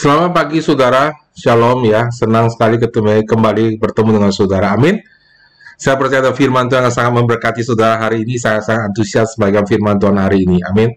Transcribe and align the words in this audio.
Selamat 0.00 0.32
pagi 0.32 0.64
saudara, 0.64 1.12
shalom 1.36 1.84
ya. 1.84 2.08
Senang 2.08 2.48
sekali 2.48 2.80
ketemu 2.80 3.20
kembali 3.20 3.76
bertemu 3.76 4.16
dengan 4.16 4.32
saudara. 4.32 4.72
Amin. 4.72 4.96
Saya 5.76 6.00
percaya 6.00 6.32
firman 6.32 6.72
Tuhan 6.72 6.88
yang 6.88 6.96
sangat 6.96 7.20
memberkati 7.20 7.60
saudara 7.60 8.00
hari 8.00 8.24
ini. 8.24 8.40
Saya 8.40 8.64
sangat 8.64 8.96
antusias 8.96 9.36
sebagai 9.36 9.60
firman 9.68 10.00
Tuhan 10.00 10.16
hari 10.16 10.48
ini. 10.48 10.64
Amin. 10.64 10.96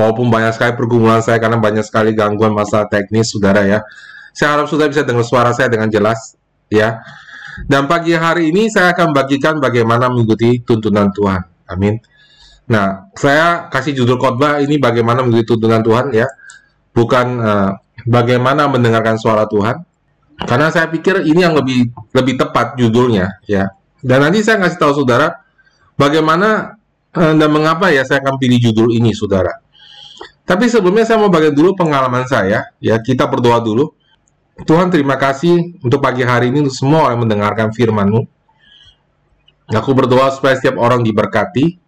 Walaupun 0.00 0.32
banyak 0.32 0.48
sekali 0.56 0.72
pergumulan 0.80 1.20
saya 1.20 1.36
karena 1.44 1.60
banyak 1.60 1.84
sekali 1.84 2.16
gangguan 2.16 2.56
masalah 2.56 2.88
teknis 2.88 3.36
saudara 3.36 3.68
ya. 3.68 3.84
Saya 4.32 4.56
harap 4.56 4.72
saudara 4.72 4.88
bisa 4.88 5.04
dengar 5.04 5.28
suara 5.28 5.52
saya 5.52 5.68
dengan 5.68 5.92
jelas 5.92 6.32
ya. 6.72 7.04
Dan 7.68 7.84
pagi 7.84 8.16
hari 8.16 8.48
ini 8.48 8.72
saya 8.72 8.96
akan 8.96 9.12
bagikan 9.12 9.60
bagaimana 9.60 10.08
mengikuti 10.08 10.64
tuntunan 10.64 11.12
Tuhan. 11.12 11.68
Amin. 11.68 12.00
Nah, 12.64 13.12
saya 13.12 13.68
kasih 13.68 13.92
judul 13.92 14.16
khotbah 14.16 14.56
ini 14.64 14.80
bagaimana 14.80 15.20
mengikuti 15.20 15.52
tuntunan 15.52 15.84
Tuhan 15.84 16.16
ya. 16.16 16.24
Bukan 16.96 17.26
uh, 17.44 17.72
bagaimana 18.06 18.66
mendengarkan 18.70 19.18
suara 19.18 19.46
Tuhan. 19.46 19.82
Karena 20.42 20.74
saya 20.74 20.90
pikir 20.90 21.22
ini 21.22 21.44
yang 21.44 21.54
lebih 21.54 21.92
lebih 22.10 22.34
tepat 22.34 22.74
judulnya 22.74 23.38
ya. 23.46 23.70
Dan 24.02 24.26
nanti 24.26 24.42
saya 24.42 24.58
kasih 24.58 24.78
tahu 24.80 24.92
saudara 25.04 25.38
bagaimana 25.94 26.74
eh, 27.14 27.34
dan 27.38 27.50
mengapa 27.52 27.94
ya 27.94 28.02
saya 28.02 28.18
akan 28.26 28.42
pilih 28.42 28.58
judul 28.58 28.90
ini 28.90 29.14
saudara. 29.14 29.62
Tapi 30.42 30.66
sebelumnya 30.66 31.06
saya 31.06 31.22
mau 31.22 31.30
bagi 31.30 31.54
dulu 31.54 31.78
pengalaman 31.78 32.26
saya 32.26 32.74
ya. 32.82 32.98
Kita 32.98 33.30
berdoa 33.30 33.62
dulu. 33.62 33.94
Tuhan 34.66 34.90
terima 34.90 35.16
kasih 35.16 35.78
untuk 35.80 36.02
pagi 36.02 36.26
hari 36.26 36.50
ini 36.50 36.66
semua 36.68 37.14
yang 37.14 37.24
mendengarkan 37.24 37.70
firman-Mu. 37.70 38.26
Aku 39.72 39.96
berdoa 39.96 40.28
supaya 40.34 40.58
setiap 40.58 40.76
orang 40.76 41.00
diberkati 41.00 41.80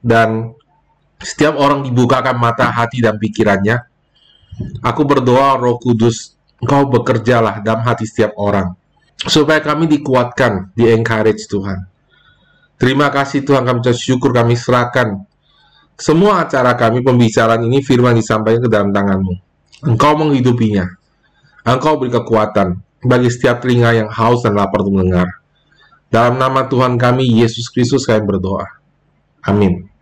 dan 0.00 0.56
setiap 1.20 1.60
orang 1.60 1.84
dibukakan 1.84 2.40
mata 2.40 2.72
hati 2.72 3.04
dan 3.04 3.20
pikirannya 3.20 3.89
Aku 4.84 5.08
berdoa 5.08 5.56
Roh 5.56 5.80
Kudus, 5.80 6.36
Engkau 6.60 6.88
bekerjalah 6.92 7.64
dalam 7.64 7.80
hati 7.84 8.04
setiap 8.04 8.36
orang 8.36 8.76
supaya 9.20 9.60
kami 9.60 9.84
dikuatkan, 9.84 10.72
di 10.72 10.88
encourage 10.88 11.44
Tuhan. 11.48 11.84
Terima 12.80 13.12
kasih 13.12 13.44
Tuhan 13.44 13.68
kami 13.68 13.84
syukur 13.92 14.32
kami 14.32 14.56
serahkan 14.56 15.28
semua 16.00 16.48
acara 16.48 16.72
kami 16.80 17.04
pembicaraan 17.04 17.60
ini 17.68 17.84
firman 17.84 18.16
disampaikan 18.16 18.64
ke 18.64 18.70
dalam 18.72 18.88
tanganmu. 18.88 19.36
Engkau 19.84 20.16
menghidupinya. 20.16 20.88
Engkau 21.60 22.00
beri 22.00 22.08
kekuatan 22.16 22.80
bagi 23.04 23.28
setiap 23.28 23.60
telinga 23.60 23.92
yang 23.92 24.08
haus 24.08 24.40
dan 24.40 24.56
lapar 24.56 24.80
untuk 24.80 24.96
mendengar. 24.96 25.28
Dalam 26.08 26.40
nama 26.40 26.64
Tuhan 26.64 26.96
kami 26.96 27.28
Yesus 27.44 27.68
Kristus 27.68 28.08
kami 28.08 28.24
berdoa. 28.24 28.64
Amin. 29.44 29.92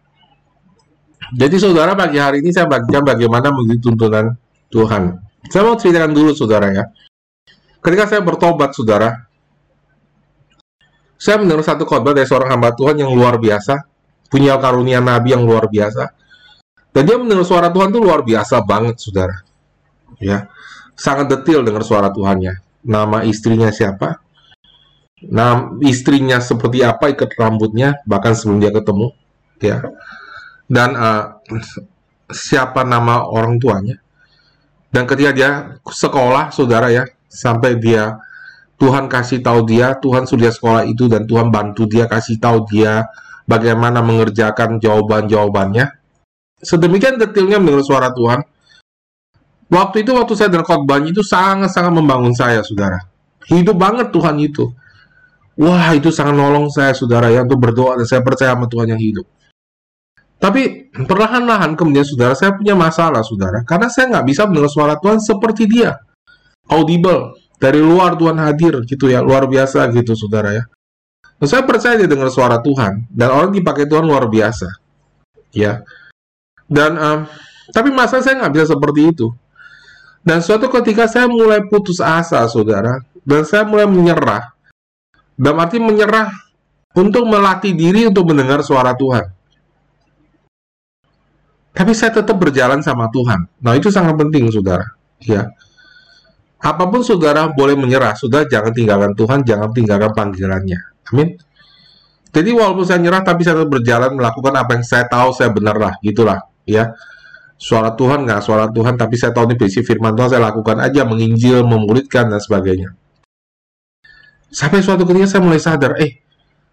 Jadi 1.34 1.58
saudara 1.58 1.98
pagi 1.98 2.22
hari 2.22 2.46
ini 2.46 2.54
saya 2.54 2.70
bagikan 2.70 3.02
bagaimana 3.02 3.50
mengikuti 3.50 3.90
tuntunan 3.90 4.38
Tuhan. 4.68 5.16
Saya 5.48 5.62
mau 5.64 5.76
ceritakan 5.76 6.12
dulu 6.12 6.36
saudara 6.36 6.68
ya. 6.72 6.84
Ketika 7.78 8.04
saya 8.10 8.20
bertobat 8.20 8.74
saudara, 8.74 9.28
saya 11.18 11.40
mendengar 11.40 11.66
satu 11.66 11.82
khotbah 11.88 12.14
dari 12.14 12.28
seorang 12.28 12.54
hamba 12.54 12.74
Tuhan 12.76 13.00
yang 13.00 13.10
luar 13.10 13.40
biasa, 13.42 13.86
punya 14.30 14.54
karunia 14.60 15.02
nabi 15.02 15.34
yang 15.34 15.42
luar 15.42 15.66
biasa. 15.66 16.14
Dan 16.92 17.02
dia 17.04 17.16
mendengar 17.18 17.46
suara 17.46 17.68
Tuhan 17.72 17.90
itu 17.90 18.00
luar 18.02 18.22
biasa 18.22 18.62
banget 18.64 18.96
saudara. 19.00 19.36
Ya. 20.18 20.50
Sangat 20.98 21.30
detail 21.30 21.62
dengar 21.62 21.86
suara 21.86 22.10
Tuhannya. 22.10 22.58
Nama 22.82 23.22
istrinya 23.26 23.70
siapa? 23.70 24.18
Nama 25.18 25.78
istrinya 25.82 26.38
seperti 26.38 26.82
apa 26.86 27.10
ikat 27.10 27.34
rambutnya 27.34 27.98
bahkan 28.06 28.34
sebelum 28.38 28.62
dia 28.62 28.70
ketemu 28.70 29.10
ya. 29.58 29.82
Dan 30.70 30.94
uh, 30.94 31.38
siapa 32.30 32.86
nama 32.86 33.26
orang 33.26 33.58
tuanya? 33.58 33.98
Dan 34.88 35.04
ketika 35.04 35.30
dia 35.36 35.50
sekolah, 35.84 36.48
saudara 36.48 36.88
ya, 36.88 37.04
sampai 37.28 37.76
dia 37.76 38.16
Tuhan 38.78 39.10
kasih 39.10 39.42
tahu 39.42 39.66
dia, 39.66 39.98
Tuhan 39.98 40.24
sudah 40.24 40.54
sekolah 40.54 40.82
itu 40.86 41.10
dan 41.10 41.26
Tuhan 41.26 41.50
bantu 41.50 41.84
dia 41.90 42.06
kasih 42.06 42.38
tahu 42.38 42.64
dia 42.70 43.04
bagaimana 43.44 44.00
mengerjakan 44.00 44.78
jawaban-jawabannya. 44.78 45.90
Sedemikian 46.62 47.18
detailnya 47.18 47.58
mendengar 47.58 47.82
suara 47.82 48.08
Tuhan. 48.14 48.40
Waktu 49.68 50.06
itu 50.06 50.16
waktu 50.16 50.32
saya 50.32 50.48
dengar 50.48 50.64
khotbahnya 50.64 51.12
itu 51.12 51.20
sangat-sangat 51.20 51.92
membangun 51.92 52.32
saya, 52.32 52.64
saudara. 52.64 53.04
Hidup 53.50 53.76
banget 53.76 54.08
Tuhan 54.08 54.40
itu. 54.40 54.72
Wah, 55.58 55.92
itu 55.92 56.08
sangat 56.14 56.38
nolong 56.38 56.70
saya, 56.72 56.94
saudara 56.96 57.28
ya, 57.28 57.44
untuk 57.44 57.60
berdoa 57.60 57.98
dan 57.98 58.06
saya 58.08 58.22
percaya 58.24 58.56
sama 58.56 58.64
Tuhan 58.70 58.94
yang 58.94 59.02
hidup. 59.02 59.26
Tapi 60.38 60.94
perlahan-lahan 60.94 61.74
kemudian 61.74 62.06
saudara 62.06 62.30
saya 62.38 62.54
punya 62.54 62.78
masalah 62.78 63.26
saudara 63.26 63.66
karena 63.66 63.90
saya 63.90 64.06
nggak 64.14 64.26
bisa 64.30 64.46
mendengar 64.46 64.70
suara 64.70 64.94
Tuhan 64.94 65.18
seperti 65.18 65.66
dia 65.66 65.98
audible 66.70 67.34
dari 67.58 67.82
luar 67.82 68.14
Tuhan 68.14 68.38
hadir 68.38 68.86
gitu 68.86 69.10
ya 69.10 69.18
luar 69.18 69.50
biasa 69.50 69.90
gitu 69.90 70.14
saudara 70.14 70.54
ya. 70.54 70.64
Nah, 71.38 71.46
saya 71.46 71.66
percaya 71.66 71.98
dia 71.98 72.06
dengar 72.06 72.30
suara 72.30 72.62
Tuhan 72.62 73.10
dan 73.10 73.28
orang 73.34 73.50
dipakai 73.50 73.90
Tuhan 73.90 74.06
luar 74.06 74.30
biasa 74.30 74.78
ya. 75.50 75.82
Dan 76.70 76.94
um, 76.94 77.18
tapi 77.74 77.90
masa 77.90 78.22
saya 78.22 78.38
nggak 78.38 78.52
bisa 78.54 78.78
seperti 78.78 79.10
itu. 79.10 79.34
Dan 80.22 80.38
suatu 80.38 80.70
ketika 80.70 81.10
saya 81.10 81.26
mulai 81.26 81.66
putus 81.66 81.98
asa 81.98 82.46
saudara 82.46 83.02
dan 83.26 83.42
saya 83.42 83.66
mulai 83.66 83.90
menyerah. 83.90 84.54
Dalam 85.34 85.62
arti 85.62 85.78
menyerah 85.78 86.30
untuk 86.94 87.26
melatih 87.26 87.74
diri 87.74 88.06
untuk 88.06 88.26
mendengar 88.26 88.62
suara 88.62 88.94
Tuhan 88.94 89.37
tapi 91.78 91.94
saya 91.94 92.10
tetap 92.10 92.34
berjalan 92.34 92.82
sama 92.82 93.06
Tuhan. 93.14 93.46
Nah, 93.62 93.78
itu 93.78 93.86
sangat 93.86 94.18
penting, 94.18 94.50
saudara. 94.50 94.82
Ya. 95.22 95.46
Apa 96.58 96.90
pun 96.90 97.06
saudara 97.06 97.46
boleh 97.54 97.78
menyerah, 97.78 98.18
sudah 98.18 98.42
jangan 98.50 98.74
tinggalkan 98.74 99.14
Tuhan, 99.14 99.46
jangan 99.46 99.70
tinggalkan 99.70 100.10
panggilannya. 100.10 100.74
Amin. 101.14 101.38
Jadi 102.34 102.50
walaupun 102.50 102.82
saya 102.82 102.98
nyerah, 102.98 103.22
tapi 103.22 103.46
saya 103.46 103.62
tetap 103.62 103.78
berjalan 103.78 104.10
melakukan 104.18 104.58
apa 104.58 104.74
yang 104.74 104.82
saya 104.82 105.06
tahu 105.06 105.30
saya 105.30 105.54
benar 105.54 105.78
lah, 105.78 105.94
gitulah, 106.02 106.50
ya. 106.66 106.98
Suara 107.54 107.94
Tuhan 107.94 108.26
nggak 108.26 108.42
suara 108.42 108.66
Tuhan, 108.74 108.98
tapi 108.98 109.14
saya 109.14 109.30
tahu 109.30 109.46
ini 109.46 109.54
prinsip 109.54 109.86
firman 109.86 110.18
Tuhan, 110.18 110.34
saya 110.34 110.42
lakukan 110.50 110.82
aja, 110.82 111.06
menginjil, 111.06 111.62
memuridkan, 111.62 112.26
dan 112.26 112.42
sebagainya. 112.42 112.90
Sampai 114.50 114.82
suatu 114.82 115.06
ketika 115.06 115.38
saya 115.38 115.42
mulai 115.46 115.62
sadar, 115.62 115.94
eh, 116.02 116.26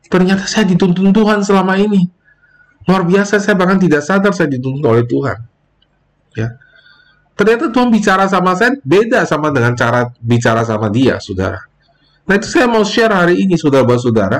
ternyata 0.09 0.49
saya 0.49 0.65
dituntun 0.65 1.13
Tuhan 1.13 1.45
selama 1.45 1.77
ini. 1.77 2.24
Luar 2.85 3.01
biasa, 3.01 3.41
saya 3.41 3.57
bahkan 3.57 3.81
tidak 3.81 4.05
sadar 4.05 4.29
saya 4.31 4.49
dituntut 4.49 4.85
oleh 4.85 5.05
Tuhan. 5.09 5.37
Ya. 6.37 6.53
Ternyata 7.35 7.67
Tuhan 7.73 7.89
bicara 7.91 8.29
sama 8.31 8.55
saya 8.55 8.79
beda 8.79 9.27
sama 9.27 9.51
dengan 9.51 9.75
cara 9.75 10.07
bicara 10.21 10.63
sama 10.63 10.87
dia, 10.87 11.19
saudara. 11.19 11.65
Nah 12.25 12.33
itu 12.39 12.47
saya 12.47 12.69
mau 12.69 12.85
share 12.85 13.11
hari 13.11 13.43
ini, 13.43 13.59
saudara 13.59 13.83
buat 13.83 13.99
saudara. 13.99 14.39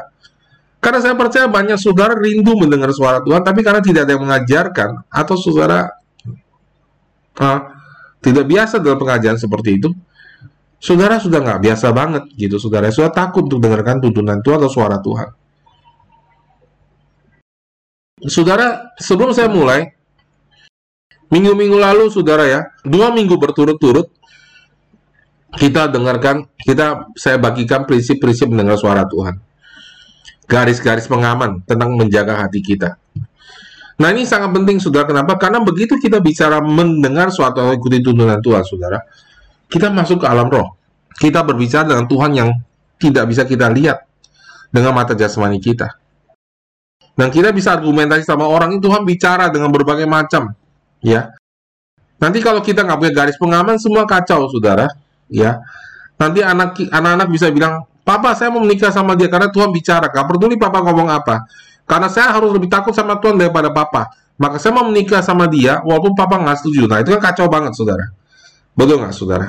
Karena 0.79 1.01
saya 1.01 1.17
percaya 1.17 1.49
banyak 1.49 1.81
saudara 1.81 2.13
rindu 2.13 2.53
mendengar 2.53 2.93
suara 2.93 3.19
Tuhan, 3.25 3.41
tapi 3.41 3.65
karena 3.65 3.81
tidak 3.81 4.05
ada 4.05 4.11
yang 4.13 4.23
mengajarkan, 4.23 5.09
atau 5.09 5.35
saudara 5.35 5.89
uh, 7.41 7.59
tidak 8.21 8.45
biasa 8.45 8.77
dalam 8.77 9.01
pengajaran 9.01 9.41
seperti 9.41 9.81
itu, 9.81 9.89
saudara 10.77 11.17
sudah 11.17 11.41
nggak 11.41 11.59
biasa 11.65 11.89
banget 11.89 12.23
gitu, 12.37 12.61
saudara. 12.61 12.93
Sudah 12.93 13.09
takut 13.09 13.49
untuk 13.49 13.59
dengarkan 13.59 13.97
tuntunan 13.97 14.39
Tuhan 14.45 14.61
atau 14.61 14.71
suara 14.71 15.01
Tuhan. 15.01 15.29
Saudara, 18.25 18.95
sebelum 18.97 19.37
saya 19.37 19.45
mulai, 19.45 19.93
minggu-minggu 21.29 21.77
lalu, 21.77 22.09
saudara 22.09 22.49
ya, 22.49 22.61
dua 22.81 23.13
minggu 23.13 23.37
berturut-turut, 23.37 24.09
kita 25.55 25.87
dengarkan, 25.93 26.49
kita 26.57 27.13
saya 27.15 27.37
bagikan 27.37 27.85
prinsip-prinsip 27.85 28.49
mendengar 28.49 28.81
suara 28.81 29.05
Tuhan. 29.05 29.37
Garis-garis 30.45 31.05
pengaman 31.05 31.61
tentang 31.65 31.93
menjaga 31.93 32.45
hati 32.45 32.61
kita. 32.61 32.97
Nah 33.95 34.11
ini 34.11 34.27
sangat 34.27 34.51
penting 34.51 34.81
saudara, 34.83 35.07
kenapa? 35.07 35.39
Karena 35.39 35.63
begitu 35.63 35.95
kita 35.95 36.19
bicara 36.19 36.59
mendengar 36.59 37.31
suatu 37.31 37.63
atau 37.63 37.71
ikuti 37.71 38.03
tuntunan 38.03 38.41
Tuhan, 38.43 38.65
saudara, 38.67 38.99
kita 39.71 39.87
masuk 39.93 40.25
ke 40.25 40.27
alam 40.27 40.51
roh. 40.51 40.75
Kita 41.15 41.47
berbicara 41.47 41.87
dengan 41.87 42.05
Tuhan 42.11 42.31
yang 42.35 42.49
tidak 42.99 43.31
bisa 43.31 43.47
kita 43.47 43.71
lihat 43.71 44.03
dengan 44.67 44.91
mata 44.91 45.15
jasmani 45.15 45.63
kita. 45.63 46.04
Dan 47.15 47.31
kita 47.31 47.55
bisa 47.55 47.71
argumentasi 47.71 48.27
sama 48.27 48.43
orang 48.43 48.75
itu 48.75 48.91
Tuhan 48.91 49.07
bicara 49.07 49.47
dengan 49.47 49.71
berbagai 49.71 50.03
macam, 50.03 50.51
ya. 50.99 51.31
Nanti 52.19 52.43
kalau 52.43 52.59
kita 52.59 52.83
nggak 52.83 52.99
punya 52.99 53.13
garis 53.15 53.39
pengaman, 53.39 53.79
semua 53.79 54.03
kacau, 54.03 54.51
saudara, 54.51 54.91
ya. 55.31 55.63
Nanti 56.19 56.43
anak 56.43 56.75
anak 56.91 57.27
bisa 57.31 57.47
bilang, 57.51 57.87
Papa 58.05 58.37
saya 58.37 58.53
mau 58.53 58.61
menikah 58.61 58.93
sama 58.93 59.17
dia 59.17 59.25
karena 59.25 59.49
Tuhan 59.49 59.73
bicara. 59.73 60.13
Gak 60.13 60.29
peduli 60.29 60.61
Papa 60.61 60.77
ngomong 60.85 61.09
apa. 61.09 61.49
Karena 61.89 62.05
saya 62.05 62.29
harus 62.37 62.53
lebih 62.53 62.69
takut 62.69 62.93
sama 62.93 63.17
Tuhan 63.17 63.33
daripada 63.33 63.73
Papa. 63.73 64.13
Maka 64.37 64.61
saya 64.61 64.77
mau 64.77 64.85
menikah 64.85 65.25
sama 65.25 65.49
dia 65.49 65.81
walaupun 65.81 66.13
Papa 66.13 66.37
nggak 66.37 66.61
setuju. 66.61 66.85
Nah 66.85 67.01
itu 67.01 67.17
kan 67.17 67.33
kacau 67.33 67.49
banget, 67.49 67.73
saudara. 67.73 68.13
Betul 68.77 69.01
nggak, 69.01 69.13
saudara? 69.15 69.47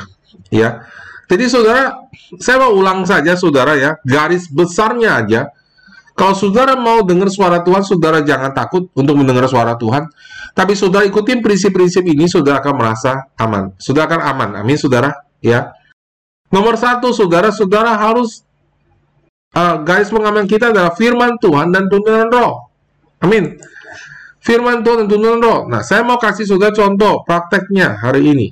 Ya. 0.48 0.88
Jadi 1.28 1.44
saudara, 1.52 2.08
saya 2.40 2.56
mau 2.64 2.72
ulang 2.72 3.04
saja, 3.04 3.36
saudara 3.36 3.76
ya, 3.76 3.98
garis 4.06 4.48
besarnya 4.48 5.20
aja 5.20 5.40
Kalau 6.16 6.32
saudara 6.32 6.72
mau 6.80 7.04
dengar 7.04 7.28
suara 7.28 7.60
Tuhan, 7.60 7.84
saudara 7.84 8.24
jangan 8.24 8.48
takut 8.56 8.88
untuk 8.96 9.20
mendengar 9.20 9.44
suara 9.52 9.76
Tuhan. 9.76 10.08
Tapi 10.56 10.72
saudara 10.72 11.04
ikutin 11.04 11.44
prinsip-prinsip 11.44 12.00
ini, 12.08 12.24
saudara 12.24 12.64
akan 12.64 12.72
merasa 12.72 13.28
aman. 13.36 13.76
Saudara 13.76 14.08
akan 14.08 14.20
aman. 14.24 14.50
Amin, 14.64 14.80
saudara. 14.80 15.12
Ya. 15.44 15.76
Nomor 16.48 16.80
satu, 16.80 17.12
saudara-saudara 17.12 18.00
harus 18.00 18.40
uh, 19.52 19.76
garis 19.84 20.08
pengaman 20.08 20.48
kita 20.48 20.72
adalah 20.72 20.96
firman 20.96 21.36
Tuhan 21.36 21.68
dan 21.68 21.84
tuntunan 21.92 22.32
roh. 22.32 22.72
Amin. 23.20 23.60
Firman 24.40 24.80
Tuhan 24.80 25.04
dan 25.04 25.08
tuntunan 25.12 25.36
roh. 25.44 25.60
Nah, 25.68 25.84
saya 25.84 26.00
mau 26.00 26.16
kasih 26.16 26.48
saudara 26.48 26.72
contoh 26.72 27.28
prakteknya 27.28 28.00
hari 28.00 28.32
ini. 28.32 28.48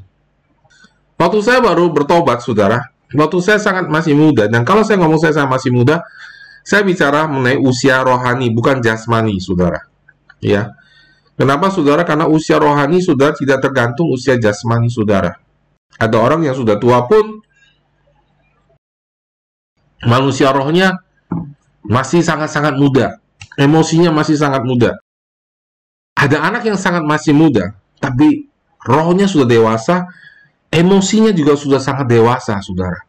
Waktu 1.16 1.40
saya 1.40 1.64
baru 1.64 1.88
bertobat, 1.96 2.44
saudara. 2.44 2.92
Waktu 3.14 3.38
saya 3.40 3.56
sangat 3.56 3.88
masih 3.88 4.12
muda. 4.12 4.52
Dan 4.52 4.68
kalau 4.68 4.84
saya 4.84 5.00
ngomong 5.00 5.16
saya 5.16 5.32
sangat 5.32 5.56
masih 5.56 5.72
muda, 5.72 6.04
saya 6.64 6.80
bicara 6.80 7.28
mengenai 7.28 7.60
usia 7.60 8.00
rohani, 8.00 8.48
bukan 8.48 8.80
jasmani, 8.80 9.36
saudara. 9.36 9.84
Ya. 10.40 10.72
Kenapa, 11.36 11.68
saudara? 11.68 12.08
Karena 12.08 12.24
usia 12.24 12.56
rohani 12.56 13.04
sudah 13.04 13.36
tidak 13.36 13.60
tergantung 13.60 14.08
usia 14.08 14.40
jasmani, 14.40 14.88
saudara. 14.88 15.36
Ada 16.00 16.16
orang 16.16 16.40
yang 16.48 16.56
sudah 16.56 16.80
tua 16.80 17.04
pun, 17.04 17.44
manusia 20.08 20.48
rohnya 20.56 21.04
masih 21.84 22.24
sangat-sangat 22.24 22.80
muda. 22.80 23.20
Emosinya 23.60 24.10
masih 24.10 24.34
sangat 24.40 24.64
muda. 24.64 24.96
Ada 26.16 26.48
anak 26.48 26.64
yang 26.64 26.80
sangat 26.80 27.04
masih 27.04 27.36
muda, 27.36 27.76
tapi 28.00 28.48
rohnya 28.88 29.28
sudah 29.28 29.44
dewasa, 29.44 30.08
emosinya 30.72 31.30
juga 31.30 31.54
sudah 31.60 31.78
sangat 31.78 32.08
dewasa, 32.08 32.56
saudara. 32.64 33.04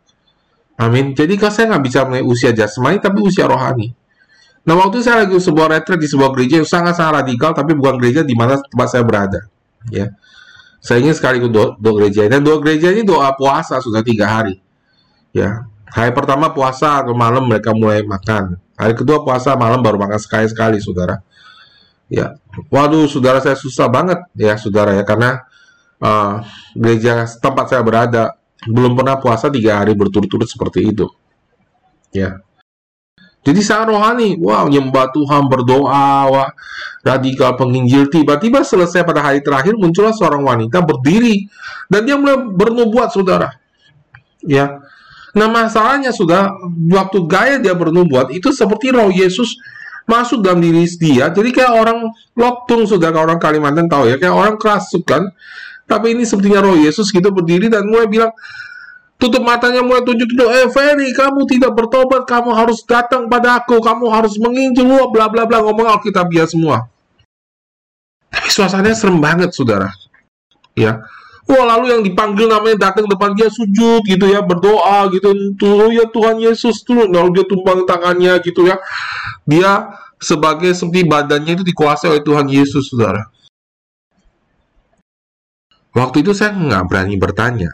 Amin. 0.75 1.15
Jadi 1.15 1.39
kalau 1.39 1.53
saya 1.55 1.65
nggak 1.71 1.83
bicara 1.87 2.03
mengenai 2.11 2.27
usia 2.27 2.51
jasmani, 2.51 2.99
tapi 2.99 3.23
usia 3.23 3.47
rohani. 3.47 3.95
Nah, 4.65 4.75
waktu 4.75 5.05
saya 5.05 5.23
lagi 5.23 5.37
sebuah 5.37 5.71
retret 5.71 6.01
di 6.01 6.09
sebuah 6.09 6.33
gereja 6.35 6.59
yang 6.59 6.67
sangat-sangat 6.67 7.23
radikal, 7.23 7.53
tapi 7.53 7.77
bukan 7.77 8.01
gereja 8.01 8.25
di 8.25 8.33
mana 8.33 8.57
tempat 8.57 8.87
saya 8.89 9.05
berada. 9.05 9.45
Ya, 9.93 10.11
saya 10.81 11.05
ingin 11.05 11.13
sekali 11.13 11.37
ikut 11.37 11.53
doa, 11.53 11.77
doa 11.77 11.93
gereja 12.01 12.25
dan 12.25 12.41
doa 12.41 12.57
gereja 12.57 12.89
ini 12.89 13.05
doa 13.05 13.29
puasa 13.37 13.77
sudah 13.77 14.01
tiga 14.01 14.25
hari. 14.25 14.57
Ya, 15.31 15.69
hari 15.85 16.11
pertama 16.11 16.49
puasa 16.49 17.05
ke 17.05 17.13
malam 17.13 17.45
mereka 17.45 17.71
mulai 17.77 18.01
makan. 18.01 18.57
Hari 18.75 18.97
kedua 18.97 19.21
puasa 19.21 19.53
malam 19.53 19.79
baru 19.85 20.01
makan 20.01 20.19
sekali 20.19 20.49
sekali, 20.49 20.77
saudara. 20.81 21.21
Ya, 22.09 22.35
waduh, 22.73 23.05
saudara 23.05 23.39
saya 23.39 23.55
susah 23.55 23.85
banget 23.87 24.17
ya, 24.33 24.57
saudara 24.57 24.97
ya, 24.97 25.05
karena 25.05 25.45
uh, 26.01 26.41
gereja 26.73 27.29
tempat 27.37 27.69
saya 27.69 27.85
berada 27.85 28.33
belum 28.65 28.97
pernah 28.97 29.21
puasa 29.21 29.49
tiga 29.53 29.81
hari 29.81 29.93
berturut-turut 29.93 30.49
seperti 30.49 30.89
itu. 30.89 31.05
Ya. 32.13 32.41
Jadi 33.45 33.61
sangat 33.61 33.93
rohani, 33.93 34.41
wow, 34.41 34.65
nyembah 34.65 35.13
Tuhan, 35.13 35.45
berdoa, 35.45 36.33
wah, 36.33 36.49
radikal 37.05 37.53
penginjil. 37.53 38.09
Tiba-tiba 38.09 38.65
selesai 38.65 39.05
pada 39.05 39.21
hari 39.21 39.45
terakhir 39.45 39.77
muncullah 39.77 40.17
seorang 40.17 40.41
wanita 40.41 40.81
berdiri 40.81 41.45
dan 41.85 42.09
dia 42.09 42.17
mulai 42.17 42.41
bernubuat, 42.41 43.13
saudara. 43.13 43.53
Ya. 44.41 44.81
Nah 45.35 45.51
masalahnya 45.51 46.15
sudah 46.15 46.47
waktu 46.89 47.27
gaya 47.27 47.55
dia 47.59 47.75
bernubuat 47.75 48.31
itu 48.31 48.55
seperti 48.55 48.95
roh 48.95 49.11
Yesus 49.11 49.59
masuk 50.07 50.41
dalam 50.41 50.63
diri 50.63 50.87
dia. 50.97 51.27
Jadi 51.29 51.49
kayak 51.51 51.75
orang 51.75 52.07
loktung 52.39 52.87
sudah 52.87 53.11
kalau 53.11 53.29
orang 53.29 53.41
Kalimantan 53.41 53.91
tahu 53.91 54.09
ya, 54.09 54.15
kayak 54.15 54.31
orang 54.31 54.55
kerasukan 54.55 55.33
tapi 55.85 56.17
ini 56.17 56.25
sepertinya 56.25 56.65
roh 56.65 56.77
Yesus 56.77 57.13
gitu 57.13 57.29
berdiri 57.29 57.69
dan 57.69 57.85
mulai 57.85 58.09
bilang, 58.09 58.33
tutup 59.21 59.41
matanya 59.45 59.85
mulai 59.85 60.01
tunjuk-tunjuk, 60.01 60.49
eh 60.49 60.67
Ferry, 60.73 61.13
kamu 61.13 61.45
tidak 61.47 61.71
bertobat, 61.77 62.25
kamu 62.25 62.51
harus 62.51 62.81
datang 62.83 63.29
pada 63.29 63.61
aku, 63.61 63.79
kamu 63.79 64.05
harus 64.09 64.35
menginjil, 64.41 64.89
wah 64.89 65.07
bla 65.13 65.25
bla 65.29 65.45
bla, 65.45 65.61
ngomong 65.63 65.87
Alkitabiah 65.97 66.49
semua. 66.49 66.89
Tapi 68.33 68.49
suasananya 68.51 68.97
serem 68.97 69.21
banget, 69.21 69.55
saudara. 69.55 69.93
Ya, 70.75 71.07
Wah 71.45 71.61
lalu 71.61 71.93
yang 71.93 72.01
dipanggil 72.01 72.49
namanya 72.49 72.89
datang 72.89 73.05
depan 73.05 73.37
dia 73.37 73.53
sujud 73.53 74.01
gitu 74.01 74.25
ya 74.25 74.41
berdoa 74.41 75.05
gitu 75.13 75.29
tuh 75.53 75.93
ya 75.93 76.09
Tuhan 76.09 76.41
Yesus 76.41 76.81
tuh 76.81 77.05
lalu 77.05 77.37
dia 77.37 77.45
tumpang 77.45 77.85
tangannya 77.85 78.41
gitu 78.41 78.65
ya 78.65 78.81
dia 79.45 79.93
sebagai 80.17 80.73
seperti 80.73 81.05
badannya 81.05 81.53
itu 81.53 81.61
dikuasai 81.61 82.17
oleh 82.17 82.23
Tuhan 82.25 82.49
Yesus 82.49 82.89
saudara 82.89 83.29
Waktu 85.95 86.27
itu 86.27 86.35
saya 86.35 86.51
nggak 86.51 86.83
berani 86.91 87.15
bertanya. 87.15 87.71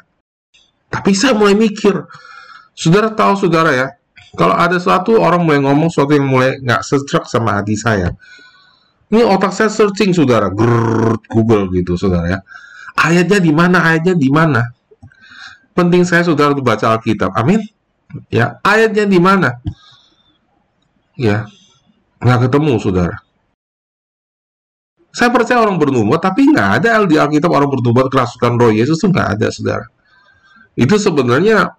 Tapi 0.94 1.12
saya 1.18 1.34
mulai 1.34 1.58
mikir. 1.58 2.06
Saudara 2.78 3.10
tahu 3.12 3.34
saudara 3.48 3.74
ya, 3.74 3.88
kalau 4.38 4.56
ada 4.56 4.78
suatu 4.78 5.18
orang 5.18 5.44
mulai 5.44 5.60
ngomong 5.60 5.90
sesuatu 5.90 6.14
yang 6.14 6.30
mulai 6.30 6.62
nggak 6.62 6.82
setruk 6.86 7.26
sama 7.26 7.58
hati 7.58 7.74
saya. 7.74 8.14
Ini 9.12 9.28
otak 9.28 9.52
saya 9.52 9.68
searching 9.68 10.16
saudara, 10.16 10.48
Grrr, 10.48 11.20
Google 11.28 11.68
gitu 11.76 12.00
saudara 12.00 12.32
ya. 12.32 12.40
Ayatnya 12.96 13.44
di 13.44 13.52
mana? 13.52 13.84
Ayatnya 13.84 14.16
di 14.16 14.30
mana? 14.32 14.72
Penting 15.76 16.08
saya 16.08 16.24
saudara 16.24 16.56
untuk 16.56 16.64
baca 16.64 16.96
Alkitab. 16.96 17.36
Amin. 17.36 17.60
Ya, 18.32 18.60
ayatnya 18.64 19.08
di 19.08 19.20
mana? 19.20 19.60
Ya, 21.20 21.48
nggak 22.24 22.48
ketemu 22.48 22.80
saudara. 22.80 23.20
Saya 25.12 25.28
percaya 25.28 25.60
orang 25.60 25.76
bernubuat, 25.76 26.24
tapi 26.24 26.48
nggak 26.48 26.70
ada 26.82 27.04
di 27.04 27.20
Alkitab 27.20 27.52
orang 27.52 27.68
bernubuat 27.68 28.08
kerasukan 28.08 28.56
roh 28.56 28.72
Yesus 28.72 28.96
itu 29.04 29.12
nggak 29.12 29.28
ada, 29.38 29.48
saudara. 29.52 29.86
Itu 30.72 30.96
sebenarnya 30.96 31.76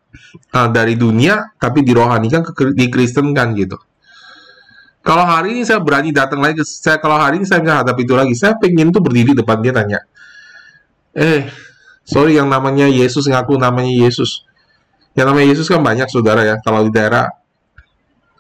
uh, 0.52 0.68
dari 0.68 1.00
dunia, 1.00 1.56
tapi 1.56 1.80
dirohanikan, 1.80 2.44
ke, 2.44 2.76
dikristenkan 2.76 3.56
gitu. 3.56 3.80
Kalau 5.02 5.24
hari 5.26 5.56
ini 5.56 5.66
saya 5.66 5.80
berani 5.80 6.12
datang 6.12 6.44
lagi, 6.44 6.60
saya 6.62 7.00
kalau 7.00 7.16
hari 7.18 7.40
ini 7.40 7.46
saya 7.48 7.64
nggak 7.64 7.78
hadap 7.82 7.96
itu 7.98 8.12
lagi, 8.14 8.36
saya 8.36 8.54
pengen 8.60 8.92
tuh 8.92 9.02
berdiri 9.02 9.34
depan 9.34 9.58
dia 9.58 9.74
tanya, 9.74 9.98
eh, 11.16 11.48
sorry 12.04 12.36
yang 12.38 12.46
namanya 12.52 12.86
Yesus 12.86 13.26
ngaku 13.26 13.56
namanya 13.56 13.90
Yesus. 13.90 14.44
Yang 15.16 15.26
namanya 15.28 15.46
Yesus 15.56 15.66
kan 15.68 15.80
banyak 15.80 16.08
saudara 16.08 16.40
ya. 16.44 16.56
Kalau 16.60 16.84
di 16.84 16.92
daerah 16.92 17.28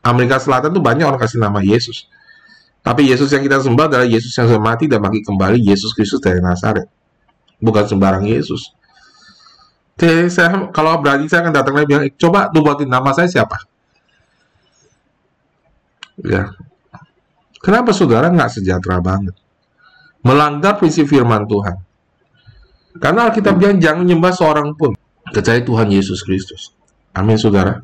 Amerika 0.04 0.40
Selatan 0.40 0.72
tuh 0.72 0.80
banyak 0.84 1.04
orang 1.04 1.20
kasih 1.20 1.40
nama 1.40 1.60
Yesus. 1.60 2.08
Tapi 2.82 3.06
Yesus 3.06 3.30
yang 3.30 3.46
kita 3.46 3.62
sembah 3.62 3.86
adalah 3.86 4.06
Yesus 4.06 4.34
yang 4.34 4.50
sudah 4.50 4.62
mati 4.62 4.90
dan 4.90 4.98
bangkit 4.98 5.22
kembali, 5.22 5.62
Yesus 5.62 5.94
Kristus 5.94 6.18
dari 6.18 6.42
Nazaret. 6.42 6.90
Bukan 7.62 7.86
sembarang 7.86 8.26
Yesus. 8.26 8.74
Jadi 9.94 10.26
saya, 10.26 10.66
kalau 10.74 10.98
berani 10.98 11.30
saya 11.30 11.46
akan 11.46 11.54
datang 11.54 11.78
lagi 11.78 11.86
bilang, 11.86 12.04
coba 12.18 12.50
buatin 12.50 12.90
nama 12.90 13.14
saya 13.14 13.30
siapa? 13.30 13.54
Ya. 16.26 16.50
Kenapa 17.62 17.94
saudara 17.94 18.26
nggak 18.34 18.58
sejahtera 18.58 18.98
banget? 18.98 19.38
Melanggar 20.26 20.74
prinsip 20.74 21.06
firman 21.06 21.46
Tuhan. 21.46 21.78
Karena 22.98 23.30
Alkitab 23.30 23.62
bilang 23.62 23.78
jangan 23.78 24.02
nyembah 24.02 24.34
seorang 24.34 24.74
pun. 24.74 24.98
Kecuali 25.30 25.62
Tuhan 25.62 25.88
Yesus 25.94 26.26
Kristus. 26.26 26.74
Amin 27.14 27.38
saudara. 27.38 27.78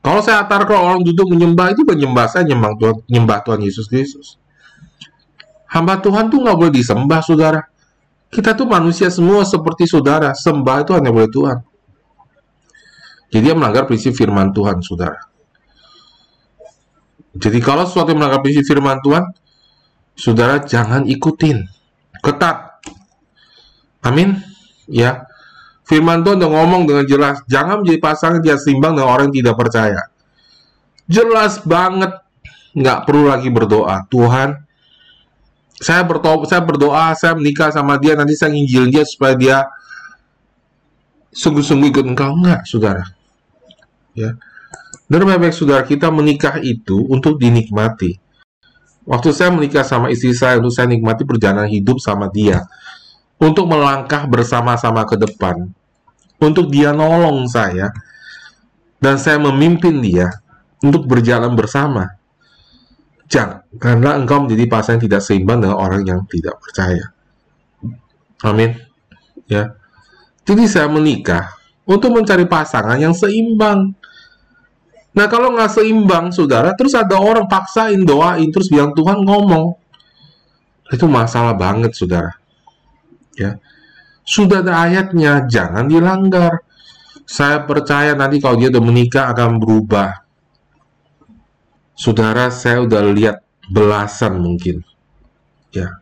Kalau 0.00 0.20
saya 0.24 0.48
antar 0.48 0.64
kalau 0.64 0.80
orang 0.80 1.00
duduk 1.04 1.28
menyembah 1.28 1.76
itu 1.76 1.84
menyembah 1.84 2.24
saya 2.24 2.48
nyembah 2.48 2.72
Tuhan, 2.80 2.96
nyembah 3.04 3.38
Tuhan 3.44 3.60
Yesus 3.60 3.84
Kristus. 3.84 4.40
Hamba 5.70 6.00
Tuhan 6.00 6.32
tuh 6.32 6.40
nggak 6.42 6.56
boleh 6.56 6.72
disembah, 6.74 7.20
saudara. 7.22 7.62
Kita 8.32 8.58
tuh 8.58 8.66
manusia 8.66 9.06
semua 9.12 9.46
seperti 9.46 9.86
saudara. 9.86 10.34
Sembah 10.34 10.82
itu 10.82 10.96
hanya 10.96 11.14
boleh 11.14 11.30
Tuhan. 11.30 11.58
Jadi 13.30 13.42
dia 13.46 13.54
melanggar 13.54 13.86
prinsip 13.86 14.16
firman 14.16 14.50
Tuhan, 14.50 14.82
saudara. 14.82 15.20
Jadi 17.38 17.62
kalau 17.62 17.86
sesuatu 17.86 18.10
yang 18.10 18.18
melanggar 18.18 18.42
prinsip 18.42 18.66
firman 18.66 18.98
Tuhan, 18.98 19.30
saudara 20.18 20.58
jangan 20.66 21.06
ikutin. 21.06 21.62
Ketat. 22.18 22.82
Amin. 24.02 24.42
Ya. 24.90 25.29
Firman 25.90 26.22
Tuhan 26.22 26.38
udah 26.38 26.50
ngomong 26.54 26.86
dengan 26.86 27.02
jelas, 27.02 27.42
jangan 27.50 27.82
menjadi 27.82 27.98
pasangan 27.98 28.38
dia 28.38 28.54
seimbang 28.54 28.94
dengan 28.94 29.10
orang 29.10 29.34
yang 29.34 29.42
tidak 29.42 29.58
percaya. 29.58 30.06
Jelas 31.10 31.58
banget, 31.66 32.14
nggak 32.78 33.10
perlu 33.10 33.26
lagi 33.26 33.50
berdoa. 33.50 34.06
Tuhan, 34.06 34.54
saya 35.82 36.06
saya 36.46 36.62
berdoa, 36.62 37.10
saya 37.18 37.34
menikah 37.34 37.74
sama 37.74 37.98
dia, 37.98 38.14
nanti 38.14 38.38
saya 38.38 38.54
nginjil 38.54 38.86
dia 38.86 39.02
supaya 39.02 39.34
dia 39.34 39.56
sungguh-sungguh 41.34 41.90
ikut 41.90 42.06
engkau. 42.06 42.38
Enggak, 42.38 42.70
saudara. 42.70 43.10
Ya. 44.14 44.38
Dan 45.10 45.26
baik-baik 45.26 45.58
saudara, 45.58 45.82
kita 45.82 46.06
menikah 46.14 46.62
itu 46.62 47.02
untuk 47.10 47.34
dinikmati. 47.42 48.14
Waktu 49.10 49.34
saya 49.34 49.50
menikah 49.50 49.82
sama 49.82 50.06
istri 50.14 50.38
saya, 50.38 50.62
untuk 50.62 50.70
saya 50.70 50.86
nikmati 50.86 51.26
perjalanan 51.26 51.66
hidup 51.66 51.98
sama 51.98 52.30
dia. 52.30 52.62
Untuk 53.42 53.66
melangkah 53.66 54.22
bersama-sama 54.30 55.02
ke 55.02 55.18
depan 55.18 55.79
untuk 56.40 56.72
dia 56.72 56.90
nolong 56.96 57.46
saya 57.46 57.92
dan 59.00 59.16
saya 59.16 59.40
memimpin 59.40 60.00
dia 60.00 60.28
untuk 60.80 61.04
berjalan 61.08 61.52
bersama. 61.52 62.16
Jangan, 63.30 63.62
karena 63.78 64.18
engkau 64.18 64.42
menjadi 64.42 64.66
yang 64.66 65.00
tidak 65.06 65.22
seimbang 65.22 65.62
dengan 65.62 65.78
orang 65.78 66.02
yang 66.02 66.20
tidak 66.26 66.58
percaya. 66.58 67.14
Amin. 68.42 68.74
Ya. 69.46 69.76
Jadi 70.42 70.66
saya 70.66 70.90
menikah 70.90 71.46
untuk 71.86 72.10
mencari 72.10 72.48
pasangan 72.48 72.98
yang 72.98 73.14
seimbang. 73.14 73.94
Nah 75.14 75.26
kalau 75.30 75.54
nggak 75.54 75.70
seimbang, 75.70 76.34
saudara, 76.34 76.74
terus 76.74 76.94
ada 76.94 77.18
orang 77.18 77.46
paksain 77.46 78.02
doain, 78.02 78.50
terus 78.50 78.66
bilang 78.70 78.94
Tuhan 78.94 79.22
ngomong, 79.22 79.74
itu 80.90 81.06
masalah 81.06 81.54
banget, 81.54 81.94
saudara. 81.94 82.34
Ya, 83.38 83.58
sudah 84.24 84.62
ada 84.62 84.86
ayatnya, 84.86 85.44
jangan 85.50 85.86
dilanggar. 85.90 86.62
Saya 87.26 87.62
percaya 87.62 88.14
nanti 88.18 88.42
kalau 88.42 88.58
dia 88.58 88.68
udah 88.74 88.82
menikah 88.82 89.30
akan 89.30 89.62
berubah. 89.62 90.26
Saudara, 91.94 92.48
saya 92.48 92.82
udah 92.82 93.02
lihat 93.12 93.44
belasan 93.70 94.40
mungkin, 94.40 94.82
ya, 95.70 96.00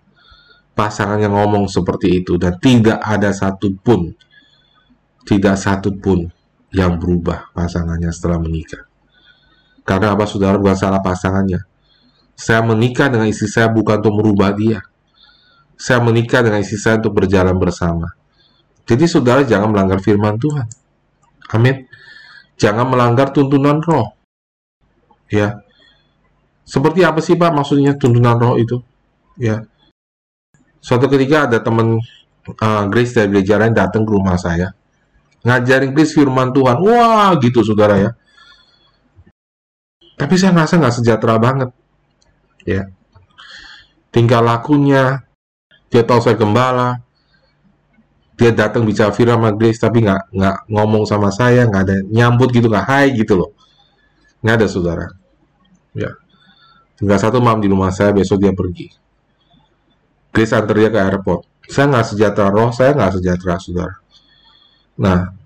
pasangan 0.78 1.18
yang 1.18 1.34
ngomong 1.34 1.66
seperti 1.66 2.22
itu 2.22 2.38
dan 2.38 2.54
tidak 2.62 3.02
ada 3.02 3.34
satupun, 3.34 4.14
tidak 5.26 5.58
satupun 5.58 6.30
yang 6.70 6.96
berubah 6.96 7.50
pasangannya 7.50 8.14
setelah 8.14 8.38
menikah. 8.38 8.86
Karena 9.82 10.12
apa 10.12 10.28
saudara 10.28 10.60
bukan 10.60 10.76
salah 10.76 11.00
pasangannya. 11.00 11.64
Saya 12.38 12.62
menikah 12.62 13.10
dengan 13.10 13.26
istri 13.26 13.50
saya 13.50 13.66
bukan 13.72 13.98
untuk 14.04 14.14
merubah 14.20 14.54
dia. 14.54 14.84
Saya 15.78 16.02
menikah 16.02 16.42
dengan 16.42 16.58
istri 16.58 16.74
saya 16.74 16.98
untuk 16.98 17.14
berjalan 17.14 17.54
bersama. 17.54 18.10
Jadi 18.82 19.04
saudara 19.06 19.46
jangan 19.46 19.70
melanggar 19.70 20.02
firman 20.02 20.34
Tuhan. 20.34 20.66
Amin. 21.54 21.86
Jangan 22.58 22.90
melanggar 22.90 23.30
tuntunan 23.30 23.78
roh. 23.78 24.18
Ya. 25.30 25.62
Seperti 26.66 27.06
apa 27.06 27.22
sih 27.22 27.38
Pak 27.38 27.54
maksudnya 27.54 27.94
tuntunan 27.94 28.34
roh 28.36 28.58
itu? 28.58 28.82
Ya. 29.38 29.62
Suatu 30.82 31.06
ketika 31.06 31.46
ada 31.46 31.62
teman 31.62 32.02
uh, 32.58 32.84
Grace 32.90 33.14
dari 33.14 33.38
gereja 33.38 33.62
lain 33.62 33.76
datang 33.76 34.02
ke 34.02 34.10
rumah 34.10 34.34
saya. 34.34 34.74
Ngajarin 35.46 35.94
Grace 35.94 36.18
firman 36.18 36.50
Tuhan. 36.50 36.82
Wah 36.82 37.30
gitu 37.38 37.62
saudara 37.62 37.94
ya. 38.02 38.10
Tapi 40.18 40.34
saya 40.34 40.50
merasa 40.50 40.74
nggak 40.74 40.96
sejahtera 40.98 41.38
banget. 41.38 41.70
Ya. 42.66 42.90
Tinggal 44.10 44.42
lakunya, 44.42 45.27
dia 45.88 46.02
tahu 46.04 46.20
saya 46.20 46.36
gembala, 46.36 47.00
dia 48.38 48.54
datang 48.54 48.86
bicara 48.86 49.10
firman 49.10 49.40
sama 49.40 49.50
Grace 49.56 49.80
tapi 49.82 50.04
nggak 50.04 50.30
nggak 50.30 50.56
ngomong 50.70 51.04
sama 51.08 51.34
saya 51.34 51.66
nggak 51.66 51.82
ada 51.82 51.96
nyambut 52.06 52.54
gitu 52.54 52.70
nggak 52.70 52.86
hai 52.86 53.06
gitu 53.16 53.34
loh. 53.34 53.50
Nggak 54.44 54.54
ada 54.62 54.66
saudara. 54.70 55.06
Ya. 55.96 56.14
Tinggal 56.98 57.18
satu 57.18 57.42
malam 57.42 57.58
di 57.58 57.70
rumah 57.70 57.90
saya 57.90 58.14
besok 58.14 58.42
dia 58.42 58.54
pergi. 58.54 58.90
Grace 60.30 60.54
antar 60.54 60.76
dia 60.76 60.90
ke 60.92 60.98
airport. 61.02 61.48
Saya 61.66 61.90
nggak 61.90 62.06
sejahtera 62.14 62.48
roh 62.52 62.70
saya 62.70 62.94
nggak 62.94 63.18
sejahtera 63.18 63.58
saudara. 63.58 63.94
Nah 65.02 65.38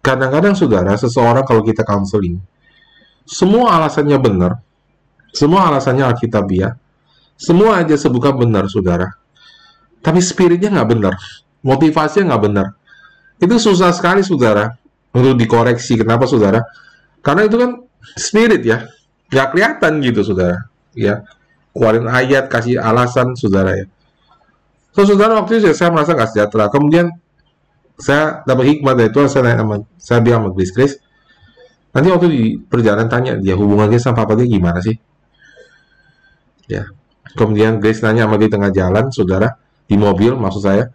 kadang-kadang 0.00 0.56
saudara 0.56 0.96
seseorang 0.96 1.44
kalau 1.44 1.60
kita 1.60 1.84
counseling 1.84 2.40
semua 3.28 3.76
alasannya 3.76 4.16
benar 4.16 4.52
semua 5.30 5.68
alasannya 5.68 6.08
alkitabiah 6.08 6.72
semua 7.36 7.84
aja 7.84 7.94
sebuka 8.00 8.32
benar 8.32 8.66
saudara 8.72 9.19
tapi 10.00 10.24
spiritnya 10.24 10.72
nggak 10.72 10.90
benar 10.90 11.14
motivasinya 11.64 12.34
nggak 12.34 12.42
benar. 12.42 12.66
Itu 13.40 13.56
susah 13.56 13.92
sekali, 13.92 14.20
saudara, 14.20 14.76
untuk 15.16 15.36
dikoreksi. 15.36 15.96
Kenapa, 15.96 16.28
saudara? 16.28 16.60
Karena 17.24 17.48
itu 17.48 17.56
kan 17.56 17.70
spirit 18.16 18.64
ya, 18.64 18.84
nggak 19.32 19.46
kelihatan 19.56 19.92
gitu, 20.04 20.20
saudara. 20.24 20.68
Ya, 20.92 21.24
keluarin 21.72 22.08
ayat, 22.08 22.52
kasih 22.52 22.80
alasan, 22.80 23.32
saudara 23.36 23.76
ya. 23.76 23.86
So, 24.92 25.06
saudara, 25.06 25.38
waktu 25.38 25.62
itu 25.62 25.72
saya 25.72 25.94
merasa 25.94 26.12
nggak 26.12 26.30
sejahtera. 26.34 26.68
Kemudian 26.68 27.14
saya 28.00 28.42
dapat 28.44 28.76
hikmah 28.76 28.94
dari 28.96 29.10
Tuhan, 29.12 29.28
saya, 29.30 29.56
sama, 29.56 29.84
saya 29.96 30.18
bilang 30.24 30.48
sama 30.48 30.56
Grace, 30.56 30.72
Grace, 30.74 30.96
nanti 31.94 32.08
waktu 32.10 32.26
di 32.28 32.42
perjalanan 32.58 33.08
tanya 33.08 33.32
dia 33.38 33.54
hubungannya 33.54 34.00
sama 34.00 34.24
papa 34.24 34.36
dia 34.40 34.48
gimana 34.48 34.80
sih? 34.82 34.96
Ya. 36.66 36.90
Kemudian 37.30 37.78
Grace 37.78 38.02
nanya 38.02 38.26
sama 38.26 38.36
dia 38.42 38.50
tengah 38.50 38.74
jalan, 38.74 39.14
saudara, 39.14 39.54
di 39.90 39.98
mobil, 39.98 40.38
maksud 40.38 40.62
saya, 40.62 40.86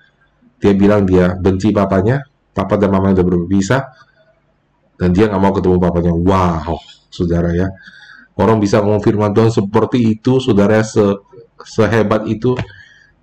dia 0.64 0.72
bilang 0.72 1.04
dia 1.04 1.36
benci 1.36 1.75
papanya, 1.75 2.24
papa 2.56 2.80
dan 2.80 2.96
mama 2.96 3.12
udah 3.12 3.28
berpisah, 3.28 3.92
dan 4.96 5.12
dia 5.12 5.28
nggak 5.28 5.42
mau 5.44 5.52
ketemu 5.52 5.75
papanya. 5.84 6.16
Wow, 6.16 6.80
saudara 7.12 7.52
ya. 7.52 7.68
Orang 8.40 8.64
bisa 8.64 8.80
ngomong 8.80 9.04
firman 9.04 9.36
Tuhan 9.36 9.52
seperti 9.52 10.16
itu, 10.16 10.40
saudara 10.40 10.80
se 10.80 11.04
sehebat 11.60 12.24
itu, 12.32 12.56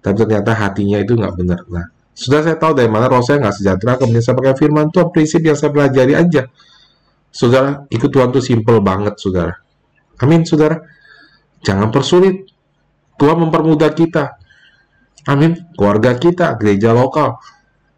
tapi 0.04 0.16
ternyata 0.20 0.52
hatinya 0.52 1.00
itu 1.00 1.16
nggak 1.16 1.34
benar. 1.40 1.64
Nah, 1.72 1.88
sudah 2.12 2.44
saya 2.44 2.60
tahu 2.60 2.76
dari 2.76 2.92
mana 2.92 3.08
roh 3.08 3.24
saya 3.24 3.40
nggak 3.40 3.56
sejahtera, 3.56 3.96
kemudian 3.96 4.20
saya 4.20 4.36
pakai 4.36 4.56
firman 4.60 4.92
Tuhan, 4.92 5.08
prinsip 5.08 5.40
yang 5.40 5.56
saya 5.56 5.72
pelajari 5.72 6.12
aja. 6.12 6.52
Saudara, 7.32 7.88
ikut 7.88 8.12
Tuhan 8.12 8.28
itu 8.28 8.44
simple 8.44 8.76
banget, 8.84 9.16
saudara. 9.16 9.56
Amin, 10.20 10.44
saudara. 10.44 10.84
Jangan 11.64 11.88
persulit. 11.88 12.44
Tuhan 13.16 13.40
mempermudah 13.40 13.88
kita. 13.96 14.41
Amin. 15.26 15.54
Keluarga 15.78 16.18
kita, 16.18 16.58
gereja 16.58 16.90
lokal. 16.90 17.38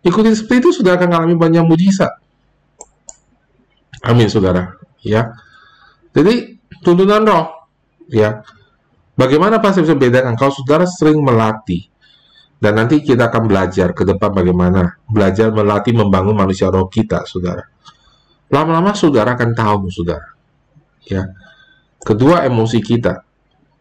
Ikuti 0.05 0.37
seperti 0.37 0.61
itu 0.61 0.71
sudah 0.83 1.01
akan 1.01 1.09
mengalami 1.09 1.37
banyak 1.41 1.65
mujizat. 1.65 2.13
Amin, 4.05 4.29
saudara. 4.29 4.77
Ya. 5.01 5.33
Jadi, 6.13 6.61
tuntunan 6.85 7.25
roh. 7.25 7.47
Ya. 8.13 8.45
Bagaimana 9.17 9.63
pasti 9.63 9.81
bisa 9.81 9.97
bedakan 9.97 10.37
kalau 10.37 10.53
saudara 10.53 10.85
sering 10.85 11.23
melatih 11.23 11.87
dan 12.59 12.77
nanti 12.77 12.99
kita 13.01 13.31
akan 13.31 13.47
belajar 13.47 13.95
ke 13.95 14.03
depan 14.03 14.35
bagaimana 14.35 14.99
belajar 15.07 15.55
melatih 15.55 15.95
membangun 15.95 16.35
manusia 16.37 16.69
roh 16.69 16.91
kita, 16.91 17.25
saudara. 17.25 17.65
Lama-lama 18.53 18.93
saudara 18.93 19.33
akan 19.33 19.51
tahu, 19.57 19.89
saudara. 19.89 20.29
Ya. 21.09 21.33
Kedua, 22.05 22.45
emosi 22.45 22.85
kita. 22.85 23.25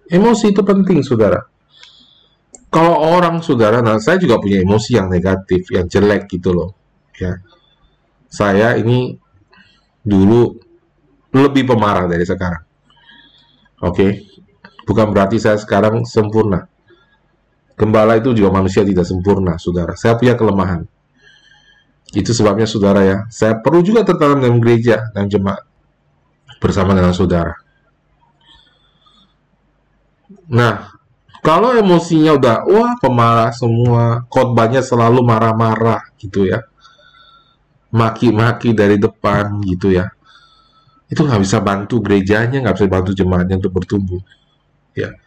Emosi 0.07 0.55
itu 0.55 0.63
penting, 0.63 1.03
saudara 1.03 1.52
kalau 2.73 2.97
orang 2.97 3.37
saudara, 3.45 3.85
nah 3.85 4.01
saya 4.01 4.17
juga 4.17 4.41
punya 4.41 4.65
emosi 4.65 4.97
yang 4.97 5.05
negatif, 5.05 5.69
yang 5.69 5.85
jelek 5.85 6.25
gitu 6.25 6.49
loh. 6.49 6.73
Ya, 7.21 7.37
saya 8.25 8.73
ini 8.81 9.13
dulu 10.01 10.57
lebih 11.29 11.69
pemarah 11.69 12.09
dari 12.09 12.25
sekarang. 12.25 12.65
Oke, 13.85 13.93
okay? 13.93 14.11
bukan 14.89 15.13
berarti 15.13 15.37
saya 15.37 15.61
sekarang 15.61 16.01
sempurna. 16.09 16.65
Gembala 17.77 18.17
itu 18.17 18.33
juga 18.33 18.49
manusia 18.49 18.81
tidak 18.81 19.05
sempurna, 19.05 19.61
saudara. 19.61 19.93
Saya 19.93 20.17
punya 20.17 20.33
kelemahan. 20.33 20.89
Itu 22.13 22.33
sebabnya 22.33 22.65
saudara 22.65 23.01
ya, 23.05 23.17
saya 23.29 23.61
perlu 23.61 23.85
juga 23.85 24.01
tertanam 24.01 24.41
dalam 24.41 24.57
gereja 24.61 25.13
dan 25.13 25.29
jemaat 25.29 25.61
bersama 26.57 26.97
dengan 26.97 27.13
saudara. 27.13 27.53
Nah, 30.53 30.93
kalau 31.43 31.75
emosinya 31.75 32.39
udah 32.39 32.55
wah 32.71 32.95
pemarah 33.03 33.51
semua, 33.51 34.23
khotbahnya 34.31 34.79
selalu 34.79 35.19
marah-marah 35.27 36.15
gitu 36.15 36.47
ya. 36.47 36.63
Maki-maki 37.91 38.71
dari 38.71 38.95
depan 38.95 39.59
gitu 39.67 39.91
ya. 39.91 40.07
Itu 41.11 41.27
nggak 41.27 41.43
bisa 41.43 41.59
bantu 41.59 41.99
gerejanya, 41.99 42.63
nggak 42.63 42.79
bisa 42.79 42.87
bantu 42.87 43.11
jemaatnya 43.11 43.59
untuk 43.59 43.75
bertumbuh. 43.75 44.23
Ya. 44.95 45.19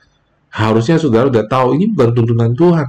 Harusnya 0.48 0.96
saudara 0.96 1.28
udah 1.28 1.44
tahu 1.44 1.76
ini 1.76 1.92
bukan 1.92 2.16
tuntunan 2.16 2.56
Tuhan. 2.56 2.88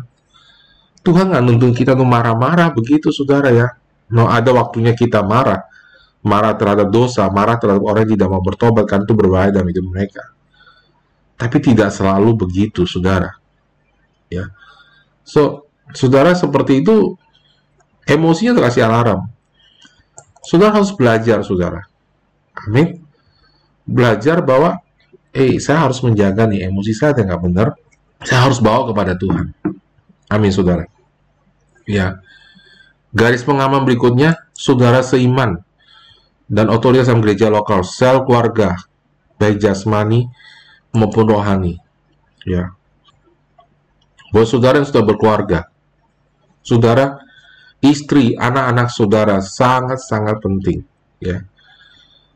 Tuhan 1.03 1.25
nggak 1.27 1.43
nuntun 1.43 1.75
kita 1.75 1.99
untuk 1.99 2.07
marah-marah 2.07 2.71
begitu 2.71 3.11
saudara 3.11 3.51
ya. 3.51 3.67
No 4.07 4.31
ada 4.31 4.55
waktunya 4.55 4.95
kita 4.95 5.19
marah. 5.19 5.67
Marah 6.23 6.55
terhadap 6.55 6.87
dosa, 6.95 7.27
marah 7.27 7.59
terhadap 7.59 7.83
orang 7.83 8.07
yang 8.07 8.15
tidak 8.15 8.29
mau 8.31 8.39
bertobat 8.39 8.87
kan 8.87 9.03
itu 9.03 9.11
berbahaya 9.11 9.51
dalam 9.51 9.67
hidup 9.67 9.83
mereka. 9.83 10.36
Tapi 11.37 11.57
tidak 11.61 11.93
selalu 11.93 12.33
begitu, 12.33 12.89
saudara. 12.89 13.37
Ya. 14.27 14.49
So, 15.21 15.69
saudara 15.93 16.33
seperti 16.33 16.81
itu 16.81 17.15
emosinya 18.09 18.57
terkasih 18.57 18.89
alarm. 18.89 19.29
Saudara 20.41 20.81
harus 20.81 20.91
belajar, 20.97 21.45
saudara. 21.45 21.85
Amin. 22.65 23.05
Belajar 23.85 24.41
bahwa, 24.41 24.81
eh, 25.31 25.61
saya 25.61 25.85
harus 25.85 26.01
menjaga 26.01 26.49
nih 26.49 26.67
emosi 26.67 26.91
saya 26.97 27.13
yang 27.21 27.29
nggak 27.29 27.43
benar. 27.45 27.67
Saya 28.25 28.49
harus 28.49 28.57
bawa 28.57 28.89
kepada 28.89 29.13
Tuhan. 29.13 29.53
Amin, 30.33 30.49
saudara. 30.49 30.89
Ya. 31.85 32.19
Garis 33.13 33.45
pengaman 33.45 33.85
berikutnya, 33.85 34.35
saudara 34.57 35.05
seiman 35.05 35.61
dan 36.49 36.67
otoritas 36.71 37.07
dalam 37.07 37.23
gereja 37.23 37.47
lokal, 37.47 37.83
sel 37.83 38.23
keluarga, 38.23 38.75
baik 39.39 39.59
jasmani 39.61 40.27
maupun 40.97 41.29
rohani. 41.29 41.77
Ya. 42.43 42.73
Buat 44.33 44.47
saudara 44.49 44.81
yang 44.81 44.87
sudah 44.89 45.05
berkeluarga, 45.05 45.69
saudara, 46.65 47.21
istri, 47.79 48.35
anak-anak 48.35 48.89
saudara 48.91 49.39
sangat-sangat 49.39 50.41
penting. 50.41 50.83
Ya. 51.21 51.47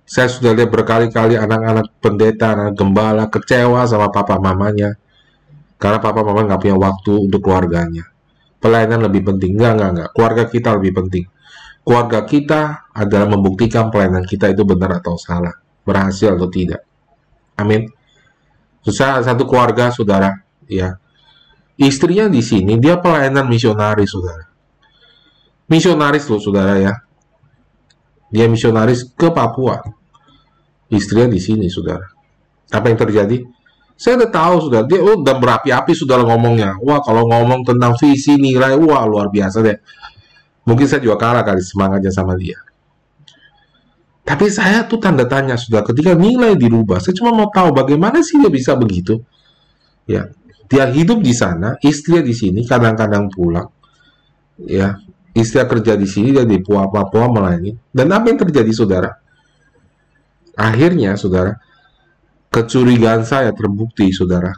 Saya 0.07 0.27
sudah 0.27 0.51
lihat 0.55 0.71
berkali-kali 0.71 1.39
anak-anak 1.39 1.87
pendeta, 2.03 2.55
anak 2.55 2.75
gembala 2.75 3.31
kecewa 3.31 3.87
sama 3.87 4.11
papa 4.11 4.39
mamanya 4.39 4.99
karena 5.81 5.97
papa 5.97 6.21
mama 6.21 6.45
nggak 6.45 6.61
punya 6.61 6.77
waktu 6.77 7.13
untuk 7.25 7.41
keluarganya. 7.41 8.05
Pelayanan 8.61 9.09
lebih 9.09 9.33
penting. 9.33 9.57
Enggak, 9.57 9.71
enggak, 9.73 9.89
enggak. 9.89 10.09
Keluarga 10.13 10.43
kita 10.45 10.69
lebih 10.77 10.93
penting. 10.93 11.25
Keluarga 11.81 12.19
kita 12.29 12.61
adalah 12.93 13.25
membuktikan 13.25 13.89
pelayanan 13.89 14.21
kita 14.21 14.53
itu 14.53 14.61
benar 14.61 15.01
atau 15.01 15.17
salah. 15.17 15.57
berhasil 15.81 16.37
atau 16.37 16.45
tidak. 16.45 16.85
Amin. 17.57 17.89
Susah 18.81 19.21
satu 19.21 19.45
keluarga, 19.45 19.93
saudara, 19.93 20.41
ya. 20.65 20.97
Istrinya 21.77 22.29
di 22.29 22.41
sini 22.45 22.77
dia 22.77 22.97
pelayanan 22.97 23.49
misionaris, 23.49 24.09
saudara. 24.09 24.45
Misionaris 25.69 26.25
loh, 26.29 26.41
saudara 26.41 26.77
ya. 26.77 26.93
Dia 28.29 28.45
misionaris 28.49 29.05
ke 29.13 29.29
Papua. 29.29 29.81
Istrinya 30.91 31.31
di 31.31 31.39
sini, 31.39 31.69
saudara. 31.69 32.05
Apa 32.71 32.91
yang 32.91 32.99
terjadi? 32.99 33.37
Saya 34.01 34.17
udah 34.17 34.31
tahu 34.33 34.55
sudah 34.65 34.81
dia 34.89 34.97
oh, 34.97 35.21
udah 35.21 35.37
berapi-api 35.37 35.93
sudah 35.93 36.25
ngomongnya. 36.25 36.73
Wah 36.81 37.05
kalau 37.05 37.29
ngomong 37.29 37.61
tentang 37.61 37.93
visi 38.01 38.33
nilai, 38.33 38.73
wah 38.73 39.05
luar 39.05 39.29
biasa 39.29 39.61
deh. 39.61 39.77
Mungkin 40.65 40.89
saya 40.89 41.05
juga 41.05 41.21
kalah 41.21 41.45
kali 41.45 41.61
semangatnya 41.61 42.09
sama 42.09 42.33
dia. 42.33 42.57
Tapi 44.31 44.47
saya 44.47 44.87
tuh 44.87 44.95
tanda 44.95 45.27
tanya 45.27 45.59
sudah 45.59 45.83
ketika 45.83 46.15
nilai 46.15 46.55
dirubah. 46.55 47.03
Saya 47.03 47.11
cuma 47.19 47.35
mau 47.35 47.51
tahu 47.51 47.75
bagaimana 47.75 48.23
sih 48.23 48.39
dia 48.39 48.47
bisa 48.47 48.79
begitu. 48.79 49.19
Ya, 50.07 50.31
dia 50.71 50.87
hidup 50.87 51.19
di 51.19 51.35
sana, 51.35 51.75
istri 51.83 52.23
di 52.23 52.31
sini, 52.31 52.63
kadang-kadang 52.63 53.27
pulang. 53.27 53.67
Ya, 54.55 55.03
istri 55.35 55.59
kerja 55.67 55.99
di 55.99 56.07
sini, 56.07 56.31
dia 56.31 56.47
di 56.47 56.63
Papua 56.63 57.27
melayani. 57.27 57.75
Dan 57.91 58.07
apa 58.15 58.31
yang 58.31 58.39
terjadi, 58.39 58.71
saudara? 58.71 59.11
Akhirnya, 60.55 61.19
saudara, 61.19 61.59
kecurigaan 62.47 63.27
saya 63.27 63.51
terbukti, 63.51 64.15
saudara. 64.15 64.55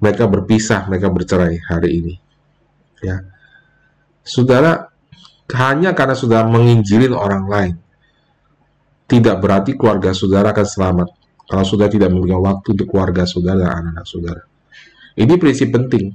Mereka 0.00 0.24
berpisah, 0.32 0.88
mereka 0.88 1.12
bercerai 1.12 1.60
hari 1.60 1.90
ini. 1.92 2.14
Ya, 3.04 3.20
saudara, 4.24 4.88
hanya 5.52 5.92
karena 5.92 6.16
sudah 6.16 6.40
menginjilin 6.48 7.12
orang 7.12 7.44
lain, 7.44 7.74
tidak 9.08 9.40
berarti 9.40 9.74
keluarga 9.74 10.12
saudara 10.12 10.52
akan 10.52 10.66
selamat. 10.68 11.08
Kalau 11.48 11.64
sudah 11.64 11.88
tidak 11.88 12.12
memberikan 12.12 12.44
waktu 12.44 12.76
untuk 12.76 12.86
keluarga 12.92 13.24
saudara 13.24 13.64
dan 13.64 13.70
anak-anak 13.72 14.04
saudara. 14.04 14.42
Ini 15.16 15.34
prinsip 15.40 15.72
penting. 15.72 16.12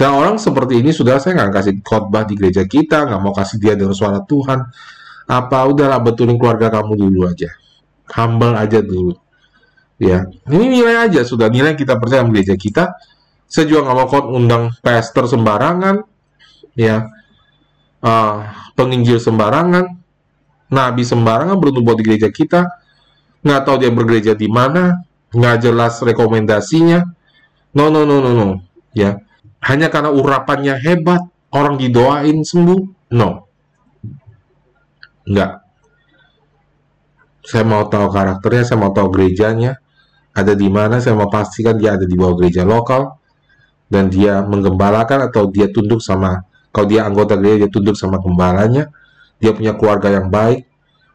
Dan 0.00 0.16
orang 0.16 0.40
seperti 0.40 0.80
ini 0.80 0.96
sudah 0.96 1.20
saya 1.20 1.36
nggak 1.36 1.52
kasih 1.60 1.74
khotbah 1.84 2.24
di 2.24 2.32
gereja 2.32 2.64
kita, 2.64 3.04
nggak 3.04 3.20
mau 3.20 3.36
kasih 3.36 3.60
dia 3.60 3.76
dengan 3.76 3.92
suara 3.92 4.24
Tuhan. 4.24 4.64
Apa 5.28 5.68
udahlah 5.68 6.00
betulin 6.00 6.40
keluarga 6.40 6.72
kamu 6.72 6.96
dulu 6.96 7.28
aja. 7.28 7.52
Humble 8.08 8.56
aja 8.56 8.80
dulu 8.80 9.12
ya 10.00 10.24
ini 10.48 10.80
nilai 10.80 10.96
aja 11.06 11.20
sudah 11.28 11.52
nilai 11.52 11.76
kita 11.76 12.00
percaya 12.00 12.24
di 12.24 12.32
gereja 12.32 12.56
kita 12.56 12.96
saya 13.44 13.68
juga 13.68 13.84
nggak 13.84 13.96
mau 14.00 14.08
kau 14.08 14.32
undang 14.32 14.72
pastor 14.80 15.28
sembarangan 15.28 16.00
ya 16.72 17.04
uh, 18.00 18.34
penginjil 18.72 19.20
sembarangan 19.20 19.99
nabi 20.70 21.02
sembarangan 21.02 21.58
bertumbuh 21.58 21.98
di 21.98 22.02
gereja 22.06 22.30
kita. 22.30 22.66
Nggak 23.42 23.60
tahu 23.66 23.76
dia 23.82 23.90
bergereja 23.90 24.32
di 24.38 24.46
mana. 24.46 25.02
Nggak 25.34 25.56
jelas 25.66 25.98
rekomendasinya. 26.00 27.04
No 27.76 27.90
no 27.90 28.06
no 28.06 28.22
no 28.22 28.30
no. 28.32 28.48
Ya. 28.94 29.20
Hanya 29.60 29.92
karena 29.92 30.08
urapannya 30.08 30.80
hebat 30.80 31.20
orang 31.52 31.76
didoain 31.76 32.40
sembuh 32.40 33.12
no. 33.14 33.50
Nggak. 35.28 35.52
Saya 37.44 37.64
mau 37.66 37.82
tahu 37.90 38.06
karakternya 38.08 38.64
saya 38.64 38.78
mau 38.78 38.94
tahu 38.94 39.10
gerejanya. 39.12 39.76
Ada 40.30 40.54
di 40.54 40.70
mana 40.70 41.02
saya 41.02 41.18
mau 41.18 41.26
pastikan 41.26 41.74
dia 41.74 41.98
ada 41.98 42.06
di 42.06 42.14
bawah 42.14 42.38
gereja 42.38 42.62
lokal. 42.62 43.18
Dan 43.90 44.06
dia 44.06 44.38
menggembalakan 44.46 45.26
atau 45.26 45.50
dia 45.50 45.66
tunduk 45.66 45.98
sama 45.98 46.46
kalau 46.70 46.86
dia 46.86 47.02
anggota 47.02 47.34
gereja 47.34 47.66
dia 47.66 47.70
tunduk 47.70 47.98
sama 47.98 48.22
gembalanya 48.22 48.94
dia 49.40 49.56
punya 49.56 49.72
keluarga 49.74 50.12
yang 50.12 50.28
baik 50.28 50.68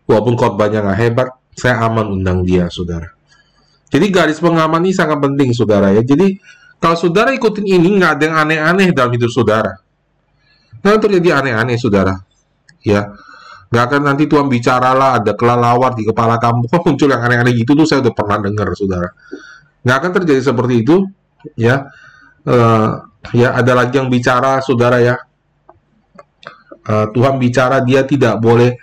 walaupun 0.09 0.33
khotbahnya 0.35 0.81
nggak 0.81 0.99
hebat 0.99 1.27
saya 1.55 1.79
aman 1.85 2.19
undang 2.19 2.43
dia 2.43 2.67
saudara 2.67 3.13
jadi 3.93 4.05
garis 4.11 4.41
pengaman 4.41 4.83
ini 4.83 4.91
sangat 4.91 5.21
penting 5.21 5.53
saudara 5.53 5.93
ya 5.93 6.01
jadi 6.01 6.35
kalau 6.81 6.97
saudara 6.99 7.31
ikutin 7.31 7.63
ini 7.63 8.01
nggak 8.01 8.11
ada 8.19 8.23
yang 8.25 8.37
aneh-aneh 8.41 8.87
dalam 8.91 9.13
hidup 9.13 9.31
saudara 9.31 9.77
nah 10.81 10.97
terjadi 10.97 11.39
aneh-aneh 11.39 11.77
saudara 11.79 12.19
ya 12.81 13.13
Nggak 13.75 13.83
akan 13.91 14.01
nanti 14.07 14.23
Tuhan 14.29 14.47
bicaralah 14.47 15.19
ada 15.19 15.35
kelalawar 15.35 15.97
di 15.99 16.07
kepala 16.07 16.39
kamu. 16.39 16.69
Kok 16.69 16.79
muncul 16.87 17.07
yang 17.11 17.21
aneh-aneh 17.27 17.53
gitu 17.59 17.75
tuh 17.75 17.83
saya 17.83 17.99
udah 18.05 18.13
pernah 18.15 18.37
dengar, 18.39 18.71
saudara. 18.77 19.09
Nggak 19.83 19.97
akan 19.99 20.11
terjadi 20.21 20.41
seperti 20.47 20.75
itu, 20.85 20.95
ya. 21.59 21.89
Uh, 22.45 23.03
ya 23.33 23.57
ada 23.57 23.73
lagi 23.73 23.97
yang 23.97 24.07
bicara, 24.07 24.61
saudara 24.61 25.01
ya. 25.01 25.19
Uh, 26.85 27.09
Tuhan 27.09 27.41
bicara 27.41 27.81
dia 27.81 28.05
tidak 28.05 28.37
boleh 28.37 28.77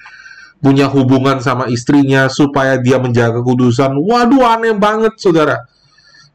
punya 0.59 0.91
hubungan 0.91 1.39
sama 1.39 1.71
istrinya 1.71 2.27
supaya 2.27 2.79
dia 2.79 2.99
menjaga 2.99 3.43
kudusan. 3.43 3.95
Waduh 3.99 4.43
aneh 4.47 4.75
banget, 4.75 5.19
saudara. 5.19 5.67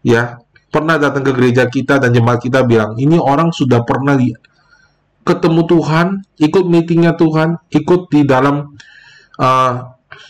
Ya, 0.03 0.39
pernah 0.71 0.95
datang 0.95 1.23
ke 1.27 1.32
gereja 1.36 1.67
kita 1.67 1.99
dan 1.99 2.15
jemaat 2.15 2.39
kita 2.39 2.63
bilang 2.63 2.95
ini 2.99 3.19
orang 3.19 3.51
sudah 3.51 3.84
pernah 3.84 4.15
di 4.15 4.32
ketemu 5.27 5.67
Tuhan, 5.67 6.08
ikut 6.39 6.63
meetingnya 6.67 7.19
Tuhan, 7.19 7.60
ikut 7.67 8.08
di 8.08 8.23
dalam 8.23 8.75
uh, 9.39 9.73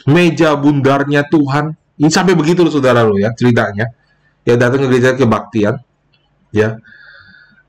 meja 0.10 0.58
bundarnya 0.58 1.26
Tuhan. 1.30 1.78
Ini 1.97 2.10
sampai 2.10 2.34
begitu 2.34 2.65
loh 2.65 2.73
saudara 2.73 3.06
lo 3.06 3.17
ya 3.17 3.34
ceritanya. 3.34 3.93
Ya 4.41 4.58
datang 4.58 4.86
ke 4.86 4.88
gereja 4.89 5.13
kebaktian, 5.13 5.82
ya. 6.50 6.82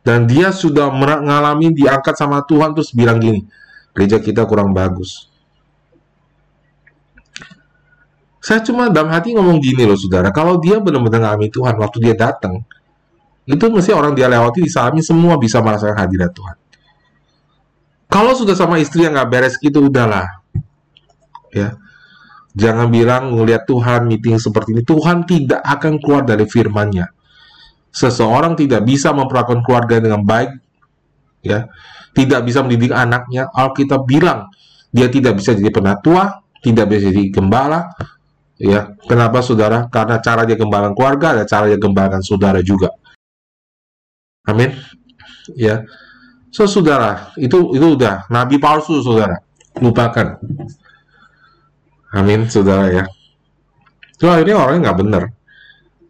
Dan 0.08 0.24
dia 0.24 0.48
sudah 0.56 0.88
mengalami 0.88 1.68
diangkat 1.76 2.16
sama 2.16 2.40
Tuhan 2.48 2.72
terus 2.72 2.96
bilang 2.96 3.20
gini, 3.20 3.44
gereja 3.92 4.16
kita 4.16 4.48
kurang 4.48 4.72
bagus. 4.72 5.28
Saya 8.40 8.64
cuma 8.64 8.88
dalam 8.88 9.12
hati 9.12 9.36
ngomong 9.36 9.60
gini 9.60 9.84
loh 9.84 10.00
saudara, 10.00 10.32
kalau 10.32 10.56
dia 10.56 10.80
benar-benar 10.80 11.28
ngalami 11.28 11.52
Tuhan 11.52 11.76
waktu 11.76 12.00
dia 12.00 12.16
datang, 12.16 12.64
itu 13.44 13.60
mesti 13.68 13.92
orang 13.92 14.16
dia 14.16 14.32
lewati 14.32 14.64
disalami 14.64 15.04
semua 15.04 15.36
bisa 15.36 15.60
merasakan 15.60 16.00
hadirat 16.00 16.32
Tuhan. 16.32 16.56
Kalau 18.08 18.32
sudah 18.32 18.56
sama 18.56 18.80
istri 18.80 19.04
yang 19.04 19.12
nggak 19.12 19.28
beres 19.28 19.60
gitu, 19.60 19.92
udahlah. 19.92 20.40
Ya. 21.52 21.76
Jangan 22.56 22.88
bilang 22.88 23.36
ngelihat 23.36 23.68
Tuhan 23.68 24.08
meeting 24.08 24.40
seperti 24.40 24.72
ini. 24.72 24.80
Tuhan 24.88 25.28
tidak 25.28 25.60
akan 25.60 26.00
keluar 26.00 26.24
dari 26.24 26.48
firman-Nya. 26.48 27.17
Seseorang 27.88 28.54
tidak 28.54 28.84
bisa 28.84 29.10
memperlakukan 29.16 29.64
keluarga 29.64 29.98
dengan 29.98 30.22
baik, 30.22 30.50
ya, 31.42 31.66
tidak 32.12 32.44
bisa 32.44 32.62
mendidik 32.62 32.92
anaknya. 32.92 33.48
Alkitab 33.50 34.04
bilang 34.04 34.48
dia 34.92 35.08
tidak 35.08 35.40
bisa 35.40 35.56
jadi 35.56 35.72
penatua, 35.72 36.44
tidak 36.60 36.86
bisa 36.92 37.08
jadi 37.08 37.22
gembala. 37.32 37.88
Ya, 38.58 38.90
kenapa 39.06 39.38
saudara? 39.40 39.86
Karena 39.86 40.18
cara 40.18 40.42
dia 40.42 40.58
gembalakan 40.58 40.94
keluarga 40.98 41.26
ada 41.38 41.44
cara 41.46 41.70
dia 41.70 41.78
gembalakan 41.78 42.20
saudara 42.26 42.58
juga. 42.58 42.90
Amin. 44.48 44.74
Ya, 45.54 45.86
So, 46.48 46.64
saudara, 46.64 47.30
itu 47.36 47.76
itu 47.76 47.86
udah 47.96 48.24
nabi 48.32 48.56
palsu, 48.56 49.04
saudara. 49.04 49.36
Lupakan. 49.78 50.40
Amin, 52.16 52.48
saudara 52.48 52.88
ya. 52.88 53.04
So, 54.16 54.32
akhirnya 54.32 54.56
orangnya 54.56 54.88
nggak 54.88 54.98
benar. 55.04 55.22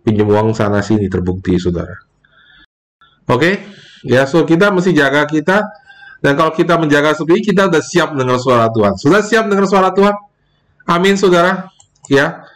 Pinjam 0.09 0.25
uang 0.33 0.57
sana 0.57 0.81
sini 0.81 1.13
terbukti, 1.13 1.61
saudara. 1.61 1.93
Oke, 3.29 3.37
okay? 3.37 3.55
ya 4.09 4.25
so 4.25 4.41
kita 4.49 4.73
mesti 4.73 4.97
jaga 4.97 5.29
kita 5.29 5.69
dan 6.25 6.33
kalau 6.33 6.49
kita 6.57 6.81
menjaga 6.81 7.13
seperti 7.13 7.53
kita 7.53 7.69
udah 7.69 7.83
siap 7.85 8.17
dengar 8.17 8.41
suara 8.41 8.73
Tuhan. 8.73 8.97
Sudah 8.97 9.21
siap 9.21 9.53
dengar 9.53 9.69
suara 9.69 9.93
Tuhan? 9.93 10.17
Amin, 10.89 11.21
saudara. 11.21 11.69
Ya, 12.09 12.49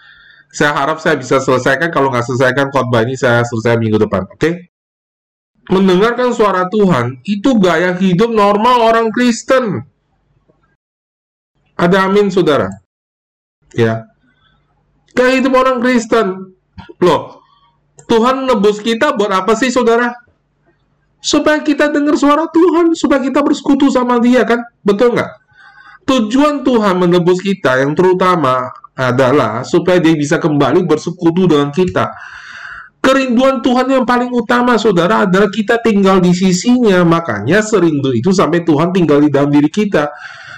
saya 0.49 0.73
harap 0.73 0.97
saya 1.05 1.21
bisa 1.21 1.45
selesaikan. 1.45 1.93
Kalau 1.93 2.09
nggak 2.09 2.25
selesaikan 2.25 2.73
khotbah 2.73 3.05
ini, 3.05 3.21
saya 3.21 3.45
selesai 3.45 3.77
minggu 3.77 4.01
depan. 4.01 4.25
Oke? 4.33 4.41
Okay? 4.41 4.55
mendengarkan 5.71 6.35
suara 6.35 6.67
Tuhan 6.67 7.23
itu 7.23 7.55
gaya 7.63 7.95
hidup 7.95 8.35
normal 8.35 8.91
orang 8.91 9.15
Kristen. 9.15 9.87
Ada 11.79 12.11
amin 12.11 12.33
saudara. 12.33 12.67
Ya. 13.77 14.11
Gaya 15.15 15.39
hidup 15.39 15.55
orang 15.55 15.79
Kristen. 15.79 16.57
Loh, 16.99 17.42
Tuhan 18.13 18.45
nebus 18.45 18.85
kita 18.85 19.17
buat 19.17 19.33
apa 19.33 19.57
sih 19.57 19.73
saudara? 19.73 20.13
Supaya 21.23 21.65
kita 21.65 21.89
dengar 21.89 22.21
suara 22.21 22.45
Tuhan, 22.53 22.93
supaya 22.93 23.25
kita 23.25 23.41
bersekutu 23.41 23.89
sama 23.89 24.21
dia 24.21 24.45
kan? 24.45 24.61
Betul 24.85 25.17
nggak? 25.17 25.31
Tujuan 26.05 26.61
Tuhan 26.61 27.01
menebus 27.01 27.41
kita 27.41 27.81
yang 27.81 27.97
terutama 27.97 28.69
adalah 28.93 29.65
supaya 29.65 29.97
dia 30.03 30.13
bisa 30.13 30.37
kembali 30.37 30.85
bersekutu 30.85 31.49
dengan 31.49 31.73
kita 31.73 32.13
Kerinduan 33.03 33.59
Tuhan 33.59 33.91
yang 33.91 34.07
paling 34.07 34.31
utama, 34.31 34.79
saudara, 34.79 35.27
adalah 35.27 35.51
kita 35.51 35.83
tinggal 35.83 36.23
di 36.23 36.31
sisinya. 36.31 37.03
Makanya 37.03 37.59
serindu 37.59 38.15
itu 38.15 38.31
sampai 38.31 38.63
Tuhan 38.63 38.95
tinggal 38.95 39.19
di 39.19 39.27
dalam 39.27 39.51
diri 39.51 39.67
kita. 39.67 40.07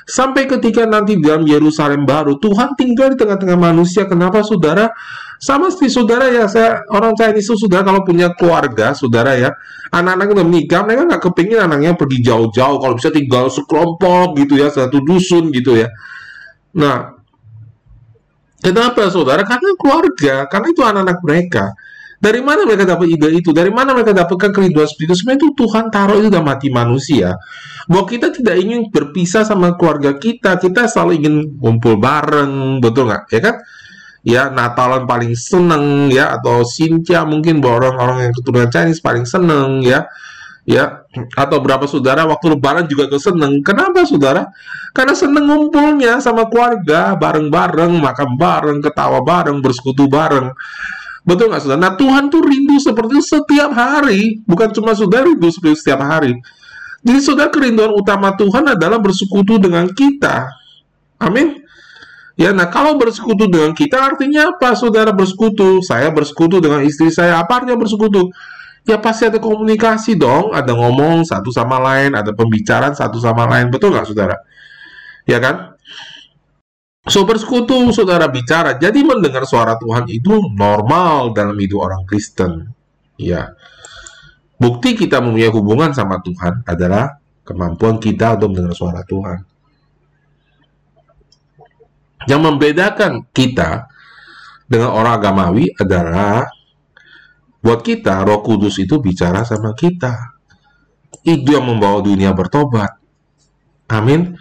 Sampai 0.04 0.44
ketika 0.44 0.84
nanti 0.84 1.16
dalam 1.16 1.48
Yerusalem 1.48 2.04
baru, 2.04 2.36
Tuhan 2.36 2.76
tinggal 2.76 3.12
di 3.12 3.16
tengah-tengah 3.16 3.56
manusia. 3.56 4.04
Kenapa, 4.04 4.44
saudara? 4.44 4.92
Sama 5.40 5.68
seperti 5.68 5.92
saudara 5.92 6.30
ya, 6.30 6.48
saya 6.48 6.84
orang 6.88 7.12
Chinese 7.18 7.52
itu 7.52 7.66
saudara 7.66 7.84
kalau 7.84 8.00
punya 8.06 8.32
keluarga, 8.32 8.96
saudara 8.96 9.36
ya, 9.36 9.52
anak-anak 9.92 10.30
udah 10.30 10.44
menikah, 10.46 10.80
mereka 10.86 11.02
nggak 11.10 11.22
kepingin 11.26 11.60
anaknya 11.60 11.92
pergi 11.98 12.18
jauh-jauh, 12.24 12.80
kalau 12.80 12.94
bisa 12.96 13.12
tinggal 13.12 13.52
sekelompok 13.52 14.40
gitu 14.40 14.56
ya, 14.56 14.72
satu 14.72 15.04
dusun 15.04 15.52
gitu 15.52 15.76
ya. 15.76 15.90
Nah, 16.80 17.14
Kenapa 18.64 19.12
saudara? 19.12 19.44
Karena 19.44 19.76
keluarga, 19.76 20.48
karena 20.48 20.66
itu 20.72 20.80
anak-anak 20.80 21.18
mereka. 21.20 21.76
Dari 22.24 22.40
mana 22.40 22.64
mereka 22.64 22.88
dapat 22.88 23.12
ide 23.12 23.28
itu? 23.36 23.52
Dari 23.52 23.68
mana 23.68 23.92
mereka 23.92 24.16
dapatkan 24.16 24.48
kerinduan 24.48 24.88
seperti 24.88 25.12
itu? 25.12 25.14
Sebenarnya 25.20 25.40
itu 25.44 25.50
Tuhan 25.60 25.84
taruh 25.92 26.16
itu 26.16 26.28
dalam 26.32 26.48
hati 26.48 26.72
manusia. 26.72 27.36
Bahwa 27.84 28.08
kita 28.08 28.32
tidak 28.32 28.56
ingin 28.64 28.88
berpisah 28.88 29.44
sama 29.44 29.76
keluarga 29.76 30.16
kita. 30.16 30.56
Kita 30.56 30.88
selalu 30.88 31.20
ingin 31.20 31.34
kumpul 31.60 32.00
bareng. 32.00 32.80
Betul 32.80 33.12
nggak? 33.12 33.22
Ya 33.28 33.40
kan? 33.44 33.54
Ya, 34.24 34.42
Natalan 34.48 35.04
paling 35.04 35.36
seneng 35.36 36.08
ya. 36.08 36.32
Atau 36.40 36.64
Cynthia 36.64 37.28
mungkin 37.28 37.60
orang-orang 37.60 38.24
yang 38.24 38.32
keturunan 38.32 38.72
Chinese 38.72 39.04
paling 39.04 39.28
seneng 39.28 39.84
ya 39.84 40.08
ya 40.64 41.04
atau 41.36 41.60
berapa 41.60 41.84
saudara 41.84 42.24
waktu 42.24 42.56
lebaran 42.56 42.88
juga 42.88 43.04
tuh 43.04 43.20
seneng 43.20 43.60
kenapa 43.60 44.08
saudara 44.08 44.48
karena 44.96 45.12
seneng 45.12 45.44
ngumpulnya 45.44 46.24
sama 46.24 46.48
keluarga 46.48 47.12
bareng-bareng 47.20 47.92
makan 48.00 48.40
bareng 48.40 48.78
ketawa 48.80 49.20
bareng 49.20 49.60
bersekutu 49.60 50.08
bareng 50.08 50.56
betul 51.24 51.50
nggak 51.50 51.60
saudara 51.64 51.80
nah 51.80 51.94
Tuhan 51.96 52.28
tuh 52.28 52.44
rindu 52.44 52.76
seperti 52.78 53.18
itu 53.18 53.26
setiap 53.40 53.72
hari 53.72 54.44
bukan 54.44 54.70
cuma 54.76 54.92
saudara 54.92 55.26
rindu 55.26 55.48
seperti 55.50 55.72
itu 55.76 55.80
setiap 55.88 56.00
hari 56.04 56.36
jadi 57.04 57.20
saudara 57.20 57.50
kerinduan 57.50 57.92
utama 57.96 58.36
Tuhan 58.36 58.76
adalah 58.76 59.00
bersekutu 59.00 59.58
dengan 59.58 59.88
kita 59.92 60.48
amin 61.20 61.64
Ya, 62.34 62.50
nah 62.50 62.66
kalau 62.66 62.98
bersekutu 62.98 63.46
dengan 63.46 63.70
kita 63.78 63.94
artinya 63.94 64.50
apa? 64.50 64.74
Saudara 64.74 65.14
bersekutu, 65.14 65.78
saya 65.86 66.10
bersekutu 66.10 66.58
dengan 66.58 66.82
istri 66.82 67.06
saya. 67.06 67.38
Apa 67.38 67.62
artinya 67.62 67.78
bersekutu? 67.78 68.26
ya 68.84 69.00
pasti 69.00 69.24
ada 69.28 69.40
komunikasi 69.40 70.14
dong, 70.20 70.52
ada 70.52 70.76
ngomong 70.76 71.24
satu 71.24 71.48
sama 71.48 71.80
lain, 71.80 72.12
ada 72.12 72.30
pembicaraan 72.36 72.92
satu 72.92 73.16
sama 73.16 73.48
lain, 73.48 73.72
betul 73.72 73.90
nggak 73.96 74.06
saudara? 74.06 74.36
Ya 75.24 75.40
kan? 75.40 75.73
So 77.04 77.28
bersekutu 77.28 77.92
saudara 77.92 78.32
bicara, 78.32 78.80
jadi 78.80 79.04
mendengar 79.04 79.44
suara 79.44 79.76
Tuhan 79.76 80.08
itu 80.08 80.40
normal 80.56 81.36
dalam 81.36 81.52
hidup 81.60 81.84
orang 81.84 82.02
Kristen. 82.08 82.72
Ya, 83.20 83.52
bukti 84.56 84.96
kita 84.96 85.20
mempunyai 85.20 85.52
hubungan 85.52 85.92
sama 85.92 86.18
Tuhan 86.24 86.64
adalah 86.64 87.20
kemampuan 87.44 88.00
kita 88.00 88.40
untuk 88.40 88.56
mendengar 88.56 88.74
suara 88.74 89.04
Tuhan. 89.04 89.38
Yang 92.24 92.40
membedakan 92.40 93.12
kita 93.36 93.84
dengan 94.64 94.96
orang 94.96 95.20
agamawi 95.20 95.68
adalah 95.76 96.48
Buat 97.64 97.80
kita, 97.80 98.20
Roh 98.28 98.44
Kudus 98.44 98.76
itu 98.76 99.00
bicara 99.00 99.40
sama 99.40 99.72
kita. 99.72 100.36
Itu 101.24 101.56
yang 101.56 101.64
membawa 101.64 102.04
dunia 102.04 102.36
bertobat. 102.36 103.00
Amin. 103.88 104.36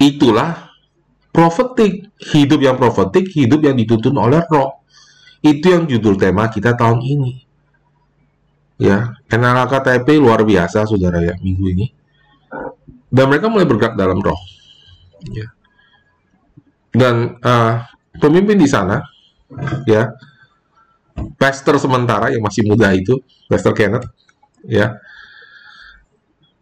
Itulah 0.00 0.63
profetik, 1.34 2.14
hidup 2.30 2.62
yang 2.62 2.78
profetik, 2.78 3.26
hidup 3.34 3.66
yang 3.66 3.74
dituntun 3.74 4.14
oleh 4.14 4.46
Roh. 4.46 4.86
Itu 5.42 5.74
yang 5.74 5.90
judul 5.90 6.14
tema 6.14 6.46
kita 6.46 6.78
tahun 6.78 7.02
ini. 7.02 7.42
Ya, 8.78 9.18
NLKTP 9.26 10.22
luar 10.22 10.46
biasa, 10.46 10.86
saudara 10.86 11.18
ya, 11.18 11.34
minggu 11.42 11.64
ini. 11.74 11.86
Dan 13.10 13.34
mereka 13.34 13.50
mulai 13.50 13.66
bergerak 13.66 13.98
dalam 13.98 14.22
Roh. 14.22 14.38
Ya. 15.34 15.50
Dan 16.94 17.42
uh, 17.42 17.82
pemimpin 18.22 18.54
di 18.54 18.70
sana, 18.70 19.02
ya, 19.90 20.14
pastor 21.34 21.82
sementara 21.82 22.30
yang 22.30 22.46
masih 22.46 22.62
muda 22.62 22.94
itu, 22.94 23.18
Pastor 23.50 23.74
Kenneth, 23.74 24.06
ya, 24.62 25.02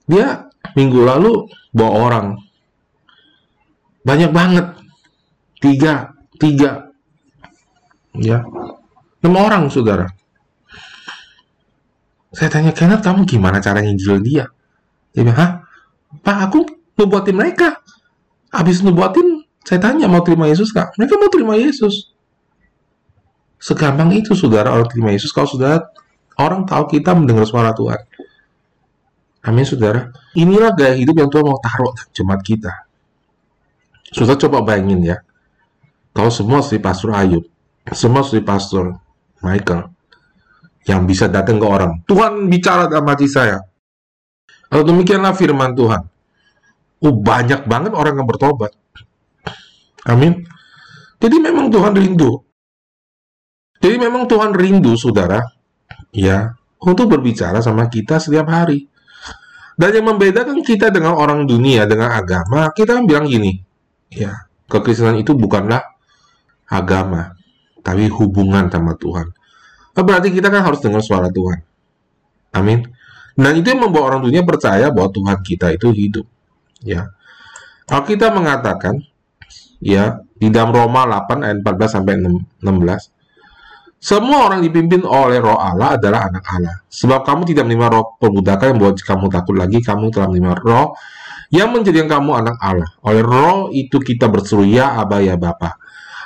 dia 0.09 0.49
minggu 0.73 1.05
lalu 1.05 1.53
bawa 1.77 1.93
orang 2.09 2.27
banyak 4.03 4.31
banget, 4.35 4.67
tiga, 5.63 6.15
tiga, 6.39 6.91
ya, 8.19 8.43
enam 9.23 9.35
orang 9.39 9.71
saudara. 9.71 10.11
Saya 12.33 12.49
tanya 12.49 12.73
Kenneth, 12.73 13.05
kamu 13.05 13.29
gimana 13.29 13.61
caranya 13.61 13.93
nginjil 13.93 14.19
dia? 14.25 14.49
Dia 15.13 15.21
bilang, 15.21 15.37
hah? 15.37 15.51
Pak, 16.25 16.39
aku 16.49 16.65
nubuatin 16.97 17.37
mereka. 17.37 17.85
Habis 18.49 18.81
nubuatin, 18.81 19.45
saya 19.65 19.79
tanya 19.81 20.09
mau 20.09 20.25
terima 20.25 20.49
Yesus 20.49 20.73
kak? 20.73 20.97
Mereka 20.97 21.15
mau 21.21 21.29
terima 21.29 21.55
Yesus. 21.61 22.13
Segampang 23.63 24.11
itu 24.17 24.35
saudara 24.35 24.75
orang 24.75 24.91
terima 24.91 25.15
Yesus 25.15 25.31
kalau 25.31 25.47
saudara 25.47 25.87
orang 26.35 26.67
tahu 26.67 26.99
kita 26.99 27.15
mendengar 27.15 27.47
suara 27.47 27.71
Tuhan. 27.71 28.01
Amin 29.47 29.63
saudara. 29.63 30.11
Inilah 30.35 30.75
gaya 30.75 30.99
hidup 30.99 31.15
yang 31.15 31.31
Tuhan 31.31 31.47
mau 31.47 31.59
taruh 31.63 31.95
jemaat 32.11 32.43
kita. 32.43 32.91
Saudara 34.13 34.39
coba 34.39 34.59
bayangin 34.63 35.01
ya. 35.03 35.17
Kalau 36.13 36.29
semua 36.29 36.61
seperti 36.61 36.85
Pastor 36.85 37.11
Ayub, 37.17 37.45
semua 37.97 38.21
seperti 38.21 38.45
Pastor 38.45 38.85
Michael, 39.41 39.89
yang 40.85 41.09
bisa 41.09 41.27
datang 41.33 41.57
ke 41.57 41.67
orang. 41.67 42.05
Tuhan 42.05 42.53
bicara 42.53 42.87
dalam 42.87 43.09
hati 43.09 43.25
saya. 43.25 43.65
Kalau 44.69 44.85
demikianlah 44.85 45.33
firman 45.33 45.73
Tuhan. 45.73 46.03
Oh, 47.03 47.17
banyak 47.17 47.67
banget 47.67 47.93
orang 47.97 48.15
yang 48.21 48.29
bertobat. 48.29 48.77
Amin. 50.07 50.45
Jadi 51.19 51.37
memang 51.41 51.73
Tuhan 51.73 51.97
rindu 51.97 52.45
jadi 53.83 53.99
memang 53.99 54.31
Tuhan 54.31 54.55
rindu 54.55 54.95
saudara 54.95 55.43
ya 56.15 56.55
untuk 56.79 57.11
berbicara 57.11 57.59
sama 57.59 57.91
kita 57.91 58.23
setiap 58.23 58.47
hari. 58.47 58.87
Dan 59.75 59.99
yang 59.99 60.15
membedakan 60.15 60.63
kita 60.63 60.95
dengan 60.95 61.19
orang 61.19 61.43
dunia, 61.49 61.89
dengan 61.89 62.15
agama, 62.15 62.71
kita 62.71 63.03
bilang 63.03 63.27
gini, 63.27 63.59
ya, 64.13 64.47
kekristenan 64.69 65.17
itu 65.21 65.33
bukanlah 65.33 65.81
agama, 66.69 67.37
tapi 67.81 68.09
hubungan 68.13 68.69
sama 68.69 68.97
Tuhan. 68.97 69.33
Nah, 69.93 70.03
berarti 70.05 70.33
kita 70.33 70.49
kan 70.49 70.65
harus 70.65 70.81
dengar 70.81 71.05
suara 71.05 71.29
Tuhan. 71.29 71.61
Amin. 72.53 72.85
Dan 73.33 73.53
itu 73.57 73.73
yang 73.73 73.89
membawa 73.89 74.13
orang 74.13 74.29
dunia 74.29 74.45
percaya 74.45 74.93
bahwa 74.93 75.09
Tuhan 75.13 75.39
kita 75.41 75.73
itu 75.73 75.89
hidup. 75.93 76.27
Ya. 76.85 77.13
Alkitab 77.89 78.37
mengatakan, 78.37 79.01
ya, 79.81 80.21
di 80.37 80.49
dalam 80.49 80.73
Roma 80.73 81.05
8 81.09 81.45
ayat 81.45 81.59
14 81.61 81.97
sampai 81.97 82.15
16, 82.21 83.13
semua 84.03 84.51
orang 84.51 84.61
dipimpin 84.65 85.07
oleh 85.07 85.39
roh 85.39 85.57
Allah 85.57 85.95
adalah 85.95 86.27
anak 86.27 86.45
Allah. 86.51 86.77
Sebab 86.91 87.23
kamu 87.23 87.55
tidak 87.55 87.71
menerima 87.71 87.89
roh 87.93 88.05
perbudakan 88.19 88.65
yang 88.73 88.77
membuat 88.81 88.97
kamu 88.99 89.27
takut 89.31 89.55
lagi, 89.55 89.79
kamu 89.79 90.11
telah 90.11 90.27
menerima 90.27 90.53
roh 90.65 90.97
yang 91.53 91.71
menjadikan 91.71 92.09
kamu 92.09 92.43
anak 92.43 92.57
Allah. 92.59 92.89
Oleh 93.05 93.23
roh 93.23 93.69
itu 93.71 94.01
kita 94.01 94.27
berseru, 94.27 94.65
ya 94.65 94.97
Aba, 94.97 95.21
ya 95.21 95.37
Bapa. 95.37 95.77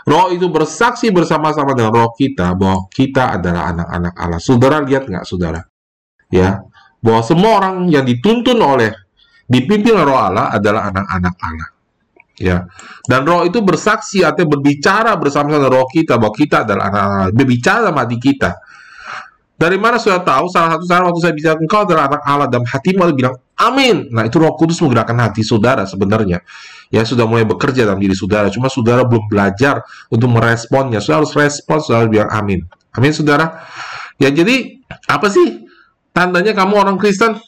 Roh 0.07 0.31
itu 0.31 0.47
bersaksi 0.47 1.11
bersama-sama 1.11 1.75
dengan 1.75 1.91
roh 1.91 2.15
kita 2.15 2.55
bahwa 2.55 2.87
kita 2.95 3.35
adalah 3.35 3.75
anak-anak 3.75 4.15
Allah. 4.15 4.39
Saudara 4.39 4.79
lihat 4.87 5.11
nggak, 5.11 5.27
saudara? 5.27 5.67
Ya, 6.31 6.63
bahwa 7.03 7.27
semua 7.27 7.59
orang 7.59 7.91
yang 7.91 8.07
dituntun 8.07 8.63
oleh, 8.63 8.95
dipimpin 9.51 9.99
oleh 9.99 10.07
roh 10.07 10.19
Allah 10.23 10.55
adalah 10.55 10.95
anak-anak 10.95 11.35
Allah 11.43 11.69
ya 12.37 12.69
dan 13.09 13.25
roh 13.25 13.49
itu 13.49 13.65
bersaksi 13.65 14.21
atau 14.21 14.45
berbicara 14.45 15.17
bersama 15.17 15.57
dengan 15.57 15.73
roh 15.73 15.89
kita 15.89 16.21
bahwa 16.21 16.35
kita 16.37 16.69
adalah 16.69 16.93
anak-anak 16.93 17.33
berbicara 17.33 17.89
sama 17.89 18.01
hati 18.05 18.19
kita 18.21 18.51
dari 19.57 19.81
mana 19.81 19.97
sudah 19.97 20.21
tahu? 20.21 20.53
Salah 20.53 20.77
satu 20.77 20.85
cara 20.85 21.03
waktu 21.09 21.21
saya 21.25 21.33
bicara 21.33 21.57
engkau 21.57 21.89
adalah 21.89 22.13
anak 22.13 22.23
Allah 22.29 22.49
dalam 22.53 22.69
hatimu 22.69 23.09
lalu 23.09 23.25
bilang 23.25 23.35
amin. 23.57 24.13
Nah 24.13 24.29
itu 24.29 24.37
roh 24.37 24.53
kudus 24.53 24.77
menggerakkan 24.85 25.17
hati 25.17 25.41
saudara 25.41 25.89
sebenarnya. 25.89 26.45
Ya 26.93 27.03
sudah 27.09 27.25
mulai 27.25 27.49
bekerja 27.49 27.89
dalam 27.89 27.97
diri 27.97 28.13
saudara. 28.13 28.53
Cuma 28.53 28.69
saudara 28.69 29.09
belum 29.09 29.33
belajar 29.33 29.81
untuk 30.13 30.29
meresponnya. 30.29 31.01
Saudara 31.01 31.25
harus 31.25 31.33
respon 31.33 31.81
saudara 31.81 32.05
bilang 32.05 32.29
amin. 32.29 32.69
Amin 32.93 33.17
saudara. 33.17 33.65
Ya 34.21 34.29
jadi 34.29 34.77
apa 35.09 35.33
sih 35.33 35.65
tandanya 36.13 36.53
kamu 36.53 36.77
orang 36.77 36.97
Kristen? 37.01 37.41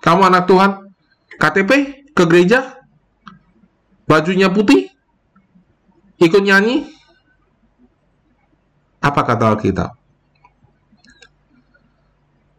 Kamu 0.00 0.24
anak 0.24 0.48
Tuhan? 0.48 0.88
KTP 1.36 1.70
ke 2.16 2.24
gereja? 2.24 2.80
Bajunya 4.08 4.50
putih, 4.50 4.90
ikut 6.18 6.42
nyanyi, 6.42 6.82
apa 8.98 9.20
kata 9.22 9.54
Alkitab? 9.54 9.99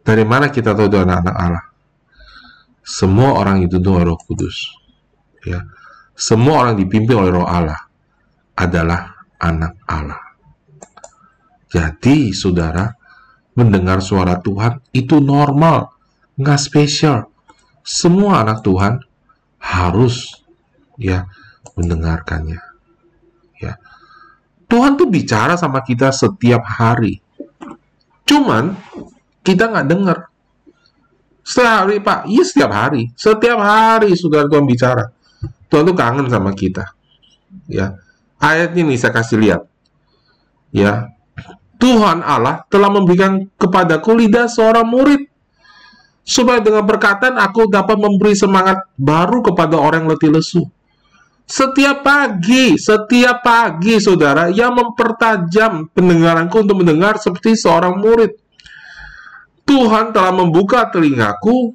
Dari 0.02 0.24
mana 0.26 0.50
kita 0.50 0.74
tahu 0.74 0.90
itu 0.90 0.98
anak-anak 0.98 1.36
Allah? 1.38 1.64
Semua 2.82 3.38
orang 3.38 3.62
itu 3.62 3.78
doa 3.78 4.02
Roh 4.02 4.18
Kudus. 4.18 4.74
Ya. 5.46 5.62
Semua 6.18 6.66
orang 6.66 6.74
dipimpin 6.74 7.14
oleh 7.14 7.30
Roh 7.30 7.46
Allah 7.46 7.78
adalah 8.58 9.14
anak 9.38 9.78
Allah. 9.86 10.22
Jadi, 11.70 12.34
saudara, 12.34 12.90
mendengar 13.56 14.02
suara 14.04 14.36
Tuhan 14.42 14.82
itu 14.92 15.22
normal, 15.22 15.88
nggak 16.36 16.60
spesial. 16.60 17.32
Semua 17.80 18.44
anak 18.44 18.60
Tuhan 18.60 19.00
harus 19.62 20.42
ya 20.98 21.24
mendengarkannya. 21.78 22.60
Ya. 23.62 23.78
Tuhan 24.66 24.98
tuh 24.98 25.08
bicara 25.08 25.54
sama 25.56 25.80
kita 25.80 26.10
setiap 26.12 26.66
hari. 26.66 27.22
Cuman 28.26 28.76
kita 29.42 29.70
nggak 29.70 29.86
dengar. 29.90 30.18
Setiap 31.42 31.86
hari, 31.86 31.98
Pak. 31.98 32.30
Iya, 32.30 32.42
setiap 32.46 32.70
hari. 32.70 33.02
Setiap 33.18 33.58
hari, 33.58 34.14
saudara 34.14 34.46
Tuhan 34.46 34.64
bicara. 34.66 35.04
Tuhan 35.66 35.82
tuh 35.82 35.96
kangen 35.98 36.26
sama 36.30 36.54
kita. 36.54 36.86
Ya. 37.66 37.98
ayat 38.42 38.74
ini 38.74 38.94
saya 38.98 39.14
kasih 39.14 39.38
lihat. 39.38 39.62
Ya. 40.70 41.10
Tuhan 41.82 42.22
Allah 42.22 42.62
telah 42.70 42.90
memberikan 42.90 43.50
kepadaku 43.58 44.14
lidah 44.14 44.46
seorang 44.46 44.86
murid 44.86 45.26
supaya 46.22 46.62
dengan 46.62 46.86
perkataan 46.86 47.34
aku 47.34 47.66
dapat 47.66 47.98
memberi 47.98 48.38
semangat 48.38 48.86
baru 48.94 49.42
kepada 49.42 49.74
orang 49.74 50.06
yang 50.06 50.14
letih 50.14 50.30
lesu. 50.30 50.62
Setiap 51.42 52.06
pagi, 52.06 52.78
setiap 52.78 53.42
pagi 53.42 53.98
saudara, 53.98 54.46
yang 54.48 54.78
mempertajam 54.78 55.90
pendengaranku 55.90 56.62
untuk 56.62 56.80
mendengar 56.80 57.18
seperti 57.18 57.58
seorang 57.58 57.98
murid. 57.98 58.41
Tuhan 59.62 60.10
telah 60.10 60.32
membuka 60.34 60.86
telingaku 60.90 61.74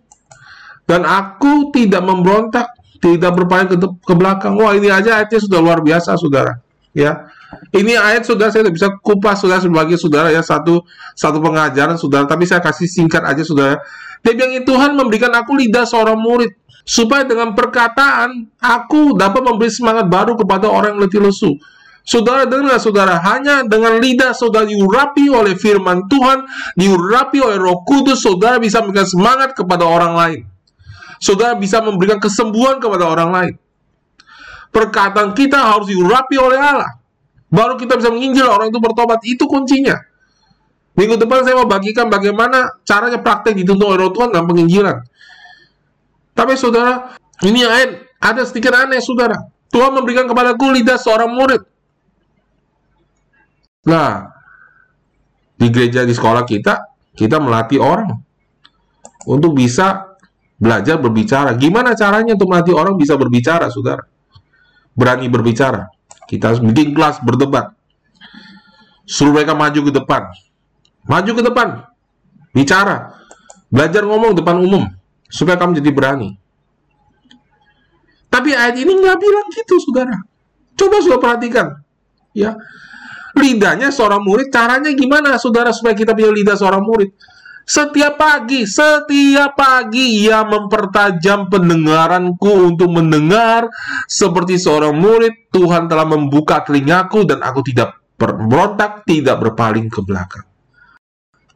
dan 0.87 1.03
aku 1.03 1.71
tidak 1.75 2.03
memberontak, 2.03 2.71
tidak 3.03 3.31
berpaling 3.35 3.67
ke, 3.67 3.77
ke 3.79 4.13
belakang. 4.15 4.55
Wah, 4.55 4.75
ini 4.75 4.87
aja 4.87 5.19
ayatnya 5.19 5.39
sudah 5.43 5.59
luar 5.59 5.79
biasa, 5.83 6.15
saudara. 6.15 6.63
Ya, 6.95 7.29
ini 7.77 7.93
ayat 7.93 8.25
sudah 8.25 8.49
saya 8.49 8.65
bisa 8.73 8.89
kupas 9.05 9.45
sudah 9.45 9.61
sebagai 9.61 10.01
saudara 10.01 10.33
ya 10.33 10.41
satu 10.41 10.81
satu 11.13 11.37
pengajaran 11.37 11.93
saudara, 11.93 12.25
tapi 12.25 12.49
saya 12.49 12.57
kasih 12.57 12.89
singkat 12.89 13.21
aja 13.21 13.45
saudara. 13.45 13.77
Dia 14.25 14.33
bilang 14.33 14.65
Tuhan 14.65 14.91
memberikan 14.97 15.29
aku 15.37 15.53
lidah 15.53 15.85
seorang 15.85 16.17
murid 16.17 16.57
supaya 16.87 17.27
dengan 17.27 17.53
perkataan 17.53 18.49
aku 18.57 19.13
dapat 19.13 19.45
memberi 19.45 19.69
semangat 19.69 20.09
baru 20.09 20.33
kepada 20.39 20.71
orang 20.71 20.97
yang 20.97 21.05
letih 21.05 21.21
lesu. 21.21 21.53
Saudara 22.07 22.47
dengar 22.47 22.79
saudara, 22.79 23.19
hanya 23.19 23.67
dengan 23.67 23.99
lidah 23.99 24.31
saudara 24.31 24.63
diurapi 24.63 25.27
oleh 25.27 25.59
firman 25.59 26.07
Tuhan, 26.07 26.47
diurapi 26.79 27.43
oleh 27.43 27.59
roh 27.59 27.83
kudus, 27.83 28.23
saudara 28.23 28.63
bisa 28.63 28.79
memberikan 28.79 29.03
semangat 29.11 29.51
kepada 29.51 29.83
orang 29.83 30.15
lain. 30.15 30.39
Saudara 31.19 31.59
bisa 31.59 31.83
memberikan 31.83 32.15
kesembuhan 32.15 32.79
kepada 32.79 33.11
orang 33.11 33.29
lain. 33.35 33.53
Perkataan 34.71 35.35
kita 35.35 35.59
harus 35.59 35.91
diurapi 35.91 36.39
oleh 36.39 36.55
Allah. 36.55 36.95
Baru 37.51 37.75
kita 37.75 37.99
bisa 37.99 38.07
menginjil 38.07 38.47
orang 38.47 38.71
itu 38.71 38.79
bertobat. 38.79 39.19
Itu 39.27 39.43
kuncinya. 39.43 39.99
Minggu 40.95 41.19
depan 41.19 41.43
saya 41.43 41.59
mau 41.59 41.67
bagikan 41.67 42.07
bagaimana 42.07 42.71
caranya 42.87 43.19
praktek 43.19 43.51
dituntut 43.51 43.83
oleh 43.83 44.07
roh 44.07 44.11
Tuhan 44.15 44.31
dalam 44.31 44.47
penginjilan. 44.47 44.95
Tapi 46.31 46.53
saudara, 46.55 47.19
ini 47.43 47.67
ada 48.21 48.41
sedikit 48.47 48.71
aneh 48.71 49.03
saudara. 49.03 49.35
Tuhan 49.67 49.91
memberikan 49.91 50.23
kepadaku 50.23 50.71
lidah 50.71 50.95
seorang 50.95 51.35
murid. 51.35 51.76
Nah, 53.87 54.27
di 55.55 55.67
gereja 55.71 56.03
di 56.03 56.11
sekolah 56.11 56.43
kita, 56.43 56.91
kita 57.15 57.39
melatih 57.39 57.79
orang 57.79 58.19
untuk 59.25 59.55
bisa 59.55 60.13
belajar 60.59 60.99
berbicara. 60.99 61.55
Gimana 61.55 61.95
caranya 61.95 62.35
untuk 62.35 62.51
melatih 62.51 62.75
orang 62.75 62.99
bisa 62.99 63.15
berbicara, 63.15 63.71
saudara? 63.71 64.03
Berani 64.91 65.31
berbicara. 65.31 65.87
Kita 66.27 66.51
harus 66.51 66.59
bikin 66.59 66.91
kelas 66.91 67.23
berdebat. 67.23 67.71
Suruh 69.07 69.31
mereka 69.31 69.55
maju 69.55 69.79
ke 69.87 69.91
depan. 69.95 70.21
Maju 71.07 71.31
ke 71.31 71.43
depan. 71.47 71.67
Bicara. 72.51 73.15
Belajar 73.71 74.03
ngomong 74.03 74.35
depan 74.35 74.59
umum. 74.59 74.83
Supaya 75.31 75.55
kamu 75.55 75.79
jadi 75.79 75.91
berani. 75.95 76.35
Tapi 78.27 78.51
ayat 78.51 78.75
ini 78.75 78.91
nggak 78.91 79.17
bilang 79.17 79.47
gitu, 79.55 79.79
saudara. 79.79 80.19
Coba 80.75 80.99
sudah 80.99 81.19
perhatikan. 81.23 81.79
Ya, 82.35 82.53
lidahnya 83.37 83.93
seorang 83.93 84.25
murid, 84.25 84.49
caranya 84.49 84.91
gimana 84.91 85.37
saudara 85.37 85.69
supaya 85.69 85.93
kita 85.93 86.17
punya 86.17 86.33
lidah 86.33 86.57
seorang 86.57 86.81
murid? 86.81 87.13
Setiap 87.67 88.15
pagi, 88.15 88.63
setiap 88.63 89.59
pagi 89.59 90.23
ia 90.23 90.47
mempertajam 90.47 91.51
pendengaranku 91.51 92.73
untuk 92.73 92.87
mendengar 92.95 93.67
seperti 94.07 94.55
seorang 94.55 94.95
murid. 94.95 95.51
Tuhan 95.51 95.91
telah 95.91 96.07
membuka 96.07 96.63
telingaku 96.63 97.27
dan 97.27 97.43
aku 97.43 97.59
tidak 97.67 97.99
berontak, 98.15 99.03
tidak 99.03 99.43
berpaling 99.43 99.91
ke 99.91 99.99
belakang. 99.99 100.47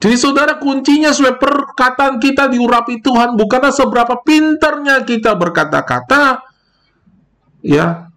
Jadi 0.01 0.17
saudara 0.17 0.59
kuncinya 0.59 1.15
supaya 1.15 1.37
perkataan 1.37 2.19
kita 2.19 2.49
diurapi 2.49 2.99
Tuhan 2.99 3.39
bukanlah 3.39 3.71
seberapa 3.71 4.19
pintarnya 4.25 5.05
kita 5.07 5.37
berkata-kata, 5.37 6.43
ya, 7.63 8.09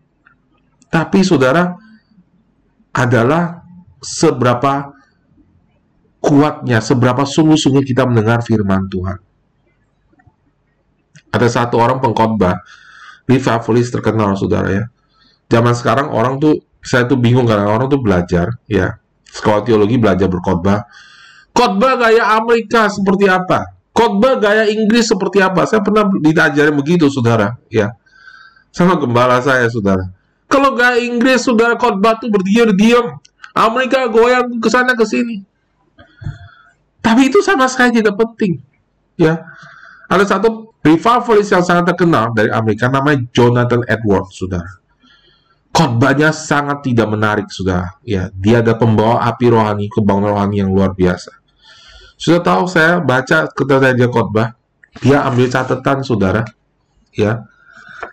tapi 0.88 1.20
saudara 1.22 1.83
adalah 2.94 3.66
seberapa 3.98 4.94
kuatnya, 6.22 6.78
seberapa 6.78 7.26
sungguh-sungguh 7.26 7.82
kita 7.82 8.06
mendengar 8.06 8.40
firman 8.46 8.86
Tuhan. 8.86 9.18
Ada 11.34 11.48
satu 11.50 11.82
orang 11.82 11.98
pengkhotbah, 11.98 12.62
revivalist 13.26 13.90
terkenal, 13.90 14.38
saudara 14.38 14.70
ya. 14.70 14.84
Zaman 15.50 15.74
sekarang 15.74 16.14
orang 16.14 16.38
tuh, 16.38 16.62
saya 16.78 17.10
tuh 17.10 17.18
bingung 17.18 17.44
karena 17.44 17.66
orang 17.66 17.90
tuh 17.90 17.98
belajar, 17.98 18.54
ya, 18.70 18.94
sekolah 19.26 19.66
teologi 19.66 19.98
belajar 19.98 20.30
berkhotbah. 20.30 20.86
Khotbah 21.50 21.98
gaya 21.98 22.38
Amerika 22.38 22.86
seperti 22.86 23.26
apa? 23.26 23.74
Khotbah 23.90 24.38
gaya 24.38 24.70
Inggris 24.70 25.10
seperti 25.10 25.42
apa? 25.42 25.66
Saya 25.66 25.82
pernah 25.82 26.06
diajarin 26.22 26.74
begitu, 26.78 27.10
saudara, 27.10 27.58
ya. 27.66 27.90
Sama 28.70 28.94
gembala 28.94 29.42
saya, 29.42 29.66
saudara 29.66 30.23
kalau 30.54 30.78
gaya 30.78 31.02
Inggris 31.02 31.42
saudara 31.42 31.74
khotbah 31.74 32.14
tuh 32.22 32.30
berdiam-diam. 32.30 33.18
Amerika 33.54 34.06
goyang 34.06 34.62
ke 34.62 34.70
sana 34.70 34.94
ke 34.94 35.02
sini. 35.02 35.42
Tapi 37.02 37.26
itu 37.26 37.42
sama 37.42 37.66
sekali 37.66 37.98
tidak 37.98 38.14
penting. 38.14 38.62
Ya. 39.18 39.42
Ada 40.06 40.38
satu 40.38 40.74
revivalist 40.78 41.50
yang 41.50 41.64
sangat 41.66 41.90
terkenal 41.90 42.30
dari 42.30 42.54
Amerika 42.54 42.86
namanya 42.86 43.26
Jonathan 43.34 43.82
Edwards, 43.90 44.38
saudara. 44.38 44.78
Khotbahnya 45.74 46.30
sangat 46.30 46.86
tidak 46.86 47.10
menarik, 47.10 47.50
saudara. 47.50 47.98
Ya, 48.06 48.30
dia 48.30 48.62
ada 48.62 48.78
pembawa 48.78 49.26
api 49.26 49.50
rohani, 49.50 49.90
kebangunan 49.90 50.38
rohani 50.38 50.62
yang 50.62 50.70
luar 50.70 50.94
biasa. 50.94 51.34
Sudah 52.14 52.40
tahu 52.46 52.70
saya 52.70 53.02
baca 53.02 53.50
ketika 53.50 53.90
dia 53.90 54.06
khotbah, 54.06 54.54
dia 55.02 55.26
ambil 55.26 55.50
catatan, 55.50 56.06
saudara. 56.06 56.46
Ya, 57.10 57.42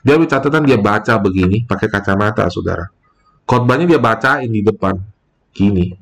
dia 0.02 0.18
ambil 0.18 0.30
catatan 0.30 0.66
dia 0.66 0.82
baca 0.82 1.14
begini 1.22 1.66
pakai 1.66 1.88
kacamata, 1.88 2.50
saudara. 2.50 2.90
Khotbahnya 3.46 3.86
dia 3.86 4.00
bacain 4.02 4.50
di 4.50 4.62
depan, 4.66 4.98
gini. 5.54 5.94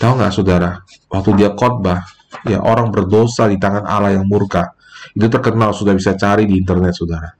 Tahu 0.00 0.12
nggak, 0.16 0.32
saudara? 0.32 0.80
Waktu 1.12 1.30
dia 1.36 1.50
khotbah, 1.52 2.00
ya 2.48 2.60
orang 2.60 2.88
berdosa 2.88 3.48
di 3.48 3.60
tangan 3.60 3.84
Allah 3.84 4.16
yang 4.16 4.24
murka. 4.24 4.72
Itu 5.12 5.28
terkenal, 5.28 5.72
sudah 5.72 5.96
bisa 5.96 6.16
cari 6.16 6.44
di 6.48 6.56
internet, 6.56 6.96
saudara. 6.96 7.30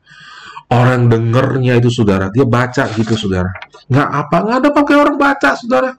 Orang 0.70 1.11
dengernya 1.11 1.76
itu, 1.80 1.90
saudara, 1.90 2.28
dia 2.30 2.44
baca 2.46 2.88
gitu, 2.94 3.16
saudara. 3.16 3.50
Nggak 3.90 4.09
apa, 4.09 4.37
nggak 4.44 4.56
ada 4.61 4.68
pakai 4.70 4.94
orang 4.96 5.16
baca, 5.18 5.50
saudara. 5.56 5.90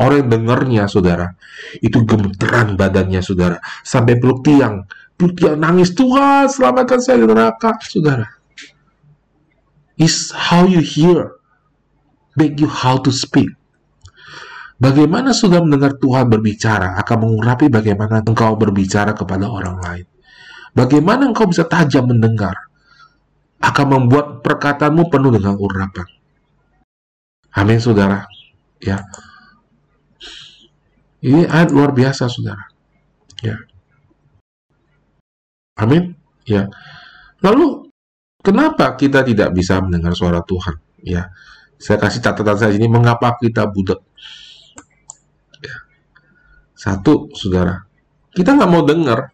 Orang 0.00 0.16
yang 0.24 0.30
dengernya, 0.32 0.84
saudara, 0.88 1.26
itu 1.80 2.02
gemeteran 2.04 2.76
badannya, 2.76 3.20
saudara. 3.24 3.56
Sampai 3.84 4.16
peluk 4.20 4.44
tiang 4.44 4.84
dia 5.36 5.52
nangis, 5.58 5.92
Tuhan 5.92 6.48
selamatkan 6.48 6.98
saya 7.02 7.20
dari 7.20 7.28
neraka, 7.28 7.76
saudara. 7.84 8.26
Is 10.00 10.32
how 10.32 10.64
you 10.64 10.80
hear, 10.80 11.36
make 12.40 12.56
you 12.56 12.70
how 12.70 12.96
to 12.96 13.12
speak. 13.12 13.52
Bagaimana 14.80 15.36
sudah 15.36 15.60
mendengar 15.60 16.00
Tuhan 16.00 16.32
berbicara 16.32 16.96
akan 17.04 17.16
mengurapi 17.28 17.68
bagaimana 17.68 18.24
engkau 18.24 18.56
berbicara 18.56 19.12
kepada 19.12 19.44
orang 19.44 19.76
lain. 19.76 20.06
Bagaimana 20.72 21.28
engkau 21.28 21.44
bisa 21.52 21.68
tajam 21.68 22.08
mendengar 22.08 22.56
akan 23.60 23.86
membuat 23.92 24.40
perkataanmu 24.40 25.12
penuh 25.12 25.36
dengan 25.36 25.60
urapan. 25.60 26.08
Amin, 27.52 27.76
saudara. 27.76 28.24
Ya, 28.80 29.04
ini 31.20 31.44
ayat 31.44 31.68
luar 31.68 31.92
biasa, 31.92 32.32
saudara. 32.32 32.72
Ya. 33.44 33.60
Amin. 35.80 36.12
Ya. 36.44 36.68
Lalu 37.40 37.88
kenapa 38.44 38.92
kita 39.00 39.24
tidak 39.24 39.56
bisa 39.56 39.80
mendengar 39.80 40.12
suara 40.12 40.44
Tuhan? 40.44 40.76
Ya. 41.00 41.32
Saya 41.80 41.96
kasih 41.96 42.20
catatan 42.20 42.56
saya 42.60 42.72
ini 42.76 42.84
mengapa 42.92 43.40
kita 43.40 43.64
budak. 43.64 44.04
Ya. 45.64 45.76
Satu, 46.76 47.32
saudara, 47.32 47.88
kita 48.36 48.52
nggak 48.52 48.70
mau 48.70 48.84
dengar, 48.84 49.32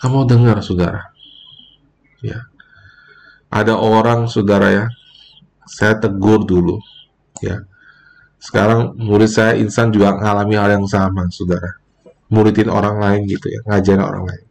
nggak 0.00 0.10
mau 0.10 0.24
dengar, 0.24 0.64
saudara. 0.64 1.12
Ya. 2.24 2.48
Ada 3.52 3.76
orang, 3.76 4.32
saudara 4.32 4.68
ya, 4.72 4.84
saya 5.68 6.00
tegur 6.00 6.48
dulu, 6.48 6.80
ya. 7.44 7.68
Sekarang 8.40 8.96
murid 8.96 9.28
saya 9.28 9.52
insan 9.60 9.92
juga 9.92 10.16
mengalami 10.16 10.56
hal 10.56 10.70
yang 10.80 10.88
sama, 10.88 11.28
saudara. 11.28 11.76
Muridin 12.32 12.72
orang 12.72 12.96
lain 13.00 13.28
gitu 13.28 13.48
ya, 13.48 13.60
ngajarin 13.68 14.04
orang 14.04 14.24
lain. 14.24 14.47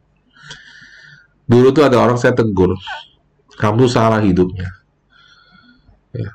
Dulu 1.47 1.71
tuh 1.71 1.88
ada 1.88 2.03
orang 2.03 2.19
saya 2.19 2.36
tegur, 2.36 2.75
kamu 3.55 3.88
salah 3.88 4.19
hidupnya. 4.19 4.67
Ya. 6.12 6.29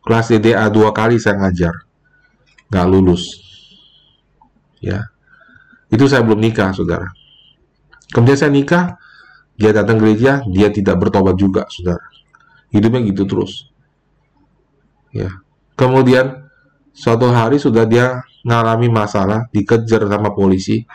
Kelas 0.00 0.32
DDA 0.32 0.66
dua 0.72 0.90
kali 0.96 1.20
saya 1.20 1.36
ngajar, 1.36 1.74
nggak 2.72 2.86
lulus. 2.88 3.44
Ya, 4.80 5.12
itu 5.92 6.08
saya 6.08 6.24
belum 6.24 6.40
nikah, 6.40 6.72
saudara. 6.72 7.12
Kemudian 8.10 8.38
saya 8.38 8.52
nikah, 8.52 8.96
dia 9.58 9.72
datang 9.72 10.00
gereja, 10.00 10.40
dia 10.48 10.68
tidak 10.72 10.96
bertobat 11.00 11.36
juga, 11.36 11.68
saudara. 11.68 12.02
Hidupnya 12.72 13.02
gitu 13.08 13.24
terus. 13.28 13.70
ya. 15.12 15.30
Kemudian 15.76 16.48
suatu 16.96 17.28
hari 17.28 17.60
sudah 17.60 17.84
dia 17.84 18.24
ngalami 18.46 18.88
masalah, 18.88 19.48
dikejar 19.52 20.08
sama 20.08 20.32
polisi, 20.32 20.86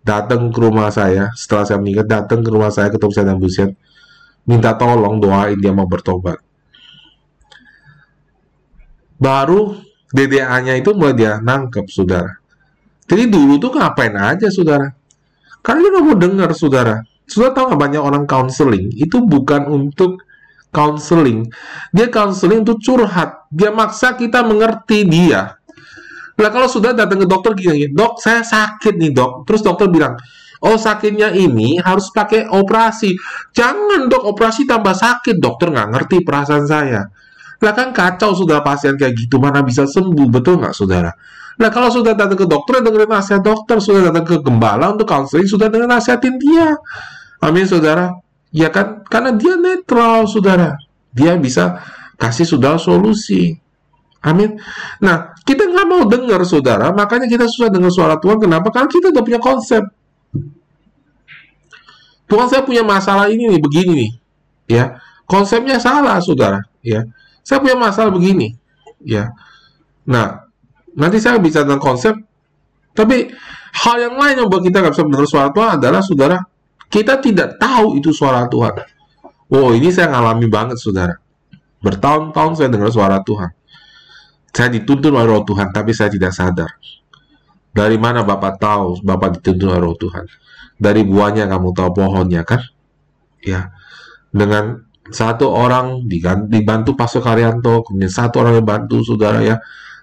datang 0.00 0.48
ke 0.48 0.58
rumah 0.58 0.88
saya, 0.88 1.32
setelah 1.36 1.64
saya 1.68 1.78
meninggal, 1.78 2.08
datang 2.08 2.40
ke 2.40 2.50
rumah 2.50 2.72
saya 2.72 2.88
ketemu 2.88 3.12
saya 3.12 3.26
dan 3.30 3.38
Buset, 3.38 3.70
minta 4.48 4.74
tolong 4.74 5.20
doain 5.20 5.56
dia 5.60 5.70
mau 5.70 5.84
bertobat. 5.84 6.40
Baru 9.20 9.76
DDA-nya 10.10 10.80
itu 10.80 10.96
mulai 10.96 11.12
dia 11.12 11.38
nangkep, 11.38 11.86
saudara. 11.92 12.40
Jadi 13.04 13.28
dulu 13.28 13.60
tuh 13.60 13.76
ngapain 13.76 14.16
aja, 14.16 14.48
saudara? 14.48 14.88
Karena 15.60 15.92
dia 15.92 16.02
mau 16.02 16.16
dengar, 16.16 16.50
saudara. 16.56 17.04
Sudah 17.30 17.54
tahu 17.54 17.70
nggak 17.70 17.78
banyak 17.78 18.02
orang 18.02 18.24
counseling 18.26 18.90
itu 18.98 19.22
bukan 19.22 19.70
untuk 19.70 20.26
counseling. 20.74 21.46
Dia 21.94 22.10
counseling 22.10 22.66
untuk 22.66 22.82
curhat. 22.82 23.46
Dia 23.54 23.70
maksa 23.70 24.18
kita 24.18 24.42
mengerti 24.42 25.06
dia. 25.06 25.59
Nah 26.40 26.48
kalau 26.48 26.68
sudah 26.72 26.96
datang 26.96 27.20
ke 27.20 27.26
dokter 27.28 27.52
gini, 27.52 27.92
dok 27.92 28.16
saya 28.16 28.40
sakit 28.40 28.96
nih 28.96 29.12
dok. 29.12 29.44
Terus 29.44 29.60
dokter 29.60 29.92
bilang, 29.92 30.16
oh 30.64 30.80
sakitnya 30.80 31.36
ini 31.36 31.76
harus 31.76 32.08
pakai 32.08 32.48
operasi. 32.48 33.12
Jangan 33.52 34.08
dok 34.08 34.24
operasi 34.32 34.64
tambah 34.64 34.96
sakit. 34.96 35.36
Dokter 35.36 35.68
nggak 35.68 35.88
ngerti 35.92 36.16
perasaan 36.24 36.64
saya. 36.64 37.04
Lah 37.60 37.72
kan 37.76 37.92
kacau 37.92 38.32
sudah 38.32 38.64
pasien 38.64 38.96
kayak 38.96 39.12
gitu, 39.20 39.36
mana 39.36 39.60
bisa 39.60 39.84
sembuh, 39.84 40.32
betul 40.32 40.64
nggak 40.64 40.72
saudara? 40.72 41.12
Nah 41.60 41.68
kalau 41.68 41.92
sudah 41.92 42.16
datang 42.16 42.40
ke 42.40 42.48
dokter, 42.48 42.80
dengerin 42.80 43.12
nasihat 43.12 43.44
dokter. 43.44 43.76
Sudah 43.84 44.08
datang 44.08 44.24
ke 44.24 44.40
gembala 44.40 44.96
untuk 44.96 45.04
counseling, 45.04 45.44
sudah 45.44 45.68
dengerin 45.68 45.92
nasihatin 45.92 46.40
dia. 46.40 46.72
Amin 47.44 47.68
saudara. 47.68 48.16
Ya 48.48 48.72
kan? 48.72 49.04
Karena 49.04 49.36
dia 49.36 49.60
netral 49.60 50.24
saudara. 50.24 50.72
Dia 51.12 51.36
bisa 51.36 51.84
kasih 52.16 52.48
saudara 52.48 52.80
solusi. 52.80 53.60
Amin. 54.20 54.60
Nah, 55.00 55.32
kita 55.48 55.64
nggak 55.64 55.86
mau 55.88 56.04
dengar 56.04 56.44
saudara, 56.44 56.92
makanya 56.92 57.24
kita 57.24 57.48
susah 57.48 57.72
dengar 57.72 57.88
suara 57.88 58.20
Tuhan. 58.20 58.36
Kenapa? 58.36 58.68
Karena 58.68 58.88
kita 58.92 59.08
udah 59.08 59.24
punya 59.24 59.40
konsep. 59.40 59.80
Tuhan 62.28 62.46
saya 62.46 62.62
punya 62.62 62.84
masalah 62.84 63.32
ini 63.32 63.48
nih, 63.48 63.60
begini 63.60 63.92
nih. 63.96 64.10
Ya, 64.70 64.84
konsepnya 65.24 65.80
salah 65.80 66.20
saudara. 66.20 66.60
Ya, 66.84 67.08
saya 67.40 67.64
punya 67.64 67.80
masalah 67.80 68.12
begini. 68.12 68.54
Ya, 69.00 69.32
nah 70.04 70.44
nanti 70.92 71.16
saya 71.16 71.40
bisa 71.40 71.64
tentang 71.64 71.80
konsep. 71.80 72.12
Tapi 72.92 73.32
hal 73.72 73.96
yang 74.04 74.14
lain 74.20 74.44
yang 74.44 74.48
buat 74.52 74.60
kita 74.60 74.84
nggak 74.84 74.94
bisa 75.00 75.04
mendengar 75.08 75.28
suara 75.32 75.48
Tuhan 75.48 75.70
adalah 75.80 76.00
saudara, 76.04 76.36
kita 76.92 77.24
tidak 77.24 77.56
tahu 77.56 77.96
itu 77.96 78.12
suara 78.12 78.44
Tuhan. 78.52 78.84
Oh, 79.50 79.72
ini 79.72 79.88
saya 79.88 80.12
ngalami 80.12 80.46
banget 80.46 80.76
saudara. 80.76 81.16
Bertahun-tahun 81.80 82.52
saya 82.60 82.68
dengar 82.68 82.92
suara 82.92 83.24
Tuhan 83.24 83.59
saya 84.50 84.68
dituntun 84.70 85.14
oleh 85.14 85.28
roh 85.30 85.42
Tuhan, 85.46 85.70
tapi 85.70 85.94
saya 85.94 86.10
tidak 86.10 86.34
sadar. 86.34 86.70
Dari 87.70 87.94
mana 87.96 88.26
Bapak 88.26 88.58
tahu 88.58 88.98
Bapak 89.02 89.38
dituntun 89.38 89.70
oleh 89.70 89.82
roh 89.82 89.96
Tuhan? 89.96 90.26
Dari 90.80 91.06
buahnya 91.06 91.46
kamu 91.46 91.70
tahu 91.70 91.90
pohonnya 91.94 92.42
kan? 92.42 92.60
Ya, 93.40 93.70
dengan 94.34 94.84
satu 95.10 95.50
orang 95.50 96.06
dibantu 96.50 96.94
Pastor 96.94 97.22
Karyanto, 97.24 97.82
kemudian 97.82 98.12
satu 98.12 98.42
orang 98.42 98.62
yang 98.62 98.66
bantu 98.66 99.02
saudara 99.02 99.40
ya. 99.42 99.56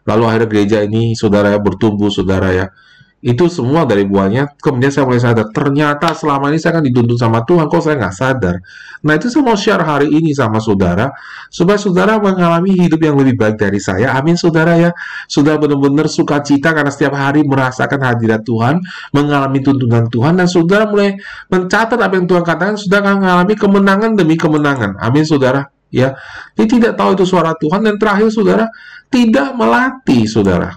Lalu 0.08 0.24
akhirnya 0.24 0.48
gereja 0.48 0.78
ini 0.88 1.16
saudara 1.20 1.52
ya 1.52 1.60
bertumbuh 1.60 2.08
saudara 2.08 2.56
ya 2.56 2.72
itu 3.18 3.50
semua 3.50 3.82
dari 3.90 4.06
buahnya. 4.06 4.62
Kemudian 4.62 4.94
saya 4.94 5.10
mulai 5.10 5.18
sadar 5.18 5.50
ternyata 5.50 6.14
selama 6.14 6.54
ini 6.54 6.62
saya 6.62 6.78
kan 6.78 6.84
dituntun 6.86 7.18
sama 7.18 7.42
Tuhan 7.42 7.66
kok 7.66 7.82
saya 7.82 7.98
nggak 7.98 8.14
sadar? 8.14 8.56
Nah 9.02 9.14
itu 9.18 9.26
saya 9.34 9.42
mau 9.42 9.58
share 9.58 9.82
hari 9.82 10.08
ini 10.14 10.38
sama 10.38 10.62
saudara 10.62 11.10
supaya 11.50 11.82
saudara 11.82 12.22
mengalami 12.22 12.78
hidup 12.78 13.02
yang 13.02 13.18
lebih 13.18 13.34
baik 13.34 13.58
dari 13.58 13.82
saya. 13.82 14.14
Amin 14.14 14.38
saudara 14.38 14.78
ya. 14.78 14.94
Sudah 15.26 15.58
benar-benar 15.58 16.06
sukacita 16.14 16.78
karena 16.78 16.94
setiap 16.94 17.18
hari 17.18 17.42
merasakan 17.42 18.06
hadirat 18.06 18.46
Tuhan 18.46 18.86
mengalami 19.10 19.66
tuntunan 19.66 20.06
Tuhan 20.14 20.38
dan 20.38 20.46
saudara 20.46 20.86
mulai 20.86 21.18
mencatat 21.50 21.98
apa 21.98 22.14
yang 22.14 22.30
Tuhan 22.30 22.44
katakan 22.46 22.78
sudah 22.78 23.02
akan 23.02 23.14
mengalami 23.26 23.54
kemenangan 23.58 24.12
demi 24.14 24.38
kemenangan. 24.38 25.02
Amin 25.02 25.26
saudara 25.26 25.66
ya. 25.90 26.14
Dia 26.54 26.66
tidak 26.70 26.94
tahu 26.94 27.18
itu 27.18 27.26
suara 27.26 27.58
Tuhan 27.58 27.82
dan 27.82 27.98
terakhir 27.98 28.30
saudara 28.30 28.70
tidak 29.10 29.58
melatih 29.58 30.30
saudara. 30.30 30.70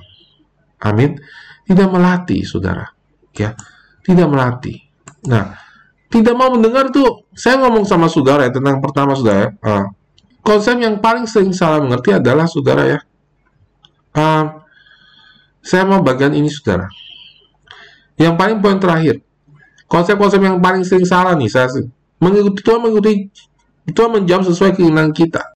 Amin 0.81 1.20
tidak 1.71 1.87
melatih, 1.95 2.43
saudara. 2.43 2.91
Ya, 3.31 3.55
tidak 4.03 4.27
melatih. 4.27 4.83
Nah, 5.31 5.55
tidak 6.11 6.35
mau 6.35 6.51
mendengar 6.51 6.91
tuh, 6.91 7.31
saya 7.31 7.63
ngomong 7.63 7.87
sama 7.87 8.11
saudara 8.11 8.51
ya 8.51 8.51
tentang 8.51 8.83
pertama 8.83 9.15
saudara. 9.15 9.55
Uh, 9.63 9.87
konsep 10.43 10.75
yang 10.83 10.99
paling 10.99 11.31
sering 11.31 11.55
salah 11.55 11.79
mengerti 11.79 12.11
adalah 12.11 12.51
saudara 12.51 12.83
ya. 12.91 12.99
Uh, 14.11 14.67
saya 15.63 15.87
mau 15.87 16.03
bagian 16.03 16.35
ini 16.35 16.51
saudara. 16.51 16.91
Yang 18.19 18.35
paling 18.35 18.59
poin 18.59 18.83
terakhir, 18.83 19.23
konsep-konsep 19.87 20.43
yang 20.43 20.59
paling 20.59 20.83
sering 20.83 21.07
salah 21.07 21.39
nih 21.39 21.47
saya 21.47 21.71
mengikuti 22.19 22.61
Tuhan 22.67 22.83
mengikuti 22.83 23.31
Tuhan 23.95 24.11
menjawab 24.19 24.43
sesuai 24.51 24.75
keinginan 24.75 25.15
kita. 25.15 25.55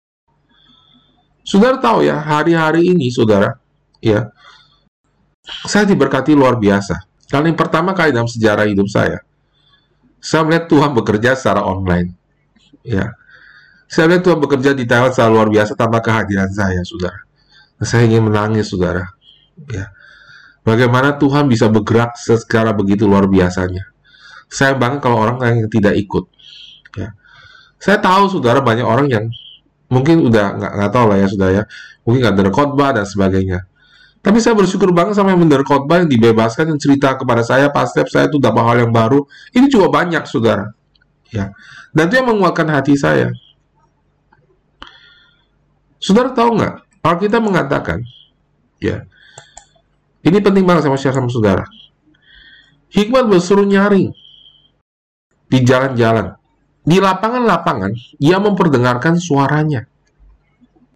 Saudara 1.43 1.77
tahu 1.83 2.07
ya, 2.07 2.23
hari-hari 2.23 2.95
ini 2.95 3.13
saudara, 3.13 3.61
ya, 4.01 4.33
saya 5.45 5.85
diberkati 5.85 6.33
luar 6.33 6.57
biasa. 6.57 7.05
Kali 7.29 7.53
pertama 7.57 7.93
kali 7.93 8.13
dalam 8.13 8.29
sejarah 8.29 8.69
hidup 8.69 8.89
saya, 8.89 9.21
saya 10.21 10.45
melihat 10.45 10.69
Tuhan 10.69 10.93
bekerja 10.97 11.37
secara 11.37 11.65
online. 11.65 12.17
Ya, 12.85 13.17
saya 13.89 14.09
melihat 14.09 14.33
Tuhan 14.33 14.39
bekerja 14.41 14.71
di 14.77 14.85
Taiwan 14.89 15.13
secara 15.13 15.31
luar 15.33 15.49
biasa 15.53 15.73
tanpa 15.77 16.01
kehadiran 16.05 16.49
saya, 16.53 16.81
saudara. 16.85 17.21
Saya 17.85 18.09
ingin 18.09 18.29
menangis, 18.29 18.71
saudara. 18.71 19.09
Ya, 19.69 19.93
bagaimana 20.65 21.17
Tuhan 21.21 21.49
bisa 21.49 21.69
bergerak 21.69 22.17
secara 22.17 22.73
begitu 22.73 23.05
luar 23.09 23.29
biasanya. 23.29 23.89
Saya 24.49 24.77
bangga 24.79 25.03
kalau 25.03 25.19
orang 25.21 25.43
yang 25.43 25.69
tidak 25.73 25.97
ikut. 25.99 26.25
Ya, 26.95 27.17
saya 27.83 27.99
tahu, 27.99 28.31
saudara, 28.39 28.63
banyak 28.63 28.87
orang 28.87 29.11
yang 29.11 29.25
mungkin 29.91 30.25
udah 30.29 30.55
nggak 30.61 30.73
nggak 30.77 30.91
tahu 30.93 31.05
lah 31.09 31.17
ya, 31.19 31.27
saudara 31.27 31.53
ya. 31.53 31.65
Mungkin 32.05 32.19
nggak 32.21 32.35
ada 32.37 32.53
khotbah 32.53 32.91
dan 32.95 33.05
sebagainya 33.09 33.67
tapi 34.25 34.41
saya 34.41 34.57
bersyukur 34.57 34.89
banget 34.97 35.21
sama 35.21 35.37
yang 35.37 35.45
mendengar 35.45 35.69
khotbah 35.69 36.01
yang 36.01 36.09
dibebaskan 36.09 36.73
yang 36.73 36.81
cerita 36.81 37.13
kepada 37.13 37.45
saya 37.45 37.69
pas 37.69 37.93
step 37.93 38.09
saya 38.09 38.25
itu 38.25 38.41
dapat 38.41 38.65
hal 38.65 38.77
yang 38.89 38.93
baru. 38.93 39.21
Ini 39.53 39.69
juga 39.69 39.93
banyak 39.93 40.25
saudara. 40.25 40.73
Ya. 41.29 41.53
Dan 41.93 42.09
itu 42.09 42.25
yang 42.25 42.33
menguatkan 42.33 42.65
hati 42.73 42.97
saya. 42.97 43.37
Saudara 46.01 46.33
tahu 46.33 46.57
nggak? 46.57 46.75
kita 47.05 47.37
mengatakan, 47.37 48.01
ya, 48.81 49.05
ini 50.25 50.41
penting 50.41 50.65
banget 50.65 50.89
sama 50.89 50.97
share 50.97 51.13
sama 51.13 51.29
saudara. 51.29 51.69
Hikmat 52.97 53.29
bersuruh 53.29 53.69
nyaring 53.69 54.09
di 55.53 55.59
jalan-jalan, 55.61 56.33
di 56.81 56.97
lapangan-lapangan, 56.97 57.93
ia 58.17 58.41
memperdengarkan 58.41 59.21
suaranya. 59.21 59.85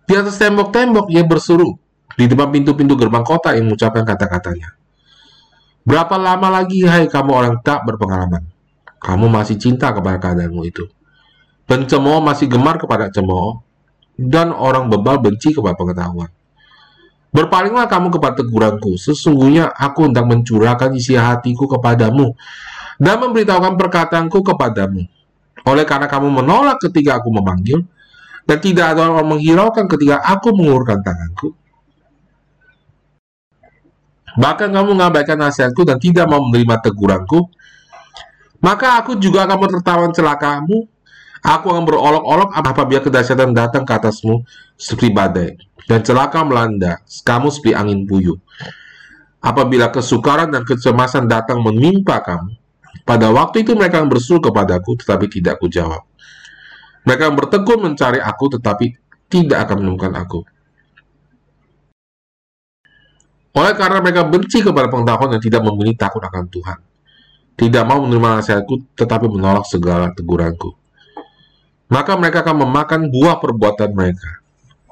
Di 0.08 0.16
atas 0.16 0.40
tembok-tembok, 0.40 1.12
ia 1.12 1.28
bersuruh 1.28 1.76
di 2.16 2.24
depan 2.24 2.48
pintu-pintu 2.48 2.96
gerbang 2.96 3.26
kota 3.26 3.52
yang 3.52 3.68
mengucapkan 3.68 4.06
kata-katanya. 4.06 4.72
Berapa 5.84 6.16
lama 6.20 6.48
lagi, 6.52 6.84
hai 6.84 7.08
kamu 7.08 7.30
orang 7.32 7.54
tak 7.64 7.84
berpengalaman? 7.88 8.44
Kamu 9.00 9.28
masih 9.32 9.56
cinta 9.56 9.92
kepada 9.92 10.20
keadaanmu 10.20 10.62
itu. 10.68 10.84
Pencemooh 11.68 12.20
masih 12.24 12.48
gemar 12.48 12.80
kepada 12.80 13.08
cemooh, 13.12 13.60
dan 14.18 14.50
orang 14.50 14.90
bebal 14.90 15.20
benci 15.22 15.54
kepada 15.54 15.78
pengetahuan. 15.78 16.28
Berpalinglah 17.28 17.86
kamu 17.86 18.08
kepada 18.08 18.40
teguranku, 18.40 18.96
sesungguhnya 18.96 19.68
aku 19.76 20.08
hendak 20.08 20.24
mencurahkan 20.24 20.96
isi 20.96 21.14
hatiku 21.14 21.68
kepadamu, 21.68 22.32
dan 22.96 23.20
memberitahukan 23.20 23.78
perkataanku 23.78 24.42
kepadamu. 24.42 25.06
Oleh 25.68 25.84
karena 25.84 26.08
kamu 26.08 26.40
menolak 26.40 26.80
ketika 26.82 27.20
aku 27.20 27.28
memanggil, 27.30 27.84
dan 28.48 28.58
tidak 28.64 28.96
ada 28.96 29.12
orang 29.12 29.36
menghiraukan 29.36 29.84
ketika 29.86 30.24
aku 30.24 30.56
mengulurkan 30.56 31.04
tanganku, 31.04 31.52
bahkan 34.38 34.70
kamu 34.70 34.94
mengabaikan 34.94 35.34
nasihatku 35.34 35.82
dan 35.82 35.98
tidak 35.98 36.30
mau 36.30 36.38
menerima 36.38 36.78
teguranku, 36.78 37.50
maka 38.62 39.02
aku 39.02 39.18
juga 39.18 39.44
akan 39.50 39.58
menertawakan 39.58 40.12
celakamu. 40.14 40.86
Aku 41.38 41.70
akan 41.70 41.86
berolok-olok 41.86 42.50
apabila 42.50 42.98
kedahsyatan 42.98 43.54
datang 43.54 43.86
ke 43.86 43.94
atasmu 43.94 44.42
seperti 44.74 45.14
badai, 45.14 45.54
dan 45.86 46.02
celaka 46.02 46.42
melanda 46.42 46.98
kamu 47.22 47.46
seperti 47.54 47.78
angin 47.78 48.02
puyuh. 48.10 48.34
Apabila 49.38 49.86
kesukaran 49.94 50.50
dan 50.50 50.66
kecemasan 50.66 51.30
datang 51.30 51.62
menimpa 51.62 52.18
kamu, 52.26 52.58
pada 53.06 53.30
waktu 53.30 53.62
itu 53.62 53.78
mereka 53.78 54.02
berseru 54.02 54.42
kepadaku, 54.42 54.98
tetapi 54.98 55.30
tidak 55.30 55.62
aku 55.62 55.70
jawab. 55.70 56.02
Mereka 57.06 57.30
bertekun 57.30 57.86
mencari 57.86 58.18
aku, 58.18 58.58
tetapi 58.58 58.98
tidak 59.30 59.70
akan 59.70 59.86
menemukan 59.86 60.18
aku. 60.18 60.42
Oleh 63.58 63.74
karena 63.74 63.98
mereka 63.98 64.22
benci 64.22 64.62
kepada 64.62 64.86
pengetahuan 64.86 65.34
dan 65.34 65.42
tidak 65.42 65.66
memiliki 65.66 65.98
takut 65.98 66.22
akan 66.22 66.46
Tuhan. 66.46 66.78
Tidak 67.58 67.82
mau 67.82 67.98
menerima 68.06 68.38
nasihatku, 68.38 68.94
tetapi 68.94 69.26
menolak 69.26 69.66
segala 69.66 70.14
teguranku. 70.14 70.78
Maka 71.90 72.14
mereka 72.14 72.46
akan 72.46 72.62
memakan 72.62 73.10
buah 73.10 73.42
perbuatan 73.42 73.90
mereka. 73.98 74.30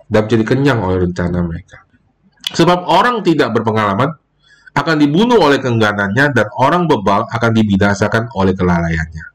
dan 0.07 0.31
menjadi 0.31 0.45
kenyang 0.55 0.79
oleh 0.87 1.03
rencana 1.03 1.43
mereka. 1.43 1.83
Sebab 2.55 2.87
orang 2.87 3.27
tidak 3.27 3.51
berpengalaman 3.59 4.15
akan 4.71 4.97
dibunuh 5.03 5.35
oleh 5.43 5.59
kengganannya 5.59 6.31
dan 6.31 6.47
orang 6.63 6.87
bebal 6.87 7.27
akan 7.27 7.51
dibinasakan 7.51 8.31
oleh 8.39 8.55
kelalaiannya. 8.55 9.27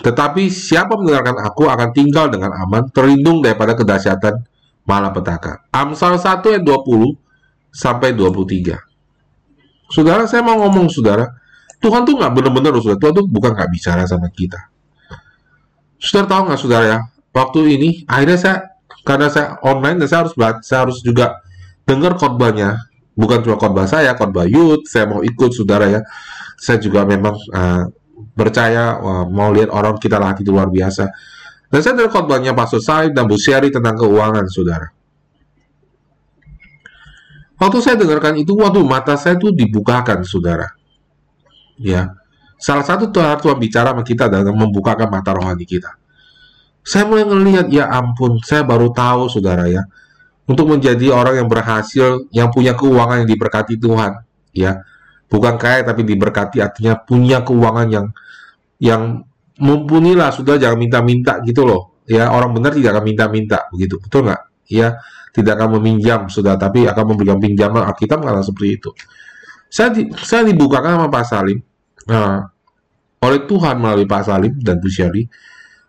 Tetapi 0.00 0.48
siapa 0.48 0.96
mendengarkan 0.96 1.44
aku 1.44 1.68
akan 1.68 1.92
tinggal 1.92 2.32
dengan 2.32 2.56
aman, 2.56 2.88
terlindung 2.88 3.44
daripada 3.44 3.76
kedahsyatan 3.76 4.48
malapetaka. 4.88 5.68
Amsal 5.68 6.16
1 6.16 6.40
ayat 6.40 6.64
20 6.64 7.23
sampai 7.74 8.14
23. 8.14 8.78
Saudara, 9.90 10.30
saya 10.30 10.46
mau 10.46 10.62
ngomong, 10.62 10.86
saudara, 10.86 11.26
Tuhan 11.82 12.06
tuh 12.06 12.14
nggak 12.16 12.32
benar-benar, 12.32 12.72
saudara. 12.78 13.02
Tuhan 13.02 13.14
tuh 13.18 13.26
bukan 13.26 13.50
nggak 13.52 13.70
bicara 13.74 14.06
sama 14.06 14.30
kita. 14.30 14.70
Saudara 15.98 16.26
tahu 16.30 16.42
nggak, 16.48 16.60
saudara 16.62 16.84
ya? 16.86 16.98
Waktu 17.34 17.60
ini, 17.74 17.90
akhirnya 18.06 18.38
saya, 18.38 18.56
karena 19.02 19.26
saya 19.28 19.58
online, 19.66 19.98
dan 20.00 20.06
saya 20.06 20.20
harus 20.24 20.34
saya 20.62 20.80
harus 20.86 21.02
juga 21.02 21.42
dengar 21.82 22.14
khotbahnya. 22.14 22.78
Bukan 23.14 23.42
cuma 23.42 23.58
khotbah 23.58 23.90
saya, 23.90 24.14
khotbah 24.14 24.46
youth, 24.46 24.86
saya 24.86 25.10
mau 25.10 25.20
ikut, 25.20 25.50
saudara 25.52 25.90
ya. 25.90 26.00
Saya 26.56 26.78
juga 26.80 27.04
memang 27.04 27.34
uh, 27.52 27.84
percaya 28.32 28.96
uh, 28.96 29.26
mau 29.28 29.50
lihat 29.50 29.68
orang 29.74 29.98
kita 29.98 30.16
lagi 30.16 30.46
luar 30.46 30.70
biasa. 30.70 31.10
Dan 31.68 31.80
saya 31.82 31.98
dengar 31.98 32.14
khotbahnya 32.14 32.54
Pastor 32.54 32.78
Said 32.78 33.12
dan 33.12 33.26
Bu 33.26 33.34
Syari 33.34 33.68
tentang 33.68 33.98
keuangan, 33.98 34.46
saudara. 34.46 34.88
Waktu 37.64 37.80
saya 37.80 37.96
dengarkan 37.96 38.36
itu, 38.36 38.52
waduh, 38.52 38.84
mata 38.84 39.16
saya 39.16 39.40
tuh 39.40 39.48
dibukakan, 39.56 40.20
saudara. 40.20 40.68
Ya, 41.80 42.12
salah 42.60 42.84
satu 42.84 43.08
Tuhan 43.08 43.40
Tuhan 43.40 43.56
bicara 43.56 43.96
sama 43.96 44.04
kita 44.04 44.28
dalam 44.28 44.52
membukakan 44.52 45.08
mata 45.08 45.32
rohani 45.32 45.64
kita. 45.64 45.96
Saya 46.84 47.08
mulai 47.08 47.24
ngelihat, 47.24 47.72
ya 47.72 47.88
ampun, 47.88 48.36
saya 48.44 48.68
baru 48.68 48.92
tahu, 48.92 49.32
saudara 49.32 49.64
ya, 49.64 49.80
untuk 50.44 50.76
menjadi 50.76 51.08
orang 51.08 51.40
yang 51.40 51.48
berhasil, 51.48 52.28
yang 52.36 52.52
punya 52.52 52.76
keuangan 52.76 53.24
yang 53.24 53.30
diberkati 53.32 53.80
Tuhan, 53.80 54.12
ya, 54.52 54.84
bukan 55.32 55.56
kaya 55.56 55.88
tapi 55.88 56.04
diberkati 56.04 56.60
artinya 56.60 57.00
punya 57.00 57.40
keuangan 57.40 57.88
yang 57.88 58.06
yang 58.76 59.24
mumpuni 59.56 60.12
lah, 60.12 60.28
sudah 60.36 60.60
jangan 60.60 60.76
minta-minta 60.76 61.40
gitu 61.48 61.64
loh, 61.64 62.04
ya 62.04 62.28
orang 62.28 62.52
benar 62.52 62.76
tidak 62.76 63.00
akan 63.00 63.04
minta-minta, 63.08 63.72
begitu, 63.72 63.96
betul 63.96 64.28
nggak? 64.28 64.53
Ya, 64.70 65.00
tidak 65.34 65.60
akan 65.60 65.80
meminjam 65.80 66.30
sudah 66.30 66.56
tapi 66.56 66.88
akan 66.88 67.04
memberikan 67.14 67.38
pinjaman. 67.42 67.84
Alkitab 67.84 68.22
mengatakan 68.22 68.46
seperti 68.48 68.68
itu. 68.80 68.90
Saya 69.68 69.88
di, 69.90 70.06
saya 70.22 70.46
dibukakan 70.46 71.02
sama 71.02 71.08
Pak 71.10 71.24
Salim. 71.26 71.58
Nah, 72.06 72.46
oleh 73.24 73.40
Tuhan 73.48 73.80
melalui 73.80 74.06
Pak 74.06 74.22
Salim 74.28 74.52
dan 74.60 74.78
Bu 74.78 74.86
Syari 74.86 75.26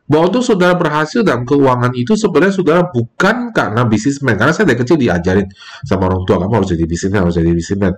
bahwa 0.06 0.30
untuk 0.30 0.46
saudara 0.46 0.78
berhasil 0.78 1.26
dalam 1.26 1.50
keuangan 1.50 1.90
itu 1.98 2.14
sebenarnya 2.14 2.54
saudara 2.54 2.82
bukan 2.86 3.50
karena 3.50 3.82
bisnismen. 3.90 4.38
Karena 4.38 4.54
saya 4.54 4.70
dari 4.70 4.80
kecil 4.82 5.02
diajarin 5.02 5.50
sama 5.82 6.10
orang 6.10 6.22
tua 6.30 6.38
kamu 6.42 6.54
harus 6.62 6.70
jadi 6.78 6.86
bisnismen 6.86 7.20
harus 7.26 7.36
jadi 7.38 7.52
bisnismen 7.52 7.94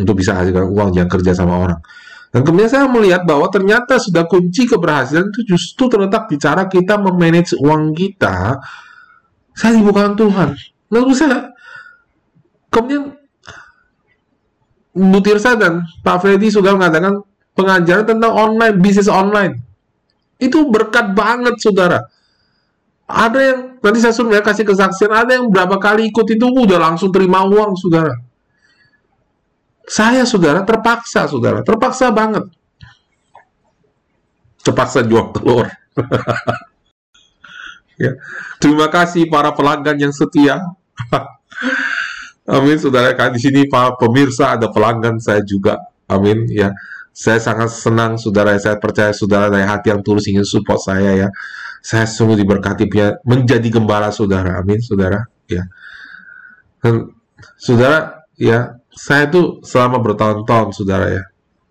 untuk 0.00 0.14
bisa 0.16 0.32
hasilkan 0.40 0.64
uang 0.72 0.88
jangan 0.96 1.10
kerja 1.12 1.32
sama 1.36 1.54
orang. 1.60 1.80
Dan 2.34 2.42
kemudian 2.42 2.66
saya 2.66 2.90
melihat 2.90 3.22
bahwa 3.22 3.46
ternyata 3.46 4.00
sudah 4.00 4.26
kunci 4.26 4.66
keberhasilan 4.66 5.30
itu 5.30 5.54
justru 5.54 5.86
terletak 5.86 6.26
di 6.26 6.36
cara 6.40 6.66
kita 6.66 6.98
memanage 6.98 7.54
uang 7.60 7.94
kita 7.94 8.58
saya 9.54 9.78
dibukakan 9.78 10.14
Tuhan 10.18 10.50
Lalu 10.94 11.10
saya 11.16 11.50
kemudian 12.70 13.18
Bu 14.94 15.18
Tirsa 15.18 15.58
dan 15.58 15.82
Pak 16.06 16.22
Freddy 16.22 16.54
sudah 16.54 16.78
mengatakan 16.78 17.18
pengajaran 17.58 18.06
tentang 18.06 18.30
online, 18.30 18.78
bisnis 18.78 19.10
online. 19.10 19.58
Itu 20.38 20.70
berkat 20.70 21.18
banget, 21.18 21.58
saudara. 21.58 21.98
Ada 23.10 23.38
yang, 23.42 23.58
nanti 23.82 23.98
saya 23.98 24.14
suruh 24.14 24.30
kasih 24.38 24.62
kesaksian, 24.62 25.10
ada 25.10 25.34
yang 25.34 25.50
berapa 25.50 25.82
kali 25.82 26.14
ikut 26.14 26.26
itu 26.30 26.46
udah 26.46 26.78
langsung 26.78 27.10
terima 27.10 27.42
uang, 27.42 27.74
saudara. 27.74 28.14
Saya, 29.82 30.22
saudara, 30.22 30.62
terpaksa, 30.62 31.26
saudara. 31.26 31.66
Terpaksa 31.66 32.14
banget. 32.14 32.46
Terpaksa 34.62 35.02
jual 35.02 35.34
telur. 35.34 35.66
ya. 38.00 38.12
Terima 38.58 38.86
kasih 38.90 39.26
para 39.30 39.54
pelanggan 39.54 39.96
yang 39.98 40.12
setia. 40.14 40.60
Amin, 42.44 42.76
saudara. 42.76 43.16
Kan 43.16 43.32
di 43.32 43.40
sini 43.40 43.64
Pak 43.64 43.96
pemirsa 43.96 44.56
ada 44.56 44.68
pelanggan 44.68 45.16
saya 45.16 45.40
juga. 45.40 45.80
Amin, 46.04 46.44
ya. 46.52 46.76
Saya 47.14 47.40
sangat 47.40 47.72
senang, 47.72 48.20
saudara. 48.20 48.52
Saya 48.60 48.76
percaya 48.76 49.14
saudara 49.16 49.48
dari 49.48 49.64
hati 49.64 49.88
yang 49.88 50.04
tulus 50.04 50.28
ingin 50.28 50.44
support 50.44 50.82
saya 50.82 51.14
ya. 51.14 51.28
Saya 51.80 52.04
sungguh 52.04 52.36
diberkati 52.36 52.88
punya 52.88 53.16
menjadi 53.24 53.68
gembala 53.72 54.12
saudara. 54.12 54.60
Amin, 54.60 54.82
saudara. 54.84 55.24
Ya. 55.48 55.64
Dan, 56.84 57.16
saudara, 57.56 58.28
ya. 58.36 58.76
Saya 58.94 59.26
tuh 59.26 59.64
selama 59.64 59.98
bertahun-tahun, 60.04 60.76
saudara 60.76 61.06
ya. 61.10 61.24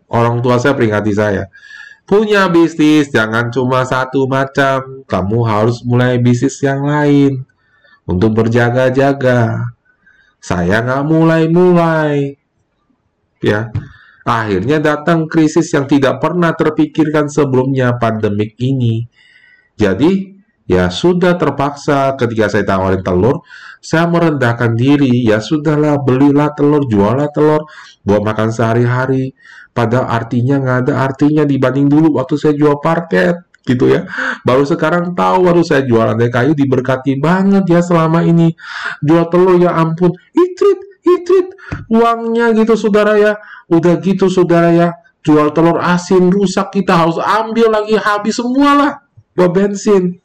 Orang 0.09 0.41
tua 0.41 0.57
saya 0.57 0.73
peringati 0.73 1.13
saya. 1.13 1.49
Punya 2.03 2.51
bisnis 2.51 3.09
jangan 3.15 3.47
cuma 3.47 3.87
satu 3.87 4.27
macam. 4.27 5.07
Kamu 5.07 5.39
harus 5.47 5.79
mulai 5.87 6.19
bisnis 6.19 6.59
yang 6.59 6.83
lain 6.83 7.47
untuk 8.03 8.35
berjaga-jaga. 8.35 9.71
Saya 10.43 10.83
nggak 10.83 11.03
mulai-mulai. 11.07 12.35
Ya, 13.39 13.71
akhirnya 14.27 14.79
datang 14.79 15.27
krisis 15.27 15.71
yang 15.71 15.87
tidak 15.87 16.19
pernah 16.19 16.51
terpikirkan 16.55 17.31
sebelumnya 17.31 17.95
pandemik 17.95 18.55
ini. 18.59 19.07
Jadi, 19.79 20.32
ya 20.63 20.87
sudah 20.87 21.35
terpaksa 21.35 22.15
ketika 22.15 22.47
saya 22.47 22.63
tawarin 22.63 23.03
telur, 23.03 23.43
saya 23.83 24.07
merendahkan 24.07 24.73
diri. 24.79 25.27
Ya 25.27 25.43
sudahlah, 25.43 25.99
belilah 25.99 26.55
telur, 26.55 26.87
jualah 26.87 27.27
telur, 27.35 27.67
buat 28.03 28.23
makan 28.23 28.49
sehari-hari. 28.49 29.35
Pada 29.73 30.05
artinya 30.05 30.61
nggak 30.61 30.77
ada 30.87 30.93
artinya 31.01 31.43
dibanding 31.43 31.89
dulu 31.89 32.21
waktu 32.21 32.37
saya 32.37 32.53
jual 32.53 32.77
parket 32.77 33.41
gitu 33.65 33.89
ya. 33.89 34.05
Baru 34.45 34.67
sekarang 34.67 35.15
tahu 35.17 35.49
baru 35.49 35.63
saya 35.63 35.87
jualan 35.87 36.19
kayu 36.29 36.53
diberkati 36.53 37.17
banget 37.17 37.65
ya 37.67 37.79
selama 37.81 38.21
ini. 38.23 38.53
Jual 39.01 39.27
telur 39.31 39.57
ya 39.57 39.73
ampun, 39.73 40.13
itrit, 40.35 40.79
itrit. 41.03 41.47
Uangnya 41.89 42.53
gitu 42.53 42.75
saudara 42.77 43.17
ya. 43.17 43.33
Udah 43.71 43.97
gitu 44.03 44.27
saudara 44.29 44.69
ya. 44.71 44.87
Jual 45.23 45.55
telur 45.55 45.79
asin 45.79 46.27
rusak 46.29 46.75
kita 46.75 46.99
harus 46.99 47.15
ambil 47.15 47.71
lagi 47.71 47.95
habis 47.95 48.35
semua 48.37 48.71
lah 48.75 48.91
buat 49.33 49.55
bensin. 49.55 50.22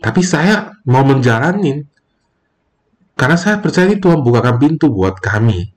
Tapi 0.00 0.20
saya 0.24 0.72
mau 0.88 1.04
menjalanin 1.04 1.84
karena 3.20 3.36
saya 3.36 3.60
percaya 3.60 3.92
Tuhan 4.00 4.24
bukakan 4.24 4.56
pintu 4.56 4.88
buat 4.88 5.20
kami, 5.20 5.76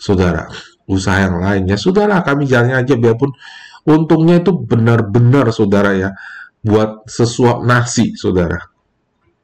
saudara. 0.00 0.48
Usaha 0.88 1.20
yang 1.20 1.36
lainnya, 1.36 1.76
saudara 1.76 2.24
kami 2.24 2.48
jalannya 2.48 2.80
aja. 2.80 2.96
Biarpun 2.96 3.28
untungnya 3.84 4.40
itu 4.40 4.56
benar-benar 4.56 5.52
saudara 5.52 5.92
ya 5.92 6.16
buat 6.64 7.04
sesuap 7.04 7.60
nasi 7.68 8.16
saudara. 8.16 8.56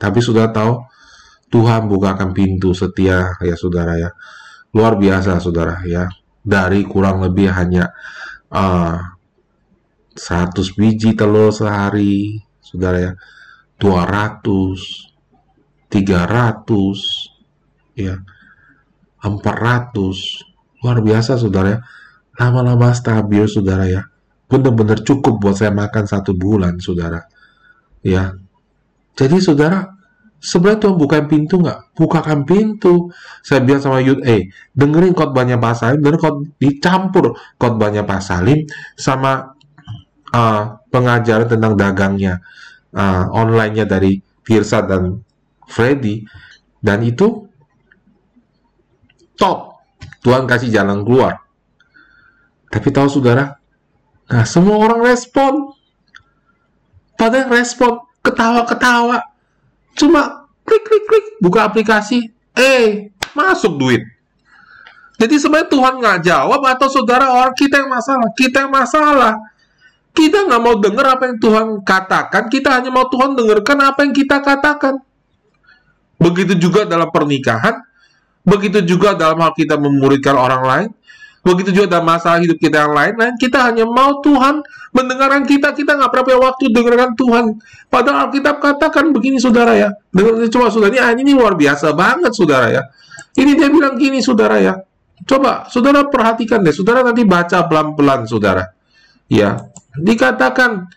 Tapi 0.00 0.24
sudah 0.24 0.48
tahu 0.48 0.88
Tuhan 1.52 1.84
bukakan 1.84 2.32
pintu 2.32 2.72
setia 2.72 3.36
ya 3.44 3.54
saudara 3.60 3.92
ya. 4.00 4.10
Luar 4.72 4.96
biasa 4.96 5.36
saudara 5.36 5.84
ya. 5.84 6.08
Dari 6.40 6.80
kurang 6.88 7.20
lebih 7.20 7.52
hanya 7.52 7.92
uh, 8.48 8.96
ah, 8.96 9.20
100 10.16 10.80
biji 10.80 11.12
telur 11.12 11.52
sehari 11.52 12.40
saudara 12.64 12.98
ya 13.00 13.12
200 13.82 15.10
300 15.90 17.34
ya 17.94 18.18
400 19.22 20.82
luar 20.84 21.00
biasa 21.00 21.38
saudara 21.38 21.68
ya 21.68 21.80
lama-lama 22.34 22.92
stabil 22.92 23.46
saudara 23.46 23.86
ya 23.86 24.02
benar-benar 24.48 25.02
cukup 25.02 25.40
buat 25.40 25.56
saya 25.58 25.72
makan 25.72 26.04
satu 26.04 26.36
bulan, 26.36 26.78
saudara. 26.78 27.24
Ya, 28.04 28.36
jadi 29.16 29.40
saudara, 29.40 29.96
sebenarnya 30.38 30.80
Tuhan 30.84 30.96
bukain 31.00 31.26
pintu 31.26 31.64
nggak? 31.64 31.96
Bukakan 31.96 32.44
pintu. 32.44 33.08
Saya 33.40 33.64
bilang 33.64 33.80
sama 33.80 34.04
Yud, 34.04 34.20
eh, 34.22 34.52
dengerin 34.76 35.16
khotbahnya 35.16 35.56
Pak 35.56 35.74
Salim, 35.74 36.04
dengerin 36.04 36.20
khot, 36.20 36.36
dicampur 36.60 37.34
khotbahnya 37.56 38.04
Pak 38.04 38.20
Salim 38.20 38.68
sama 38.94 39.56
uh, 40.30 40.62
pengajaran 40.92 41.48
tentang 41.48 41.74
dagangnya 41.74 42.44
uh, 42.94 43.26
online-nya 43.34 43.84
dari 43.84 44.22
Firsa 44.46 44.80
dan 44.86 45.20
Freddy. 45.66 46.24
Dan 46.80 47.02
itu 47.02 47.44
top. 49.36 49.82
Tuhan 50.24 50.48
kasih 50.48 50.72
jalan 50.72 51.04
keluar. 51.04 51.42
Tapi 52.72 52.88
tahu 52.90 53.06
saudara, 53.06 53.60
Nah, 54.30 54.44
semua 54.48 54.80
orang 54.80 55.04
respon. 55.04 55.76
Pada 57.14 57.46
respon, 57.46 58.02
ketawa-ketawa. 58.24 59.22
Cuma 59.94 60.50
klik-klik-klik, 60.66 61.38
buka 61.38 61.68
aplikasi. 61.68 62.32
Eh, 62.56 63.14
masuk 63.36 63.78
duit. 63.78 64.02
Jadi 65.14 65.38
sebenarnya 65.38 65.70
Tuhan 65.70 65.94
nggak 66.02 66.18
jawab 66.26 66.60
atau 66.66 66.88
saudara 66.90 67.30
orang 67.30 67.54
kita 67.54 67.86
yang 67.86 67.90
masalah. 67.92 68.28
Kita 68.34 68.66
yang 68.66 68.72
masalah. 68.74 69.38
Kita 70.14 70.46
nggak 70.46 70.62
mau 70.62 70.78
dengar 70.78 71.18
apa 71.18 71.26
yang 71.26 71.42
Tuhan 71.42 71.66
katakan, 71.82 72.46
kita 72.46 72.78
hanya 72.78 72.94
mau 72.94 73.10
Tuhan 73.10 73.34
dengarkan 73.34 73.82
apa 73.82 74.06
yang 74.06 74.14
kita 74.14 74.38
katakan. 74.38 75.02
Begitu 76.22 76.54
juga 76.54 76.86
dalam 76.86 77.10
pernikahan, 77.10 77.82
begitu 78.46 78.78
juga 78.86 79.18
dalam 79.18 79.42
hal 79.42 79.50
kita 79.58 79.74
memuridkan 79.74 80.38
orang 80.38 80.62
lain, 80.62 80.88
begitu 81.42 81.74
juga 81.74 81.98
dalam 81.98 82.06
masalah 82.06 82.38
hidup 82.38 82.62
kita 82.62 82.86
yang 82.86 82.94
lain-lain, 82.94 83.34
kita 83.42 83.58
hanya 83.58 83.82
mau 83.90 84.22
Tuhan 84.22 84.62
mendengarkan 84.94 85.42
kita, 85.50 85.74
kita 85.74 85.98
nggak 85.98 86.10
pernah 86.14 86.24
punya 86.30 86.40
waktu 86.46 86.64
dengarkan 86.70 87.10
Tuhan. 87.18 87.44
Padahal 87.90 88.30
Alkitab 88.30 88.62
katakan 88.62 89.10
begini 89.10 89.42
saudara 89.42 89.74
ya, 89.74 89.90
dengar 90.14 90.38
coba 90.46 90.70
saudara 90.70 90.94
ini, 90.94 91.00
ah, 91.02 91.10
ini 91.10 91.34
luar 91.34 91.58
biasa 91.58 91.90
banget 91.90 92.30
saudara 92.30 92.70
ya. 92.70 92.82
Ini 93.34 93.58
dia 93.58 93.66
bilang 93.66 93.98
gini 93.98 94.22
saudara 94.22 94.62
ya, 94.62 94.78
coba 95.26 95.66
saudara 95.66 96.06
perhatikan 96.06 96.62
deh, 96.62 96.70
saudara 96.70 97.02
nanti 97.02 97.26
baca 97.26 97.66
pelan-pelan 97.66 98.30
saudara. 98.30 98.70
Ya, 99.26 99.73
dikatakan 99.98 100.90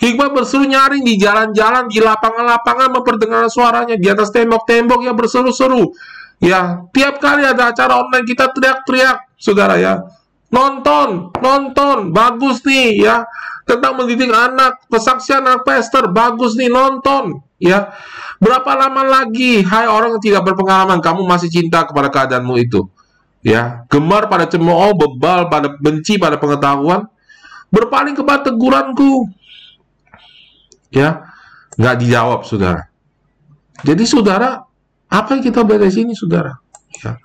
Hikmat 0.00 0.32
berseru 0.32 0.64
nyaring 0.64 1.04
di 1.04 1.20
jalan-jalan, 1.20 1.84
di 1.92 2.00
lapangan-lapangan 2.00 2.88
memperdengarkan 2.88 3.52
suaranya, 3.52 4.00
di 4.00 4.08
atas 4.08 4.32
tembok-tembok 4.32 5.04
yang 5.04 5.12
berseru-seru. 5.12 5.92
Ya, 6.40 6.88
tiap 6.96 7.20
kali 7.20 7.44
ada 7.44 7.68
acara 7.68 8.00
online 8.00 8.24
kita 8.24 8.48
teriak-teriak, 8.48 9.36
saudara 9.36 9.76
ya. 9.76 10.00
Nonton, 10.48 11.36
nonton, 11.44 12.16
bagus 12.16 12.64
nih 12.64 13.04
ya. 13.04 13.28
Tentang 13.68 14.00
mendidik 14.00 14.32
anak, 14.32 14.80
kesaksian 14.88 15.44
anak 15.44 15.68
pester, 15.68 16.08
bagus 16.08 16.56
nih, 16.56 16.72
nonton. 16.72 17.44
Ya, 17.60 17.92
berapa 18.40 18.72
lama 18.72 19.04
lagi, 19.04 19.60
hai 19.60 19.84
orang 19.84 20.16
yang 20.16 20.24
tidak 20.24 20.48
berpengalaman, 20.48 21.04
kamu 21.04 21.28
masih 21.28 21.52
cinta 21.52 21.84
kepada 21.84 22.08
keadaanmu 22.08 22.56
itu. 22.56 22.88
Ya, 23.44 23.84
gemar 23.92 24.32
pada 24.32 24.48
cemooh, 24.48 24.96
bebal 24.96 25.52
pada 25.52 25.76
benci 25.76 26.16
pada 26.16 26.40
pengetahuan, 26.40 27.04
berpaling 27.70 28.18
kepada 28.18 28.50
teguranku, 28.50 29.30
ya 30.90 31.24
nggak 31.78 31.96
dijawab 32.02 32.42
saudara. 32.44 32.90
Jadi 33.80 34.04
saudara 34.04 34.60
apa 35.08 35.28
yang 35.38 35.42
kita 35.42 35.64
belajar 35.64 35.88
di 35.88 35.94
sini 35.94 36.12
saudara? 36.12 36.52
Ya. 37.00 37.16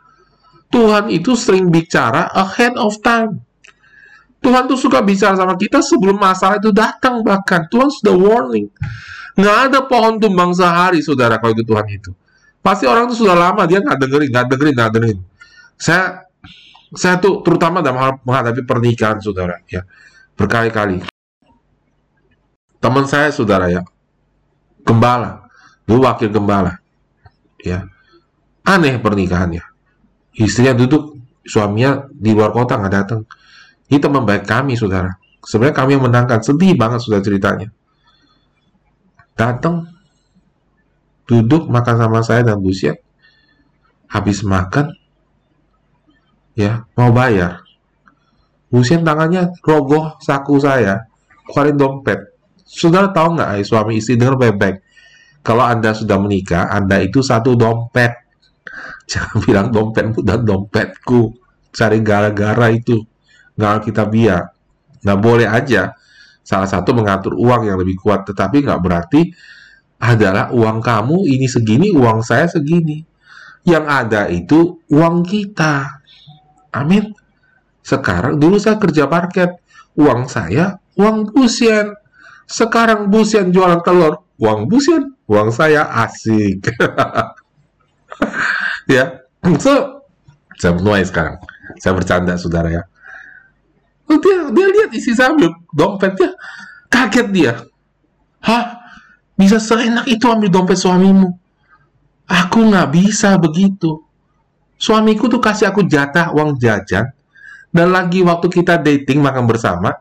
Tuhan 0.71 1.11
itu 1.11 1.35
sering 1.35 1.67
bicara 1.67 2.31
ahead 2.31 2.79
of 2.79 2.95
time. 3.03 3.43
Tuhan 4.39 4.69
tuh 4.69 4.77
suka 4.77 5.01
bicara 5.01 5.33
sama 5.33 5.57
kita 5.57 5.81
sebelum 5.81 6.21
masalah 6.21 6.61
itu 6.61 6.69
datang 6.69 7.25
bahkan. 7.25 7.65
Tuhan 7.65 7.89
sudah 7.89 8.13
warning. 8.13 8.69
Nggak 9.35 9.57
ada 9.67 9.79
pohon 9.89 10.21
tumbang 10.21 10.53
sehari 10.53 11.01
saudara 11.01 11.41
kalau 11.41 11.57
itu 11.57 11.65
Tuhan 11.65 11.85
itu. 11.89 12.13
Pasti 12.61 12.85
orang 12.85 13.09
itu 13.09 13.25
sudah 13.25 13.33
lama 13.33 13.65
dia 13.65 13.81
nggak 13.81 13.97
dengerin 13.97 14.29
nggak 14.29 14.45
dengerin 14.53 14.73
nggak 14.77 14.91
dengerin. 14.93 15.19
Saya 15.75 16.25
saya 16.95 17.19
tuh 17.19 17.43
terutama 17.43 17.83
dalam 17.83 17.99
hal 17.99 18.11
menghadapi 18.23 18.63
pernikahan 18.63 19.19
saudara 19.19 19.59
ya 19.67 19.83
berkali-kali. 20.35 21.03
Teman 22.79 23.05
saya 23.09 23.33
saudara 23.33 23.71
ya. 23.71 23.81
Gembala. 24.85 25.49
Dulu 25.89 26.05
wakil 26.05 26.29
gembala. 26.29 26.77
Ya. 27.63 27.89
Aneh 28.61 29.01
pernikahannya. 29.01 29.63
Istrinya 30.35 30.75
duduk 30.75 31.17
suaminya 31.47 32.05
di 32.11 32.35
luar 32.35 32.53
kota 32.53 32.77
nggak 32.77 32.93
datang. 32.93 33.21
Ini 33.89 33.97
teman 33.97 34.23
baik 34.27 34.45
kami 34.45 34.77
saudara. 34.77 35.17
Sebenarnya 35.41 35.75
kami 35.77 35.97
yang 35.97 36.05
menangkan. 36.05 36.41
Sedih 36.45 36.77
banget 36.77 37.01
sudah 37.01 37.21
ceritanya. 37.21 37.73
Datang 39.33 39.89
duduk 41.25 41.67
makan 41.73 41.95
sama 41.97 42.19
saya 42.21 42.45
dan 42.45 42.61
busiat 42.61 43.01
habis 44.05 44.45
makan 44.45 44.93
ya 46.53 46.85
mau 46.93 47.09
bayar 47.09 47.64
busiat 48.73 49.05
tangannya 49.05 49.53
rogoh 49.61 50.17
saku 50.19 50.57
saya 50.57 51.05
keluarin 51.45 51.77
dompet 51.77 52.35
Saudara 52.65 53.13
tahu 53.13 53.37
nggak, 53.37 53.61
suami 53.61 54.01
istri 54.01 54.17
dengar 54.17 54.35
baik-baik. 54.41 54.81
Kalau 55.45 55.61
Anda 55.61 55.93
sudah 55.93 56.17
menikah, 56.17 56.67
Anda 56.73 56.99
itu 56.99 57.21
satu 57.21 57.53
dompet. 57.53 58.11
Jangan 59.11 59.37
bilang 59.45 59.67
dompetmu 59.69 60.25
dan 60.25 60.41
dompetku. 60.41 61.29
Cari 61.69 62.01
gara-gara 62.01 62.67
itu. 62.73 62.97
Nggak 63.55 63.75
kita 63.85 64.03
biar. 64.09 64.43
Nggak 65.05 65.19
boleh 65.21 65.47
aja. 65.47 65.93
Salah 66.41 66.65
satu 66.65 66.97
mengatur 66.97 67.37
uang 67.37 67.69
yang 67.69 67.77
lebih 67.77 68.01
kuat. 68.01 68.25
Tetapi 68.25 68.65
nggak 68.65 68.81
berarti 68.81 69.21
adalah 70.01 70.49
uang 70.49 70.81
kamu 70.81 71.29
ini 71.29 71.45
segini, 71.45 71.93
uang 71.93 72.25
saya 72.25 72.49
segini. 72.49 73.05
Yang 73.63 73.85
ada 73.85 74.21
itu 74.27 74.81
uang 74.89 75.21
kita. 75.21 76.01
Amin. 76.73 77.13
Sekarang 77.85 78.41
dulu 78.41 78.57
saya 78.57 78.81
kerja 78.81 79.05
parket. 79.05 79.61
Uang 79.95 80.27
saya, 80.27 80.75
uang 80.99 81.31
pusien 81.31 81.95
sekarang 82.45 83.09
bus 83.09 83.33
yang 83.33 83.49
jualan 83.49 83.81
telur, 83.81 84.21
uang 84.37 84.69
bus 84.69 84.85
yang 84.85 85.05
uang 85.25 85.49
saya 85.49 85.89
asik. 86.05 86.67
ya, 88.93 89.25
so 89.57 90.05
saya 90.59 90.77
menuai 90.77 91.01
sekarang. 91.07 91.41
Saya 91.81 91.97
bercanda, 91.97 92.37
saudara 92.37 92.69
ya. 92.69 92.83
Oh, 94.05 94.21
dia 94.21 94.53
dia 94.53 94.67
lihat 94.69 94.89
isi 94.93 95.17
saya 95.17 95.33
ambil 95.33 95.49
dompetnya, 95.73 96.37
kaget 96.93 97.27
dia. 97.33 97.53
Hah? 98.45 98.85
Bisa 99.35 99.59
seenak 99.59 100.07
itu 100.07 100.27
ambil 100.29 100.47
dompet 100.47 100.79
suamimu? 100.79 101.33
Aku 102.29 102.71
nggak 102.71 102.93
bisa 102.93 103.35
begitu. 103.41 104.05
Suamiku 104.77 105.27
tuh 105.27 105.41
kasih 105.41 105.73
aku 105.73 105.83
jatah 105.87 106.31
uang 106.31 106.55
jajan, 106.61 107.14
dan 107.75 107.91
lagi 107.91 108.23
waktu 108.23 108.47
kita 108.47 108.79
dating 108.79 109.19
makan 109.19 109.43
bersama, 109.43 109.91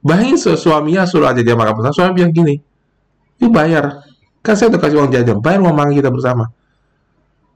Bayangin 0.00 0.40
suaminya 0.40 1.04
suruh 1.04 1.28
aja 1.28 1.44
dia 1.44 1.52
makan 1.52 1.76
bersama, 1.76 1.92
suami 1.92 2.12
bilang 2.16 2.32
gini, 2.32 2.56
yuk 3.36 3.52
bayar. 3.52 4.00
Kan 4.40 4.56
saya 4.56 4.72
udah 4.72 4.80
kasih 4.80 4.96
uang 4.96 5.12
jajan, 5.12 5.36
bayar 5.44 5.60
uang 5.60 5.76
makan 5.76 5.92
kita 5.92 6.08
bersama. 6.08 6.48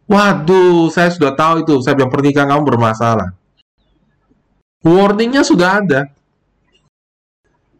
Waduh, 0.04 0.92
saya 0.92 1.08
sudah 1.08 1.32
tahu 1.32 1.64
itu. 1.64 1.80
Saya 1.80 1.96
bilang 1.96 2.12
pernikahan 2.12 2.52
kamu 2.52 2.68
bermasalah. 2.68 3.32
Warningnya 4.84 5.40
sudah 5.40 5.80
ada. 5.80 6.12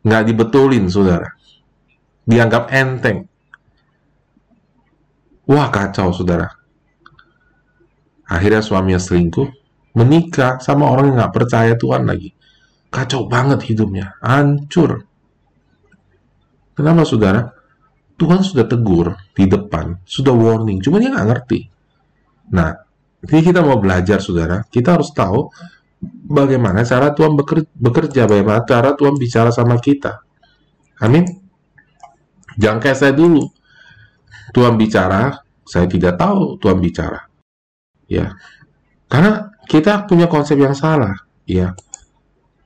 Nggak 0.01 0.23
dibetulin, 0.33 0.89
saudara. 0.89 1.37
Dianggap 2.25 2.73
enteng. 2.73 3.29
Wah, 5.45 5.69
kacau, 5.69 6.17
saudara. 6.17 6.49
Akhirnya 8.25 8.65
suaminya 8.65 8.97
selingkuh, 8.97 9.53
menikah 9.95 10.59
sama 10.59 10.91
orang 10.91 11.15
yang 11.15 11.17
nggak 11.23 11.35
percaya 11.35 11.73
Tuhan 11.79 12.07
lagi. 12.07 12.35
Kacau 12.91 13.27
banget 13.27 13.63
hidupnya, 13.67 14.15
hancur. 14.23 15.03
Kenapa 16.75 17.03
saudara? 17.07 17.51
Tuhan 18.15 18.47
sudah 18.47 18.67
tegur 18.71 19.15
di 19.35 19.51
depan, 19.51 19.99
sudah 20.07 20.31
warning, 20.31 20.79
cuma 20.79 21.03
dia 21.03 21.11
nggak 21.11 21.29
ngerti. 21.31 21.61
Nah, 22.55 22.71
ini 23.27 23.41
kita 23.43 23.59
mau 23.67 23.83
belajar 23.83 24.23
saudara, 24.23 24.63
kita 24.71 24.95
harus 24.95 25.11
tahu 25.11 25.51
bagaimana 26.31 26.87
cara 26.87 27.11
Tuhan 27.11 27.35
bekerja, 27.75 28.31
bagaimana 28.31 28.63
cara 28.63 28.95
Tuhan 28.95 29.19
bicara 29.19 29.51
sama 29.51 29.83
kita. 29.83 30.23
Amin. 31.03 31.27
Jangan 32.55 32.79
kayak 32.79 32.99
saya 32.99 33.13
dulu. 33.17 33.43
Tuhan 34.55 34.79
bicara, 34.79 35.35
saya 35.67 35.91
tidak 35.91 36.15
tahu 36.15 36.55
Tuhan 36.63 36.79
bicara. 36.79 37.27
Ya. 38.07 38.39
Karena 39.11 39.51
kita 39.69 40.05
punya 40.09 40.29
konsep 40.29 40.57
yang 40.61 40.77
salah, 40.77 41.15
ya. 41.49 41.73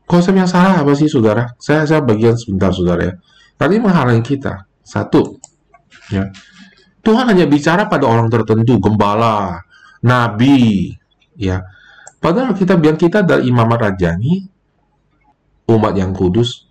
Konsep 0.08 0.32
yang 0.32 0.48
salah 0.48 0.80
apa 0.80 0.92
sih, 0.96 1.06
saudara? 1.10 1.52
Saya 1.60 1.84
saya 1.84 2.00
bagian 2.00 2.32
sebentar, 2.34 2.72
saudara 2.72 3.12
ya. 3.12 3.14
Tadi 3.58 3.76
menghalangi 3.76 4.24
kita. 4.24 4.64
Satu, 4.80 5.36
ya. 6.08 6.32
Tuhan 7.04 7.28
hanya 7.28 7.44
bicara 7.44 7.86
pada 7.86 8.08
orang 8.08 8.32
tertentu, 8.32 8.80
gembala, 8.80 9.60
nabi, 10.00 10.96
ya. 11.36 11.60
Padahal 12.18 12.56
kita 12.56 12.74
biar 12.74 12.96
kita 12.98 13.22
dari 13.22 13.46
imamat 13.52 13.78
rajani, 13.92 14.48
umat 15.70 15.94
yang 15.94 16.10
kudus, 16.16 16.66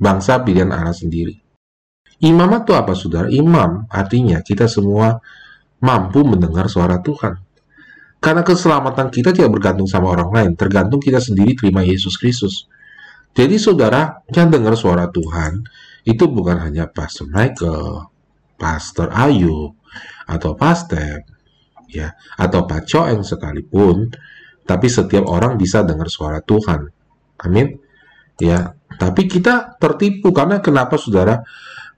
bangsa 0.00 0.42
pilihan 0.42 0.72
Allah 0.72 0.96
sendiri. 0.96 1.38
Imamat 2.22 2.66
itu 2.66 2.72
apa, 2.74 2.92
saudara? 2.94 3.28
Imam 3.30 3.86
artinya 3.90 4.42
kita 4.42 4.66
semua 4.66 5.18
mampu 5.82 6.22
mendengar 6.22 6.70
suara 6.70 7.02
Tuhan. 7.02 7.51
Karena 8.22 8.46
keselamatan 8.46 9.10
kita 9.10 9.34
tidak 9.34 9.50
bergantung 9.50 9.90
sama 9.90 10.14
orang 10.14 10.30
lain, 10.30 10.50
tergantung 10.54 11.02
kita 11.02 11.18
sendiri 11.18 11.58
terima 11.58 11.82
Yesus 11.82 12.14
Kristus. 12.14 12.70
Jadi 13.34 13.58
saudara, 13.58 14.22
yang 14.30 14.46
dengar 14.46 14.78
suara 14.78 15.10
Tuhan, 15.10 15.66
itu 16.06 16.30
bukan 16.30 16.62
hanya 16.62 16.86
Pastor 16.86 17.26
Michael, 17.26 18.06
Pastor 18.54 19.10
Ayu, 19.10 19.74
atau 20.30 20.54
Pastor, 20.54 21.26
ya, 21.90 22.14
atau 22.38 22.62
Pak 22.62 22.86
Coeng 22.86 23.26
sekalipun, 23.26 24.14
tapi 24.62 24.86
setiap 24.86 25.26
orang 25.26 25.58
bisa 25.58 25.82
dengar 25.82 26.06
suara 26.06 26.38
Tuhan. 26.38 26.86
Amin. 27.42 27.74
Ya, 28.38 28.78
tapi 29.02 29.26
kita 29.26 29.82
tertipu 29.82 30.30
karena 30.30 30.62
kenapa 30.62 30.94
saudara? 30.94 31.42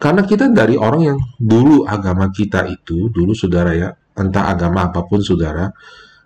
Karena 0.01 0.25
kita 0.25 0.49
dari 0.49 0.81
orang 0.81 1.03
yang 1.05 1.19
dulu 1.37 1.85
agama 1.85 2.33
kita 2.33 2.65
itu, 2.65 3.13
dulu 3.13 3.37
saudara 3.37 3.77
ya, 3.77 3.93
entah 4.17 4.49
agama 4.49 4.89
apa 4.89 5.05
pun 5.05 5.21
saudara, 5.21 5.69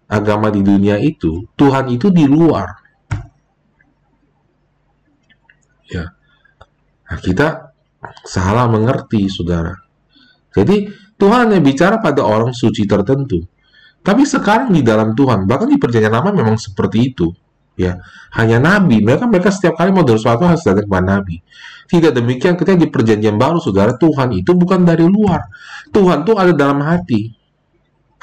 agama 0.09 0.49
di 0.49 0.65
dunia 0.65 0.97
itu, 0.97 1.45
Tuhan 1.55 1.93
itu 1.93 2.09
di 2.09 2.25
luar. 2.25 2.69
Ya. 5.89 6.17
Nah, 7.09 7.19
kita 7.21 7.77
salah 8.25 8.69
mengerti, 8.69 9.29
saudara. 9.29 9.77
Jadi, 10.53 10.89
Tuhan 11.21 11.53
yang 11.53 11.65
bicara 11.65 12.01
pada 12.01 12.25
orang 12.25 12.57
suci 12.57 12.89
tertentu. 12.89 13.45
Tapi 14.01 14.23
sekarang 14.25 14.73
di 14.73 14.81
dalam 14.81 15.13
Tuhan, 15.13 15.45
bahkan 15.45 15.69
di 15.69 15.77
perjanjian 15.77 16.15
lama 16.15 16.33
memang 16.33 16.57
seperti 16.57 17.13
itu. 17.13 17.29
Ya, 17.79 18.03
hanya 18.35 18.59
nabi. 18.59 18.99
Mereka 18.99 19.31
mereka 19.31 19.55
setiap 19.55 19.79
kali 19.79 19.95
mau 19.95 20.03
sesuatu 20.03 20.43
harus 20.43 20.67
datang 20.67 20.83
kepada 20.91 21.07
nabi. 21.19 21.39
Tidak 21.87 22.11
demikian 22.11 22.59
ketika 22.59 22.75
di 22.75 22.91
perjanjian 22.91 23.39
baru, 23.39 23.63
saudara, 23.63 23.95
Tuhan 23.95 24.35
itu 24.35 24.51
bukan 24.53 24.83
dari 24.83 25.07
luar. 25.07 25.47
Tuhan 25.95 26.27
itu 26.27 26.33
ada 26.35 26.53
dalam 26.53 26.83
hati. 26.83 27.31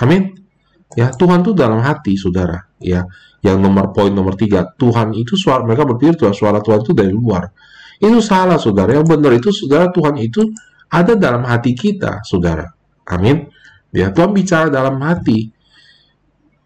Amin. 0.04 0.45
Ya, 0.94 1.10
Tuhan 1.10 1.42
itu 1.42 1.58
dalam 1.58 1.82
hati, 1.82 2.14
saudara. 2.14 2.70
Ya, 2.78 3.10
yang 3.42 3.58
nomor 3.58 3.90
poin 3.90 4.14
nomor 4.14 4.38
tiga, 4.38 4.70
Tuhan 4.78 5.18
itu 5.18 5.34
suara 5.34 5.66
mereka 5.66 5.90
berpikir 5.90 6.14
Tuhan 6.22 6.38
suara 6.38 6.62
Tuhan 6.62 6.86
itu 6.86 6.94
dari 6.94 7.10
luar. 7.10 7.50
Itu 7.98 8.22
salah, 8.22 8.62
saudara. 8.62 8.94
Yang 8.94 9.18
benar 9.18 9.32
itu, 9.34 9.50
saudara, 9.50 9.90
Tuhan 9.90 10.16
itu 10.22 10.46
ada 10.94 11.18
dalam 11.18 11.42
hati 11.50 11.74
kita, 11.74 12.22
saudara. 12.22 12.70
Amin. 13.10 13.50
Ya, 13.90 14.14
Tuhan 14.14 14.32
bicara 14.32 14.70
dalam 14.70 15.02
hati. 15.02 15.50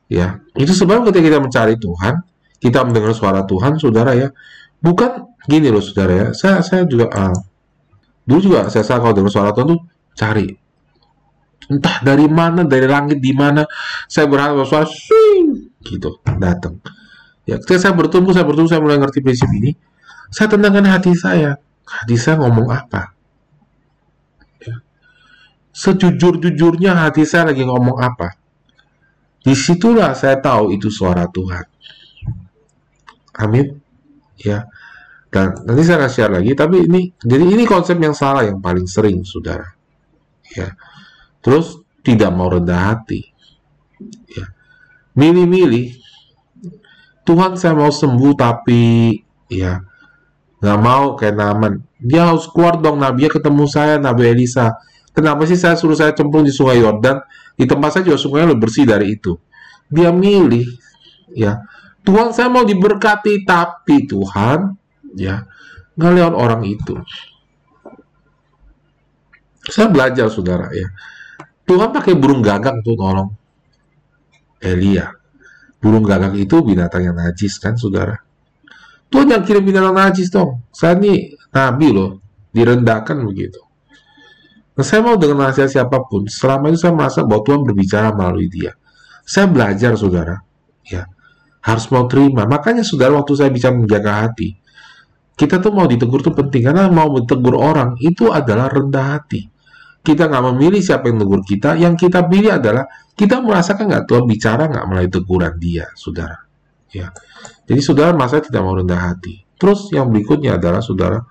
Ya, 0.09 0.41
itu 0.57 0.73
sebab 0.73 1.05
ketika 1.07 1.25
kita 1.29 1.39
mencari 1.39 1.77
Tuhan, 1.77 2.25
kita 2.59 2.81
mendengar 2.83 3.13
suara 3.15 3.45
Tuhan, 3.45 3.79
saudara 3.79 4.17
ya. 4.17 4.33
Bukan 4.81 5.37
gini 5.45 5.69
loh, 5.69 5.85
saudara 5.85 6.13
ya. 6.13 6.27
Saya 6.33 6.65
saya 6.65 6.83
juga 6.89 7.07
uh, 7.13 7.35
dulu 8.25 8.39
juga 8.41 8.59
saya, 8.73 8.81
saya 8.81 8.97
kalau 9.01 9.13
dengar 9.13 9.29
suara 9.29 9.49
Tuhan 9.53 9.67
tuh 9.77 9.81
cari 10.17 10.49
entah 11.67 12.01
dari 12.01 12.25
mana 12.25 12.63
dari 12.63 12.87
langit 12.87 13.19
di 13.19 13.35
mana 13.35 13.67
saya 14.07 14.25
berharap 14.25 14.63
suara 14.63 14.87
swing 14.87 15.75
gitu 15.83 16.17
datang. 16.39 16.81
Ya 17.45 17.61
ketika 17.61 17.89
saya 17.89 17.93
bertumbuh 17.93 18.31
saya 18.31 18.45
bertumbuh 18.47 18.69
saya 18.71 18.81
mulai 18.81 18.97
ngerti 18.97 19.19
prinsip 19.19 19.49
ini. 19.53 19.75
Saya 20.29 20.49
tenangkan 20.49 20.85
hati 20.85 21.13
saya. 21.17 21.57
Hati 21.85 22.13
saya 22.13 22.37
ngomong 22.45 22.69
apa? 22.69 23.17
Ya. 24.61 24.77
sejujur-jujurnya 25.73 26.93
hati 26.93 27.25
saya 27.25 27.49
lagi 27.49 27.65
ngomong 27.65 27.97
apa? 27.97 28.37
Di 29.41 29.57
situlah 29.57 30.13
saya 30.13 30.37
tahu 30.37 30.69
itu 30.77 30.93
suara 30.93 31.25
Tuhan. 31.25 31.65
Amin. 33.41 33.81
Ya. 34.37 34.69
Dan 35.29 35.53
nanti 35.65 35.81
saya 35.85 36.05
akan 36.05 36.11
share 36.13 36.33
lagi 36.33 36.53
tapi 36.57 36.85
ini 36.85 37.13
jadi 37.21 37.45
ini 37.45 37.65
konsep 37.65 37.97
yang 38.01 38.17
salah 38.17 38.45
yang 38.45 38.61
paling 38.61 38.85
sering 38.85 39.21
saudara. 39.25 39.65
Ya 40.53 40.73
terus 41.39 41.79
tidak 42.03 42.31
mau 42.31 42.47
rendah 42.51 42.95
hati. 42.95 43.29
Ya. 44.31 44.45
Milih-milih, 45.15 45.99
Tuhan 47.27 47.59
saya 47.59 47.75
mau 47.75 47.91
sembuh 47.91 48.33
tapi 48.33 49.13
ya 49.51 49.83
nggak 50.59 50.79
mau 50.79 51.15
kayak 51.15 51.35
Naman. 51.35 51.83
Dia 51.99 52.31
harus 52.31 52.47
keluar 52.47 52.79
dong 52.79 53.03
Nabi 53.03 53.27
ya 53.27 53.31
ketemu 53.31 53.63
saya 53.67 53.99
Nabi 53.99 54.31
Elisa. 54.31 54.73
Kenapa 55.11 55.43
sih 55.43 55.59
saya 55.59 55.75
suruh 55.75 55.97
saya 55.97 56.15
cemplung 56.15 56.47
di 56.47 56.53
sungai 56.53 56.79
Yordan? 56.79 57.19
Di 57.59 57.67
tempat 57.67 57.99
saya 57.99 58.03
juga 58.07 58.17
sungainya 58.17 58.55
lebih 58.55 58.69
bersih 58.69 58.87
dari 58.87 59.19
itu. 59.19 59.35
Dia 59.91 60.15
milih 60.15 60.63
ya 61.35 61.59
Tuhan 62.07 62.31
saya 62.31 62.47
mau 62.47 62.63
diberkati 62.63 63.43
tapi 63.43 64.07
Tuhan 64.07 64.73
ya 65.19 65.43
nggak 65.99 66.11
lewat 66.15 66.33
orang 66.33 66.61
itu. 66.63 66.95
Saya 69.69 69.91
belajar 69.91 70.31
saudara 70.31 70.71
ya 70.71 70.87
Tuhan 71.69 71.93
pakai 71.93 72.17
burung 72.17 72.41
gagak 72.41 72.81
untuk 72.81 72.97
nolong 72.97 73.29
Elia. 74.57 75.13
Burung 75.77 76.01
gagak 76.01 76.33
itu 76.35 76.65
binatang 76.65 77.05
yang 77.05 77.15
najis 77.15 77.61
kan, 77.61 77.77
saudara? 77.77 78.17
Tuhan 79.07 79.29
yang 79.29 79.45
kirim 79.45 79.63
binatang 79.69 79.93
najis 79.93 80.33
dong. 80.33 80.65
Saya 80.73 80.97
ini 80.97 81.29
nabi 81.53 81.93
loh, 81.93 82.19
direndahkan 82.51 83.21
begitu. 83.21 83.61
Nah, 84.75 84.83
saya 84.83 85.05
mau 85.05 85.15
dengan 85.15 85.47
nasihat 85.47 85.69
siapa 85.69 86.03
pun, 86.09 86.25
selama 86.25 86.73
itu 86.73 86.83
saya 86.83 86.93
merasa 86.97 87.21
bahwa 87.23 87.45
Tuhan 87.45 87.61
berbicara 87.63 88.11
melalui 88.17 88.49
dia. 88.49 88.73
Saya 89.23 89.47
belajar, 89.47 89.93
saudara. 89.93 90.41
Ya, 90.89 91.05
harus 91.63 91.85
mau 91.93 92.09
terima. 92.09 92.49
Makanya, 92.49 92.81
saudara, 92.83 93.13
waktu 93.13 93.33
saya 93.39 93.51
bisa 93.53 93.71
menjaga 93.71 94.27
hati, 94.27 94.57
kita 95.37 95.61
tuh 95.63 95.71
mau 95.71 95.87
ditegur 95.87 96.19
tuh 96.19 96.35
penting 96.35 96.67
karena 96.67 96.91
mau 96.91 97.13
ditegur 97.15 97.55
orang 97.55 97.95
itu 98.03 98.27
adalah 98.27 98.67
rendah 98.67 99.15
hati 99.15 99.58
kita 100.09 100.25
nggak 100.25 100.43
memilih 100.49 100.81
siapa 100.81 101.13
yang 101.13 101.21
tegur 101.21 101.41
kita, 101.45 101.77
yang 101.77 101.93
kita 101.93 102.25
pilih 102.25 102.57
adalah 102.57 102.89
kita 103.13 103.37
merasakan 103.45 103.85
nggak 103.85 104.05
Tuhan 104.09 104.25
bicara 104.25 104.65
nggak 104.65 104.85
melalui 104.89 105.11
teguran 105.13 105.53
dia, 105.61 105.85
saudara. 105.93 106.41
Ya, 106.89 107.13
jadi 107.69 107.77
saudara 107.85 108.17
masa 108.17 108.41
tidak 108.41 108.65
mau 108.65 108.73
rendah 108.73 108.97
hati. 108.97 109.45
Terus 109.61 109.93
yang 109.93 110.09
berikutnya 110.09 110.57
adalah 110.57 110.81
saudara, 110.81 111.21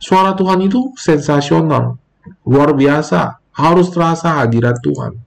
suara 0.00 0.32
Tuhan 0.32 0.64
itu 0.64 0.96
sensasional, 0.96 2.00
luar 2.48 2.72
biasa, 2.72 3.44
harus 3.52 3.92
terasa 3.92 4.40
hadirat 4.40 4.80
Tuhan. 4.80 5.20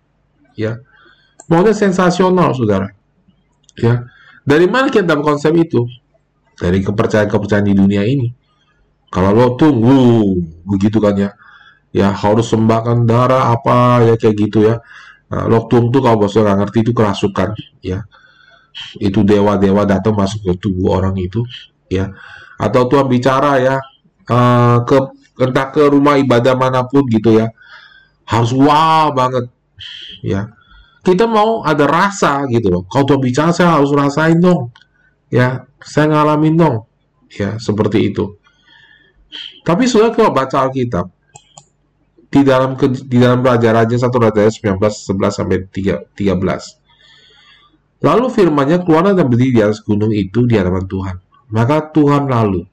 Ya, 0.57 0.81
maunya 1.45 1.77
sensasional, 1.77 2.57
saudara. 2.57 2.89
Ya, 3.77 4.09
dari 4.41 4.65
mana 4.65 4.89
kita 4.89 5.05
dapat 5.05 5.37
konsep 5.37 5.53
itu? 5.53 5.85
Dari 6.57 6.81
kepercayaan-kepercayaan 6.81 7.69
di 7.69 7.75
dunia 7.77 8.01
ini. 8.01 8.33
Kalau 9.13 9.29
lo 9.29 9.53
tunggu 9.53 10.33
begitu 10.65 10.97
kan 10.97 11.13
ya, 11.13 11.29
ya 11.97 12.13
harus 12.13 12.45
sembahkan 12.53 13.09
darah 13.09 13.49
apa 13.57 14.05
ya 14.05 14.13
kayak 14.21 14.35
gitu 14.37 14.69
ya. 14.69 14.77
Nah, 15.33 15.43
loktum 15.49 15.89
tuh 15.89 15.99
kalau 16.05 16.21
bosnya 16.21 16.45
nggak 16.45 16.57
ngerti 16.61 16.77
itu 16.85 16.91
kerasukan 16.93 17.49
ya. 17.81 18.05
Itu 19.01 19.25
dewa-dewa 19.25 19.89
datang 19.89 20.13
masuk 20.13 20.45
ke 20.45 20.53
tubuh 20.61 21.01
orang 21.01 21.17
itu 21.17 21.41
ya. 21.89 22.13
Atau 22.61 22.85
Tuhan 22.85 23.09
bicara 23.09 23.57
ya 23.57 23.81
uh, 24.29 24.77
ke 24.85 24.97
entah 25.41 25.67
ke 25.73 25.89
rumah 25.89 26.21
ibadah 26.21 26.53
mana 26.53 26.85
pun 26.85 27.09
gitu 27.09 27.33
ya. 27.33 27.49
Harus 28.29 28.53
wah 28.53 29.09
banget 29.09 29.49
ya. 30.21 30.53
Kita 31.01 31.25
mau 31.25 31.65
ada 31.65 31.89
rasa 31.89 32.45
gitu 32.53 32.69
loh. 32.69 32.83
Kalau 32.85 33.09
Tuhan 33.09 33.21
bicara 33.25 33.49
saya 33.49 33.81
harus 33.81 33.89
rasain 33.89 34.37
dong 34.37 34.69
ya. 35.33 35.65
Saya 35.81 36.13
ngalamin 36.13 36.55
dong 36.61 36.85
ya 37.33 37.57
seperti 37.57 38.13
itu. 38.13 38.37
Tapi 39.65 39.83
sudah 39.89 40.13
kalau 40.15 40.31
baca 40.31 40.69
Alkitab 40.69 41.16
di 42.27 42.41
dalam 42.43 42.75
ke, 42.75 42.91
di 42.91 43.17
dalam 43.17 43.39
Raja-Raja 43.39 43.95
1 43.95 44.11
Raja 44.11 44.41
19 44.51 44.75
11 44.79 45.31
sampai 45.31 45.57
3, 45.71 46.11
13. 46.11 48.03
Lalu 48.03 48.25
firmannya 48.29 48.85
keluar 48.85 49.09
dan 49.09 49.25
berdiri 49.25 49.57
di 49.57 49.61
atas 49.63 49.81
gunung 49.81 50.13
itu 50.13 50.45
di 50.45 50.53
hadapan 50.53 50.85
Tuhan. 50.85 51.15
Maka 51.49 51.89
Tuhan 51.95 52.27
lalu 52.27 52.67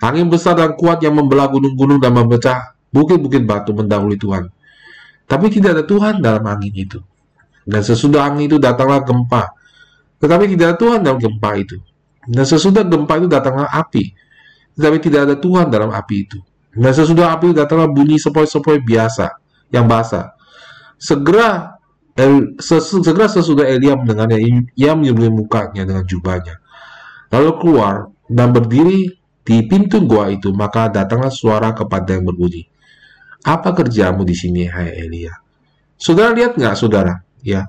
angin 0.00 0.26
besar 0.26 0.56
dan 0.56 0.74
kuat 0.74 1.04
yang 1.04 1.14
membelah 1.14 1.48
gunung-gunung 1.52 2.00
dan 2.00 2.16
memecah 2.16 2.74
bukit-bukit 2.90 3.44
batu 3.44 3.76
mendahului 3.76 4.18
Tuhan. 4.18 4.48
Tapi 5.26 5.46
tidak 5.52 5.70
ada 5.76 5.84
Tuhan 5.84 6.22
dalam 6.22 6.42
angin 6.46 6.72
itu. 6.74 6.98
Dan 7.66 7.82
sesudah 7.82 8.30
angin 8.30 8.46
itu 8.46 8.56
datanglah 8.62 9.02
gempa. 9.02 9.50
Tetapi 10.22 10.44
tidak 10.54 10.66
ada 10.72 10.76
Tuhan 10.78 10.98
dalam 11.02 11.18
gempa 11.18 11.50
itu. 11.58 11.76
Dan 12.26 12.46
sesudah 12.46 12.86
gempa 12.86 13.18
itu 13.18 13.28
datanglah 13.28 13.68
api. 13.70 14.14
Tetapi 14.78 14.96
tidak 15.02 15.20
ada 15.30 15.34
Tuhan 15.36 15.66
dalam 15.66 15.90
api 15.90 16.16
itu. 16.16 16.38
Dan 16.76 16.92
sesudah 16.92 17.32
api 17.34 17.56
datanglah 17.56 17.88
bunyi 17.88 18.20
sepoi-sepoi 18.20 18.84
biasa 18.84 19.32
yang 19.72 19.88
basah. 19.88 20.36
Segera 21.00 21.76
El, 22.16 22.56
ses, 22.56 22.88
segera 22.88 23.28
sesudah 23.28 23.68
Elia 23.68 23.92
mendengarnya, 23.92 24.40
ia 24.72 24.96
menyembunyi 24.96 25.28
mukanya 25.28 25.84
dengan 25.84 26.00
jubahnya. 26.08 26.56
Lalu 27.28 27.50
keluar 27.60 28.08
dan 28.24 28.56
berdiri 28.56 29.20
di 29.44 29.56
pintu 29.68 30.00
gua 30.08 30.32
itu, 30.32 30.48
maka 30.56 30.88
datanglah 30.88 31.28
suara 31.28 31.76
kepada 31.76 32.16
yang 32.16 32.24
berbunyi. 32.24 32.64
Apa 33.44 33.76
kerjamu 33.76 34.24
di 34.24 34.32
sini, 34.32 34.64
hai 34.64 34.96
Elia? 34.96 35.36
Saudara 36.00 36.32
lihat 36.32 36.56
nggak, 36.56 36.72
saudara? 36.72 37.20
Ya, 37.44 37.68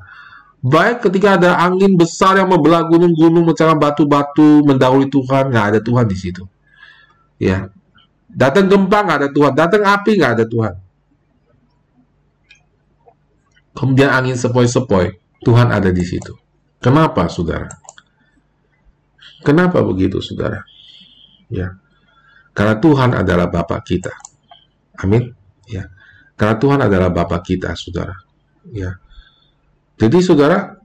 baik 0.63 1.03
ketika 1.03 1.35
ada 1.35 1.59
angin 1.59 1.99
besar 1.99 2.39
yang 2.39 2.47
membelah 2.47 2.87
gunung-gunung, 2.87 3.43
mencari 3.43 3.75
batu-batu, 3.75 4.63
mendahului 4.63 5.11
Tuhan, 5.11 5.51
nggak 5.51 5.65
ada 5.75 5.79
Tuhan 5.83 6.07
di 6.07 6.15
situ. 6.15 6.47
Ya, 7.35 7.67
Datang 8.27 8.67
gempa 8.67 9.07
nggak 9.07 9.17
ada 9.23 9.29
Tuhan, 9.31 9.51
datang 9.55 9.83
api 9.87 10.11
nggak 10.19 10.33
ada 10.35 10.45
Tuhan. 10.45 10.75
Kemudian 13.71 14.09
angin 14.09 14.35
sepoi-sepoi, 14.35 15.15
Tuhan 15.45 15.69
ada 15.71 15.93
di 15.93 16.03
situ. 16.03 16.33
Kenapa, 16.81 17.29
saudara? 17.31 17.69
Kenapa 19.45 19.79
begitu, 19.85 20.19
saudara? 20.19 20.65
Ya, 21.47 21.77
karena 22.51 22.75
Tuhan 22.83 23.15
adalah 23.15 23.47
Bapa 23.47 23.79
kita. 23.85 24.11
Amin. 24.97 25.31
Ya, 25.69 25.87
karena 26.35 26.57
Tuhan 26.57 26.79
adalah 26.83 27.13
Bapa 27.13 27.39
kita, 27.39 27.77
saudara. 27.77 28.17
Ya, 28.73 28.99
jadi 29.95 30.19
saudara, 30.19 30.75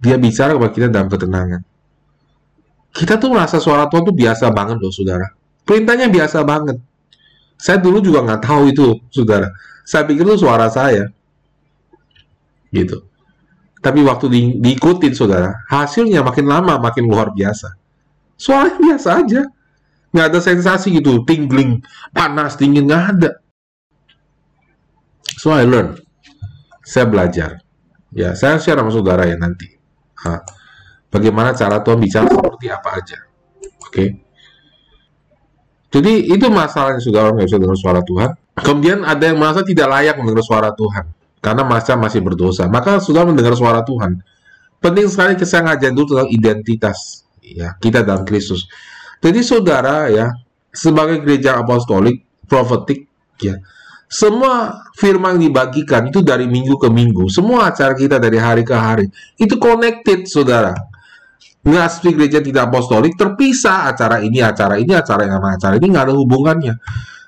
dia 0.00 0.16
bicara 0.16 0.56
kepada 0.56 0.72
kita 0.72 0.88
dalam 0.88 1.06
ketenangan 1.12 1.69
kita 2.90 3.16
tuh 3.16 3.30
merasa 3.30 3.62
suara 3.62 3.86
Tuhan 3.86 4.02
tuh 4.02 4.14
biasa 4.14 4.50
banget 4.50 4.76
loh, 4.82 4.90
saudara. 4.90 5.30
Perintahnya 5.62 6.10
biasa 6.10 6.42
banget. 6.42 6.82
Saya 7.60 7.78
dulu 7.78 8.02
juga 8.02 8.26
nggak 8.26 8.42
tahu 8.42 8.62
itu, 8.72 8.98
saudara. 9.12 9.52
Saya 9.86 10.06
pikir 10.06 10.26
itu 10.26 10.42
suara 10.42 10.66
saya. 10.66 11.10
Gitu. 12.70 13.02
Tapi 13.80 14.00
waktu 14.04 14.26
di, 14.28 14.40
diikutin, 14.60 15.12
saudara, 15.16 15.64
hasilnya 15.70 16.20
makin 16.20 16.46
lama 16.50 16.76
makin 16.76 17.08
luar 17.08 17.32
biasa. 17.32 17.72
Suaranya 18.36 18.78
biasa 18.78 19.08
aja. 19.24 19.42
nggak 20.10 20.26
ada 20.26 20.40
sensasi 20.42 20.90
gitu, 20.90 21.22
tingling, 21.22 21.86
panas, 22.10 22.58
dingin, 22.58 22.90
nggak 22.90 23.04
ada. 23.14 23.30
So 25.38 25.54
I 25.54 25.62
learn, 25.62 26.02
saya 26.82 27.06
belajar. 27.06 27.62
Ya, 28.10 28.34
saya 28.34 28.58
share 28.58 28.82
sama 28.82 28.90
saudara 28.90 29.22
ya 29.30 29.38
nanti. 29.38 29.70
Ha. 30.26 30.42
Bagaimana 31.10 31.50
cara 31.52 31.82
Tuhan 31.82 31.98
bicara 31.98 32.30
seperti 32.30 32.66
apa 32.70 32.88
aja. 32.94 33.18
Oke. 33.82 33.90
Okay? 33.90 34.08
Jadi 35.90 36.30
itu 36.30 36.46
masalahnya 36.46 37.02
saudara 37.02 37.34
nggak 37.34 37.50
bisa 37.50 37.58
dengar 37.58 37.78
suara 37.78 38.00
Tuhan. 38.06 38.30
Kemudian 38.62 39.02
ada 39.02 39.26
yang 39.26 39.42
merasa 39.42 39.66
tidak 39.66 39.90
layak 39.90 40.14
mendengar 40.22 40.46
suara 40.46 40.70
Tuhan 40.70 41.10
karena 41.42 41.62
masa 41.66 41.98
masih 41.98 42.22
berdosa. 42.22 42.70
Maka 42.70 43.02
sudah 43.02 43.26
mendengar 43.26 43.58
suara 43.58 43.82
Tuhan. 43.82 44.22
Penting 44.78 45.10
sekali 45.10 45.34
saya 45.42 45.66
ngajarin 45.66 45.92
dulu 45.98 46.06
tentang 46.14 46.30
identitas 46.30 47.26
ya 47.42 47.74
kita 47.82 48.06
dalam 48.06 48.22
Kristus. 48.22 48.70
Jadi 49.18 49.42
saudara 49.42 50.06
ya 50.08 50.30
sebagai 50.70 51.20
gereja 51.26 51.58
apostolik 51.58 52.22
profetik 52.46 53.10
ya 53.42 53.58
semua 54.10 54.82
firman 54.98 55.38
yang 55.38 55.50
dibagikan 55.54 56.10
itu 56.10 56.22
dari 56.22 56.46
minggu 56.50 56.78
ke 56.78 56.90
minggu. 56.90 57.30
Semua 57.30 57.70
acara 57.70 57.94
kita 57.94 58.18
dari 58.18 58.42
hari 58.42 58.66
ke 58.66 58.74
hari 58.74 59.06
itu 59.38 59.54
connected 59.58 60.26
saudara. 60.26 60.74
Ngaspi 61.60 62.16
gereja 62.16 62.40
tidak 62.40 62.72
apostolik 62.72 63.20
terpisah 63.20 63.92
acara 63.92 64.24
ini, 64.24 64.40
acara 64.40 64.80
ini, 64.80 64.96
acara 64.96 65.28
yang 65.28 65.36
sama 65.36 65.48
acara 65.60 65.74
ini 65.76 65.86
nggak 65.92 66.04
ada 66.08 66.14
hubungannya. 66.16 66.74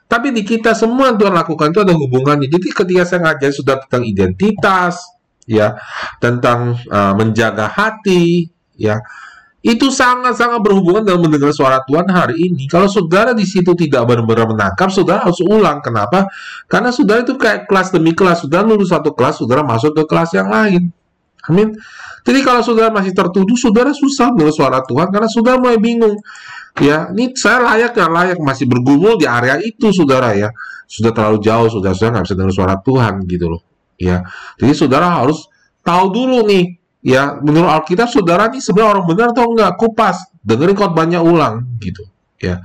Tapi 0.09 0.29
di 0.33 0.43
kita 0.45 0.73
semua 0.73 1.13
yang 1.13 1.21
Tuhan 1.21 1.37
lakukan 1.37 1.73
itu 1.73 1.81
ada 1.85 1.95
hubungannya. 1.97 2.49
Jadi 2.49 2.69
ketika 2.73 3.05
saya 3.05 3.21
ngajar 3.29 3.53
sudah 3.53 3.77
tentang 3.85 4.03
identitas, 4.09 5.01
ya 5.45 5.77
tentang 6.23 6.79
uh, 6.89 7.13
menjaga 7.19 7.67
hati 7.67 8.47
ya 8.79 9.03
itu 9.63 9.95
sangat-sangat 9.95 10.59
berhubungan 10.59 11.07
dengan 11.07 11.23
mendengar 11.23 11.55
suara 11.55 11.79
Tuhan 11.87 12.11
hari 12.11 12.35
ini. 12.51 12.67
Kalau 12.67 12.91
saudara 12.91 13.31
di 13.31 13.47
situ 13.47 13.79
tidak 13.79 14.11
benar-benar 14.11 14.51
menangkap, 14.51 14.91
saudara 14.91 15.23
harus 15.23 15.39
ulang. 15.39 15.79
Kenapa? 15.79 16.27
Karena 16.67 16.91
saudara 16.91 17.23
itu 17.23 17.39
kayak 17.39 17.71
kelas 17.71 17.95
demi 17.95 18.11
kelas. 18.11 18.43
Saudara 18.43 18.67
lulus 18.67 18.91
satu 18.91 19.15
kelas, 19.15 19.39
saudara 19.39 19.63
masuk 19.63 19.95
ke 19.95 20.03
kelas 20.11 20.35
yang 20.35 20.51
lain. 20.51 20.91
Amin. 21.51 21.75
Jadi 22.23 22.39
kalau 22.47 22.63
saudara 22.63 22.95
masih 22.95 23.11
tertuduh, 23.11 23.59
saudara 23.59 23.91
susah 23.91 24.31
mendengar 24.31 24.55
suara 24.55 24.79
Tuhan 24.87 25.11
karena 25.11 25.29
saudara 25.31 25.57
mulai 25.59 25.79
bingung. 25.83 26.19
Ya, 26.79 27.11
ini 27.13 27.35
saya 27.37 27.61
layak 27.61 27.93
nggak 27.93 28.11
layak 28.11 28.39
masih 28.41 28.65
bergumul 28.71 29.19
di 29.19 29.27
area 29.27 29.59
itu, 29.59 29.91
saudara 29.91 30.33
ya. 30.33 30.55
Sudah 30.87 31.11
terlalu 31.11 31.43
jauh, 31.43 31.69
saudara 31.69 31.93
sudah 31.93 32.11
nggak 32.15 32.25
bisa 32.31 32.35
dengar 32.39 32.55
suara 32.55 32.75
Tuhan 32.79 33.15
gitu 33.27 33.47
loh 33.51 33.63
ya. 34.03 34.27
Jadi 34.59 34.73
saudara 34.75 35.23
harus 35.23 35.47
tahu 35.87 36.05
dulu 36.11 36.43
nih, 36.51 36.65
ya 37.07 37.39
menurut 37.39 37.71
Alkitab 37.71 38.11
saudara 38.11 38.51
nih 38.51 38.59
sebenarnya 38.59 38.91
orang 38.99 39.05
benar 39.07 39.27
atau 39.31 39.47
enggak, 39.47 39.73
kupas, 39.79 40.17
dengerin 40.43 40.75
khotbahnya 40.75 41.21
ulang 41.23 41.79
gitu, 41.79 42.03
ya. 42.43 42.63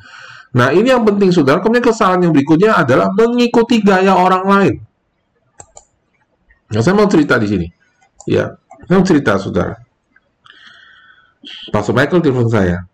Nah, 0.57 0.73
ini 0.73 0.89
yang 0.89 1.05
penting 1.05 1.30
saudara. 1.30 1.61
Kemudian 1.61 1.86
kesalahan 1.86 2.25
yang 2.25 2.34
berikutnya 2.34 2.82
adalah 2.82 3.13
mengikuti 3.13 3.78
gaya 3.78 4.17
orang 4.17 4.43
lain. 4.47 4.75
Nah, 6.73 6.82
saya 6.82 6.97
mau 6.97 7.05
cerita 7.05 7.38
di 7.38 7.45
sini. 7.45 7.67
Ya, 8.25 8.57
saya 8.86 9.01
cerita 9.01 9.41
saudara. 9.41 9.75
Pastor 11.73 11.97
Michael 11.97 12.21
telepon 12.21 12.51
saya. 12.51 12.86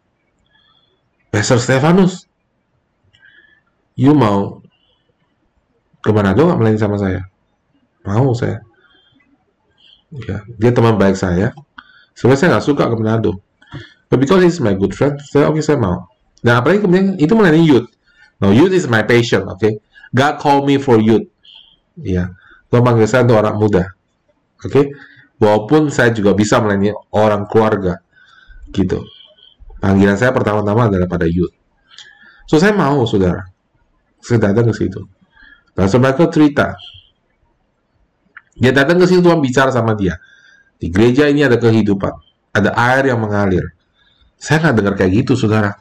Pastor 1.34 1.60
Stefanus, 1.60 2.30
you 4.00 4.16
mau 4.16 4.64
ke 6.00 6.10
Manado 6.14 6.48
nggak 6.48 6.60
melayani 6.62 6.80
sama 6.80 6.96
saya? 6.96 7.34
mau 8.04 8.36
saya 8.36 8.60
ya 10.14 10.46
dia 10.60 10.72
teman 10.76 11.00
baik 11.00 11.18
saya 11.18 11.56
sebenarnya 12.14 12.40
saya 12.40 12.50
nggak 12.54 12.66
suka 12.68 12.84
ke 12.92 12.96
Manado 13.00 13.40
but 14.12 14.20
because 14.20 14.44
he's 14.44 14.60
my 14.62 14.76
good 14.76 14.94
friend 14.94 15.18
saya 15.24 15.50
oke 15.50 15.58
okay, 15.58 15.64
saya 15.66 15.80
mau 15.80 16.06
dan 16.44 16.60
apalagi 16.60 16.84
kemudian 16.84 17.16
itu 17.18 17.34
melayani 17.34 17.64
youth 17.66 17.90
no 18.44 18.52
youth 18.54 18.76
is 18.76 18.86
my 18.86 19.02
passion 19.02 19.48
okay? 19.50 19.80
God 20.14 20.38
call 20.38 20.68
me 20.68 20.78
for 20.78 21.02
youth 21.02 21.26
ya 21.98 22.30
Tuhan 22.70 22.84
panggil 22.86 23.08
saya 23.10 23.26
untuk 23.26 23.40
orang 23.42 23.56
muda 23.58 23.84
oke 24.62 24.70
okay? 24.70 24.86
Walaupun 25.44 25.92
saya 25.92 26.16
juga 26.16 26.32
bisa 26.32 26.64
melayani 26.64 26.96
orang 27.12 27.44
keluarga 27.52 28.00
gitu 28.72 29.04
panggilan 29.84 30.16
saya 30.16 30.32
pertama-tama 30.32 30.88
adalah 30.88 31.12
pada 31.12 31.28
youth 31.28 31.52
so 32.48 32.56
saya 32.56 32.72
mau 32.72 33.04
saudara 33.04 33.44
saya 34.24 34.40
datang 34.40 34.72
ke 34.72 34.74
situ 34.80 35.04
dan 35.76 35.92
mereka 36.00 36.32
cerita 36.32 36.80
dia 38.54 38.70
datang 38.70 39.02
ke 39.02 39.06
situ 39.10 39.22
Tuhan 39.26 39.42
bicara 39.42 39.74
sama 39.74 39.98
dia. 39.98 40.22
Di 40.78 40.92
gereja 40.94 41.26
ini 41.26 41.42
ada 41.42 41.58
kehidupan, 41.58 42.14
ada 42.54 42.70
air 42.78 43.10
yang 43.10 43.20
mengalir. 43.24 43.74
Saya 44.38 44.60
nggak 44.62 44.76
dengar 44.78 44.94
kayak 45.00 45.12
gitu, 45.24 45.34
saudara. 45.34 45.74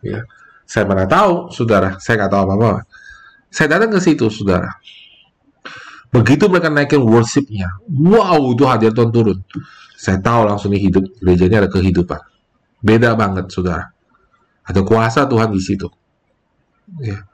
Ya. 0.00 0.24
Saya 0.64 0.86
mana 0.86 1.04
tahu, 1.04 1.50
saudara. 1.52 1.98
Saya 2.00 2.24
nggak 2.24 2.32
tahu 2.32 2.42
apa-apa. 2.46 2.86
Saya 3.50 3.66
datang 3.76 3.90
ke 3.92 4.00
situ, 4.00 4.30
saudara. 4.30 4.70
Begitu 6.08 6.48
mereka 6.48 6.72
naikin 6.72 7.04
worshipnya, 7.04 7.76
wow, 7.84 8.40
itu 8.48 8.64
hadir 8.64 8.96
Tuhan 8.96 9.12
turun. 9.12 9.44
Saya 9.98 10.16
tahu 10.22 10.48
langsung 10.48 10.72
ini 10.72 10.88
hidup, 10.88 11.04
gerejanya 11.20 11.66
ada 11.66 11.70
kehidupan. 11.70 12.20
Beda 12.80 13.12
banget, 13.12 13.52
saudara. 13.52 13.92
Ada 14.64 14.80
kuasa 14.84 15.28
Tuhan 15.28 15.52
di 15.52 15.60
situ. 15.60 15.88
Ya. 17.04 17.28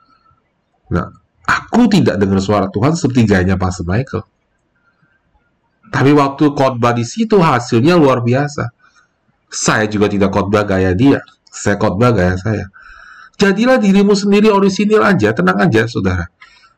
Nah, 0.90 1.06
aku 1.46 1.86
tidak 1.86 2.18
dengar 2.18 2.42
suara 2.42 2.66
Tuhan 2.66 2.98
seperti 2.98 3.30
gayanya 3.30 3.54
Pastor 3.54 3.86
Michael. 3.86 4.26
Tapi 5.94 6.10
waktu 6.10 6.44
khotbah 6.58 6.90
di 6.90 7.06
situ 7.06 7.38
hasilnya 7.38 7.94
luar 7.94 8.26
biasa. 8.26 8.74
Saya 9.46 9.86
juga 9.86 10.10
tidak 10.10 10.34
khotbah 10.34 10.66
gaya 10.66 10.90
dia. 10.90 11.22
Saya 11.46 11.78
khotbah 11.78 12.10
gaya 12.10 12.34
saya. 12.34 12.66
Jadilah 13.38 13.78
dirimu 13.78 14.14
sendiri 14.14 14.50
orisinil 14.50 15.02
aja, 15.02 15.30
tenang 15.30 15.58
aja 15.62 15.86
saudara. 15.86 16.26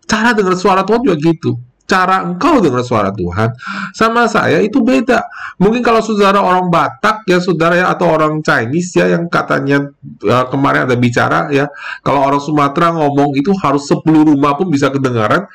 Cara 0.04 0.36
dengar 0.36 0.56
suara 0.60 0.84
Tuhan 0.84 1.00
juga 1.00 1.16
gitu. 1.16 1.56
Cara 1.86 2.26
engkau 2.26 2.58
dengar 2.58 2.82
suara 2.82 3.14
Tuhan 3.14 3.54
sama 3.94 4.26
saya 4.26 4.58
itu 4.58 4.82
beda. 4.82 5.22
Mungkin 5.62 5.86
kalau 5.86 6.02
saudara 6.02 6.42
orang 6.42 6.66
Batak 6.66 7.22
ya 7.30 7.38
saudara 7.38 7.78
ya 7.78 7.86
atau 7.94 8.10
orang 8.10 8.42
Chinese 8.42 8.98
ya 8.98 9.06
yang 9.14 9.30
katanya 9.30 9.86
uh, 10.26 10.46
kemarin 10.50 10.90
ada 10.90 10.98
bicara 10.98 11.46
ya 11.54 11.70
kalau 12.02 12.26
orang 12.26 12.42
Sumatera 12.42 12.90
ngomong 12.90 13.38
itu 13.38 13.54
harus 13.62 13.86
10 13.86 14.02
rumah 14.02 14.58
pun 14.58 14.66
bisa 14.66 14.90
kedengaran. 14.90 15.46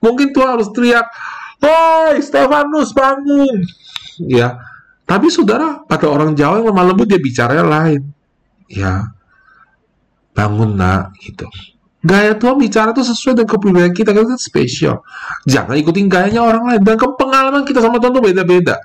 Mungkin 0.00 0.32
Tuhan 0.32 0.56
harus 0.56 0.72
teriak 0.72 1.04
Hei, 1.64 2.20
Stefanus 2.20 2.92
bangun. 2.92 3.64
Ya, 4.20 4.60
tapi 5.08 5.32
saudara, 5.32 5.80
pada 5.88 6.12
orang 6.12 6.36
Jawa 6.36 6.60
yang 6.60 6.72
lemah 6.72 6.84
lembut 6.92 7.08
dia 7.08 7.16
bicaranya 7.16 7.64
lain. 7.64 8.12
Ya, 8.68 9.16
bangun 10.36 10.76
nak, 10.76 11.16
gitu. 11.24 11.48
Gaya 12.04 12.36
Tuhan 12.36 12.60
bicara 12.60 12.92
itu 12.92 13.00
sesuai 13.00 13.32
dengan 13.40 13.48
kepribadian 13.48 13.94
kita, 13.96 14.12
kita 14.12 14.28
kan 14.28 14.36
spesial. 14.36 14.96
Jangan 15.48 15.72
ikutin 15.72 16.04
gayanya 16.04 16.44
orang 16.44 16.68
lain. 16.68 16.80
Dan 16.84 17.00
pengalaman 17.00 17.64
kita 17.64 17.80
sama 17.80 17.96
Tuhan 17.96 18.20
beda-beda. 18.20 18.76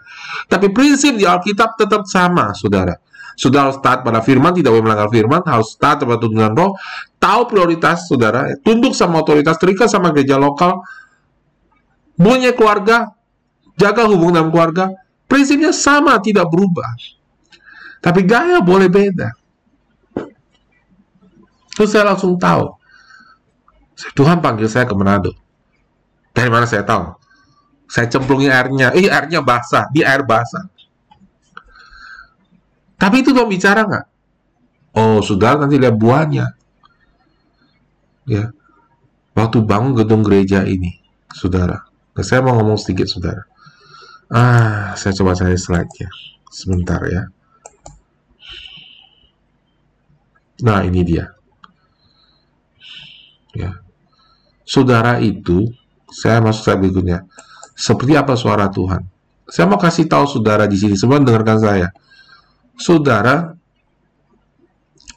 Tapi 0.47 0.71
prinsip 0.71 1.19
di 1.19 1.27
Alkitab 1.27 1.75
tetap 1.75 2.07
sama, 2.07 2.55
saudara. 2.55 2.95
Sudah 3.35 3.67
harus 3.67 3.79
taat 3.83 4.07
pada 4.07 4.23
firman, 4.23 4.55
tidak 4.55 4.71
boleh 4.71 4.83
melanggar 4.87 5.11
firman, 5.11 5.43
harus 5.43 5.75
taat 5.75 5.99
pada 6.03 6.19
tuntunan 6.19 6.55
roh, 6.55 6.75
tahu 7.19 7.47
prioritas, 7.51 8.07
saudara, 8.07 8.55
tunduk 8.63 8.95
sama 8.95 9.19
otoritas, 9.19 9.59
terikat 9.59 9.91
sama 9.91 10.15
gereja 10.15 10.39
lokal, 10.39 10.79
punya 12.15 12.55
keluarga, 12.55 13.15
jaga 13.75 14.07
hubungan 14.07 14.43
dalam 14.43 14.51
keluarga, 14.51 14.91
prinsipnya 15.27 15.75
sama, 15.75 16.19
tidak 16.23 16.47
berubah. 16.51 16.87
Tapi 17.99 18.23
gaya 18.23 18.63
boleh 18.63 18.87
beda. 18.87 19.31
Terus 21.75 21.95
saya 21.95 22.11
langsung 22.11 22.35
tahu, 22.35 22.78
Tuhan 24.15 24.39
panggil 24.39 24.71
saya 24.71 24.87
ke 24.87 24.95
Manado. 24.95 25.35
Dari 26.31 26.47
mana 26.47 26.63
saya 26.63 26.87
tahu? 26.87 27.19
Saya 27.89 28.05
cemplungi 28.07 28.47
airnya, 28.47 28.93
eh 28.93 29.09
airnya 29.09 29.41
basah, 29.41 29.89
di 29.89 30.05
air 30.05 30.21
basah. 30.21 30.69
Tapi 32.99 33.25
itu 33.25 33.33
Tuhan 33.33 33.49
bicara 33.49 33.83
nggak? 33.83 34.05
Oh, 34.93 35.19
sudah 35.23 35.57
nanti 35.57 35.79
lihat 35.81 35.97
buahnya. 35.97 36.45
Ya, 38.29 38.53
waktu 39.33 39.65
bangun 39.65 39.97
gedung 39.97 40.21
gereja 40.21 40.61
ini, 40.61 41.01
saudara, 41.33 41.89
Nah, 42.19 42.27
saya 42.27 42.43
mau 42.43 42.51
ngomong 42.59 42.75
sedikit, 42.75 43.07
saudara. 43.07 43.47
Ah, 44.27 44.91
saya 44.99 45.15
coba 45.15 45.39
cari 45.39 45.55
slide-nya. 45.55 46.11
Sebentar 46.51 46.99
ya. 47.07 47.31
Nah, 50.67 50.83
ini 50.83 50.99
dia. 51.07 51.31
Ya. 53.55 53.71
Saudara 54.69 55.17
itu, 55.17 55.65
saya 56.13 56.37
masuk 56.45 56.61
slide 56.61 56.81
berikutnya. 56.85 57.25
Seperti 57.73 58.13
apa 58.13 58.37
suara 58.37 58.69
Tuhan? 58.69 59.01
Saya 59.49 59.65
mau 59.65 59.81
kasih 59.81 60.05
tahu 60.05 60.29
saudara 60.29 60.69
di 60.69 60.77
sini, 60.77 60.93
semua 60.93 61.17
dengarkan 61.17 61.57
saya. 61.57 61.89
Saudara 62.77 63.57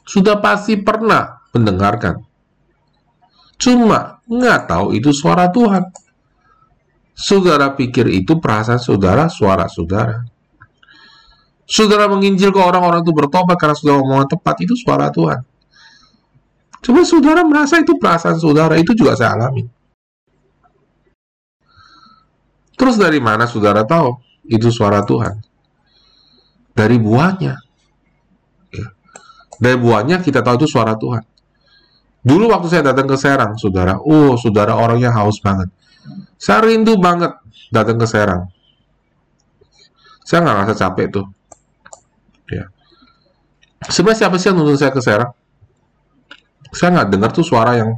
sudah 0.09 0.41
pasti 0.41 0.81
pernah 0.81 1.37
mendengarkan. 1.53 2.17
Cuma 3.61 4.17
nggak 4.25 4.59
tahu 4.65 4.97
itu 4.97 5.13
suara 5.13 5.53
Tuhan. 5.53 5.85
Saudara 7.13 7.77
pikir 7.77 8.09
itu 8.09 8.41
perasaan 8.41 8.81
saudara, 8.81 9.29
suara 9.29 9.69
saudara. 9.69 10.25
Saudara 11.69 12.09
menginjil 12.09 12.49
ke 12.49 12.57
orang-orang 12.57 13.05
itu 13.05 13.13
bertobat 13.13 13.55
karena 13.55 13.77
sudah 13.77 14.01
omongan 14.01 14.33
tepat, 14.33 14.65
itu 14.65 14.73
suara 14.73 15.13
Tuhan. 15.13 15.45
Coba 16.83 17.07
saudara 17.07 17.47
merasa 17.47 17.79
itu 17.79 17.95
perasaan 17.95 18.35
saudara, 18.35 18.75
itu 18.75 18.91
juga 18.91 19.15
saya 19.15 19.39
alami. 19.39 19.63
Terus 22.75 22.99
dari 22.99 23.23
mana 23.23 23.47
saudara 23.47 23.87
tahu 23.87 24.19
itu 24.51 24.67
suara 24.67 24.99
Tuhan? 25.07 25.39
Dari 26.75 26.99
buahnya. 26.99 27.55
Ya. 28.75 28.87
Dari 29.63 29.77
buahnya 29.79 30.19
kita 30.19 30.43
tahu 30.43 30.59
itu 30.59 30.67
suara 30.67 30.99
Tuhan. 30.99 31.23
Dulu 32.23 32.51
waktu 32.51 32.67
saya 32.67 32.83
datang 32.91 33.07
ke 33.07 33.15
Serang, 33.19 33.55
saudara, 33.59 33.99
oh 33.99 34.35
saudara 34.35 34.75
orangnya 34.75 35.11
haus 35.11 35.39
banget. 35.39 35.71
Saya 36.35 36.67
rindu 36.67 36.99
banget 36.99 37.35
datang 37.71 37.95
ke 37.95 38.07
Serang. 38.07 38.51
Saya 40.23 40.43
nggak 40.43 40.57
rasa 40.67 40.73
capek 40.75 41.07
tuh. 41.11 41.27
Ya. 42.51 42.67
Sebenarnya 43.87 44.27
siapa 44.27 44.35
sih 44.39 44.51
yang 44.51 44.59
nuntun 44.59 44.79
saya 44.79 44.91
ke 44.91 45.03
Serang? 45.03 45.31
Saya 46.73 46.89
nggak 46.99 47.09
dengar 47.13 47.29
tuh 47.29 47.45
suara 47.45 47.77
yang 47.77 47.93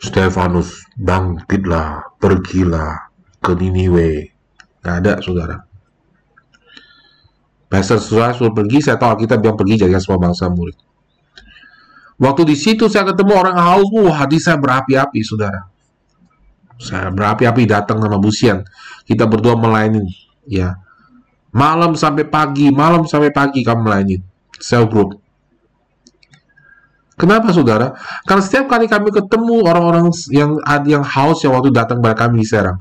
Stefanus, 0.00 0.88
bangkitlah, 0.96 2.16
pergilah 2.16 3.12
ke 3.36 3.52
Niniwe. 3.52 4.32
Nggak 4.80 4.96
ada, 5.04 5.12
saudara. 5.20 5.56
Pastor 7.70 8.02
saudara 8.02 8.32
suruh 8.34 8.50
pergi, 8.50 8.82
saya 8.82 8.96
tahu 8.98 9.22
kita 9.22 9.38
bilang 9.38 9.54
pergi 9.54 9.86
jaga 9.86 10.00
semua 10.02 10.18
bangsa 10.18 10.50
murid. 10.50 10.74
Waktu 12.20 12.42
di 12.48 12.56
situ 12.58 12.88
saya 12.88 13.12
ketemu 13.12 13.32
orang 13.36 13.56
haus, 13.60 13.88
wah 13.92 14.24
hati 14.24 14.40
saya 14.40 14.58
berapi-api, 14.58 15.20
saudara. 15.22 15.68
Saya 16.80 17.12
berapi-api 17.12 17.68
datang 17.68 18.00
sama 18.00 18.16
Busian. 18.16 18.64
Kita 19.04 19.28
berdua 19.28 19.54
melayani, 19.54 20.08
ya. 20.48 20.80
Malam 21.52 21.92
sampai 21.92 22.24
pagi, 22.24 22.72
malam 22.72 23.04
sampai 23.04 23.30
pagi 23.30 23.60
kami 23.60 23.80
melayani. 23.84 24.16
Sel 24.56 24.88
group. 24.88 25.20
Kenapa 27.20 27.52
saudara? 27.52 27.92
Karena 28.24 28.40
setiap 28.40 28.72
kali 28.72 28.88
kami 28.88 29.12
ketemu 29.12 29.60
orang-orang 29.68 30.08
yang 30.32 30.56
yang 30.88 31.04
haus 31.04 31.44
yang 31.44 31.52
waktu 31.52 31.68
datang 31.68 32.00
pada 32.00 32.16
kami 32.16 32.40
di 32.40 32.48
Serang, 32.48 32.80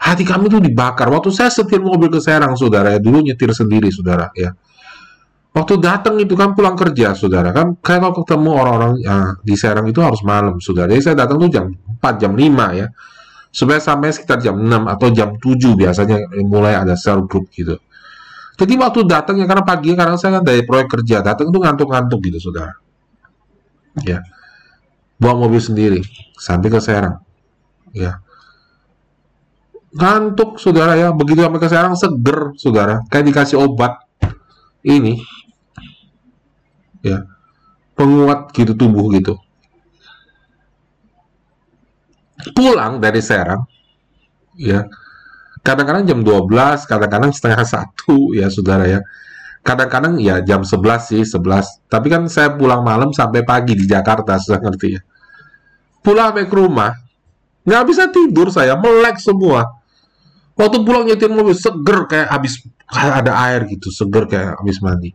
hati 0.00 0.24
kami 0.24 0.48
tuh 0.48 0.64
dibakar. 0.64 1.12
Waktu 1.12 1.28
saya 1.28 1.52
setir 1.52 1.84
mobil 1.84 2.08
ke 2.08 2.16
Serang, 2.24 2.56
saudara 2.56 2.96
ya, 2.96 3.00
dulu 3.04 3.20
nyetir 3.20 3.52
sendiri, 3.52 3.92
saudara 3.92 4.32
ya. 4.32 4.56
Waktu 5.52 5.76
datang 5.76 6.16
itu 6.16 6.32
kan 6.32 6.56
pulang 6.56 6.72
kerja, 6.72 7.12
saudara 7.12 7.52
kan. 7.52 7.76
Kalau 7.84 8.16
ketemu 8.16 8.50
orang-orang 8.56 8.92
ya, 9.04 9.36
di 9.44 9.52
Serang 9.60 9.84
itu 9.84 10.00
harus 10.00 10.24
malam, 10.24 10.56
saudara. 10.56 10.88
Jadi 10.96 11.12
saya 11.12 11.16
datang 11.20 11.36
tuh 11.36 11.52
jam 11.52 11.68
4, 11.68 12.16
jam 12.16 12.32
5 12.32 12.80
ya 12.80 12.88
supaya 13.56 13.80
sampai 13.80 14.12
sekitar 14.12 14.36
jam 14.44 14.60
6 14.60 14.68
atau 14.68 15.08
jam 15.16 15.32
7 15.40 15.80
biasanya 15.80 16.28
mulai 16.44 16.76
ada 16.76 16.92
sel 16.92 17.24
group 17.24 17.48
gitu. 17.56 17.80
Jadi 18.56 18.72
waktu 18.76 19.08
datang 19.08 19.40
ya 19.40 19.48
karena 19.48 19.64
pagi 19.64 19.96
karena 19.96 20.16
saya 20.20 20.40
kan 20.40 20.44
dari 20.44 20.60
proyek 20.64 20.88
kerja 20.92 21.24
datang 21.24 21.48
tuh 21.48 21.60
ngantuk-ngantuk 21.64 22.20
gitu 22.20 22.36
saudara. 22.52 22.85
Ya, 24.04 24.20
bawa 25.16 25.48
mobil 25.48 25.62
sendiri 25.62 26.00
sampai 26.36 26.68
ke 26.68 26.80
Serang. 26.84 27.24
Ya, 27.96 28.20
ngantuk 29.96 30.60
saudara 30.60 30.98
ya. 31.00 31.16
Begitu 31.16 31.40
sampai 31.40 31.60
ke 31.62 31.68
Serang 31.72 31.94
seger 31.96 32.52
saudara. 32.60 33.00
Kayak 33.08 33.32
dikasih 33.32 33.56
obat. 33.56 34.04
Ini. 34.84 35.18
Ya. 37.00 37.24
Penguat 37.96 38.52
gitu 38.52 38.76
tubuh 38.76 39.08
gitu. 39.16 39.40
Pulang 42.52 43.00
dari 43.00 43.24
Serang 43.24 43.64
ya. 44.60 44.84
Kadang-kadang 45.64 46.06
jam 46.06 46.20
12 46.22 46.86
kadang-kadang 46.86 47.32
setengah 47.34 47.64
satu 47.66 48.36
ya 48.36 48.46
saudara 48.52 48.86
ya 48.86 49.00
kadang-kadang 49.66 50.14
ya 50.22 50.38
jam 50.46 50.62
11 50.62 50.78
sih 51.10 51.22
11 51.26 51.90
tapi 51.90 52.06
kan 52.06 52.30
saya 52.30 52.54
pulang 52.54 52.86
malam 52.86 53.10
sampai 53.10 53.42
pagi 53.42 53.74
di 53.74 53.82
Jakarta 53.82 54.38
sudah 54.42 54.62
ngerti 54.62 54.88
ya. 54.94 55.02
Pulang 56.00 56.38
ke 56.38 56.54
rumah 56.54 56.94
nggak 57.66 57.84
bisa 57.90 58.06
tidur 58.14 58.54
saya 58.54 58.78
melek 58.78 59.18
semua. 59.18 59.66
Waktu 60.56 60.86
pulang 60.86 61.04
nyetir 61.04 61.28
mobil 61.28 61.52
seger 61.52 62.06
kayak 62.06 62.30
habis 62.30 62.62
kayak 62.86 63.14
ada 63.26 63.32
air 63.50 63.66
gitu 63.66 63.90
seger 63.90 64.24
kayak 64.30 64.54
habis 64.56 64.78
mandi. 64.78 65.10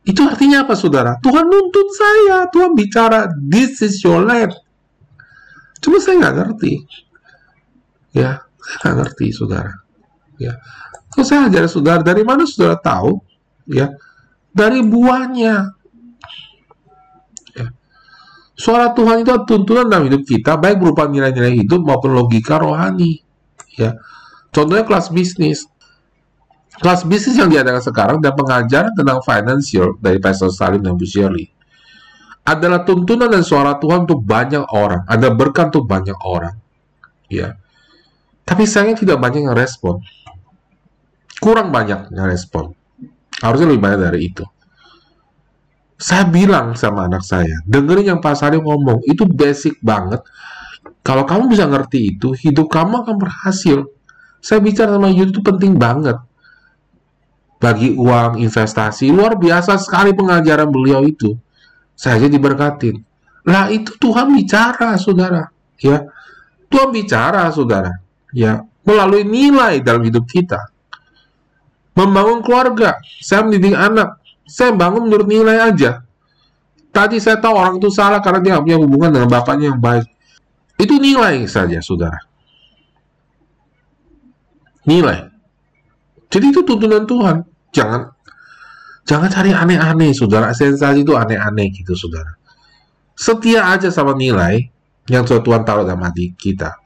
Itu 0.00 0.24
artinya 0.24 0.64
apa 0.64 0.74
saudara? 0.74 1.20
Tuhan 1.20 1.44
nuntut 1.44 1.88
saya 1.92 2.48
Tuhan 2.48 2.72
bicara 2.72 3.28
this 3.36 3.84
is 3.84 4.00
your 4.00 4.24
life. 4.24 4.56
Cuma 5.80 5.96
saya 6.00 6.20
nggak 6.20 6.36
ngerti. 6.36 6.72
Ya, 8.12 8.44
saya 8.58 8.78
nggak 8.84 8.96
ngerti, 9.00 9.26
saudara. 9.32 9.72
Ya, 10.36 10.56
kalau 11.10 11.26
saya 11.26 11.50
ajar 11.50 11.66
saudara, 11.66 12.00
dari 12.06 12.22
mana 12.22 12.46
saudara 12.46 12.78
tahu? 12.78 13.18
Ya, 13.66 13.90
dari 14.54 14.78
buahnya. 14.82 15.74
Ya. 17.54 17.66
Suara 18.54 18.94
Tuhan 18.94 19.26
itu 19.26 19.34
tuntunan 19.46 19.90
dalam 19.90 20.06
hidup 20.06 20.22
kita, 20.22 20.54
baik 20.54 20.78
berupa 20.78 21.10
nilai-nilai 21.10 21.66
hidup 21.66 21.82
maupun 21.82 22.14
logika 22.14 22.62
rohani. 22.62 23.22
Ya, 23.74 23.98
contohnya 24.54 24.86
kelas 24.86 25.10
bisnis. 25.10 25.66
Kelas 26.80 27.04
bisnis 27.04 27.36
yang 27.36 27.50
diadakan 27.50 27.82
sekarang 27.82 28.18
dan 28.22 28.32
pengajaran 28.32 28.94
tentang 28.94 29.20
financial 29.20 29.98
dari 30.00 30.16
Pastor 30.16 30.48
Salim 30.48 30.80
dan 30.80 30.96
Bu 30.96 31.04
Shirley 31.04 31.50
adalah 32.46 32.82
tuntunan 32.88 33.28
dan 33.28 33.44
suara 33.44 33.76
Tuhan 33.76 34.08
untuk 34.08 34.24
banyak 34.24 34.64
orang. 34.72 35.04
Ada 35.04 35.28
berkat 35.34 35.70
untuk 35.74 35.86
banyak 35.86 36.16
orang. 36.24 36.56
Ya. 37.28 37.60
Tapi 38.42 38.66
sayangnya 38.66 39.06
tidak 39.06 39.18
banyak 39.22 39.46
yang 39.46 39.54
respon. 39.54 40.02
Kurang 41.40 41.72
banyak 41.72 42.12
yang 42.12 42.28
respon. 42.28 42.76
Harusnya 43.40 43.72
lebih 43.72 43.82
banyak 43.82 44.00
dari 44.00 44.20
itu. 44.28 44.44
Saya 46.00 46.24
bilang 46.28 46.76
sama 46.76 47.08
anak 47.08 47.20
saya, 47.20 47.60
dengerin 47.68 48.16
yang 48.16 48.20
Pak 48.24 48.32
Salim 48.32 48.64
ngomong, 48.64 49.04
itu 49.04 49.28
basic 49.28 49.76
banget. 49.84 50.24
Kalau 51.04 51.28
kamu 51.28 51.52
bisa 51.52 51.68
ngerti 51.68 52.16
itu, 52.16 52.32
hidup 52.32 52.72
kamu 52.72 53.04
akan 53.04 53.16
berhasil. 53.20 53.84
Saya 54.40 54.64
bicara 54.64 54.96
sama 54.96 55.12
Yud 55.12 55.32
itu 55.32 55.44
penting 55.44 55.76
banget. 55.76 56.16
Bagi 57.60 57.92
uang, 57.92 58.40
investasi, 58.40 59.12
luar 59.12 59.36
biasa 59.36 59.76
sekali 59.76 60.16
pengajaran 60.16 60.72
beliau 60.72 61.04
itu 61.04 61.36
saja 61.92 62.24
diberkatin. 62.24 62.96
Lah 63.44 63.68
itu 63.68 63.92
Tuhan 64.00 64.32
bicara, 64.32 64.96
saudara. 64.96 65.52
Ya, 65.76 66.08
Tuhan 66.72 66.88
bicara, 66.96 67.44
saudara. 67.52 67.92
Ya, 68.32 68.64
melalui 68.88 69.28
nilai 69.28 69.84
dalam 69.84 70.00
hidup 70.00 70.24
kita. 70.24 70.72
Membangun 72.00 72.40
keluarga, 72.40 72.96
saya 73.20 73.44
mendidik 73.44 73.76
anak, 73.76 74.24
saya 74.48 74.72
bangun 74.72 75.12
menurut 75.12 75.28
nilai 75.28 75.60
aja. 75.60 76.00
Tadi 76.90 77.20
saya 77.20 77.36
tahu 77.36 77.52
orang 77.52 77.76
itu 77.76 77.92
salah 77.92 78.24
karena 78.24 78.40
dia 78.40 78.56
punya 78.56 78.80
hubungan 78.80 79.12
dengan 79.12 79.28
bapaknya 79.28 79.76
yang 79.76 79.78
baik. 79.78 80.08
Itu 80.80 80.96
nilai 80.96 81.44
saja, 81.44 81.76
saudara. 81.84 82.16
Nilai. 84.88 85.28
Jadi 86.32 86.46
itu 86.48 86.64
tuntunan 86.64 87.04
Tuhan. 87.04 87.44
Jangan 87.70 88.16
Jangan 89.10 89.26
cari 89.26 89.50
aneh-aneh, 89.50 90.14
saudara. 90.14 90.54
Sensasi 90.54 91.02
itu 91.02 91.18
aneh-aneh 91.18 91.74
gitu, 91.74 91.98
saudara. 91.98 92.38
Setia 93.18 93.66
aja 93.66 93.90
sama 93.90 94.14
nilai 94.14 94.70
yang 95.10 95.26
Tuhan 95.26 95.66
taruh 95.66 95.82
dalam 95.82 95.98
hati 96.06 96.30
kita. 96.38 96.78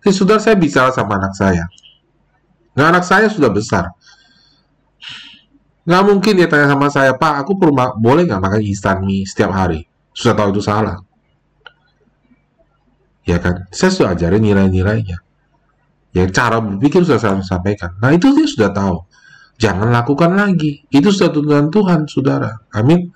Jadi, 0.00 0.14
saudara, 0.16 0.40
saya 0.40 0.56
bicara 0.56 0.88
sama 0.88 1.20
anak 1.20 1.36
saya. 1.36 1.68
Nah, 2.72 2.88
anak 2.88 3.04
saya 3.04 3.28
sudah 3.28 3.52
besar. 3.52 3.92
Nggak 5.88 6.02
mungkin 6.06 6.32
dia 6.36 6.48
tanya 6.48 6.66
sama 6.68 6.88
saya, 6.92 7.16
Pak, 7.16 7.44
aku 7.46 7.56
perlu 7.56 7.72
boleh 7.98 8.28
nggak 8.28 8.42
makan 8.42 8.60
instan 8.62 9.00
mie 9.00 9.24
setiap 9.24 9.50
hari? 9.52 9.84
Sudah 10.12 10.34
tahu 10.36 10.48
itu 10.52 10.62
salah. 10.62 11.00
Ya 13.24 13.40
kan? 13.40 13.68
Saya 13.72 13.90
sudah 13.94 14.08
ajarin 14.12 14.42
nilai-nilainya. 14.44 15.18
Yang 16.10 16.28
cara 16.34 16.58
berpikir 16.58 17.06
sudah 17.06 17.20
saya 17.22 17.38
sampaikan. 17.46 17.94
Nah, 18.02 18.10
itu 18.10 18.28
dia 18.34 18.46
sudah 18.48 18.70
tahu 18.74 18.96
jangan 19.60 19.92
lakukan 19.92 20.32
lagi. 20.32 20.82
Itu 20.88 21.12
sudah 21.12 21.30
tuntunan 21.30 21.68
Tuhan, 21.68 22.08
saudara. 22.08 22.64
Amin. 22.72 23.12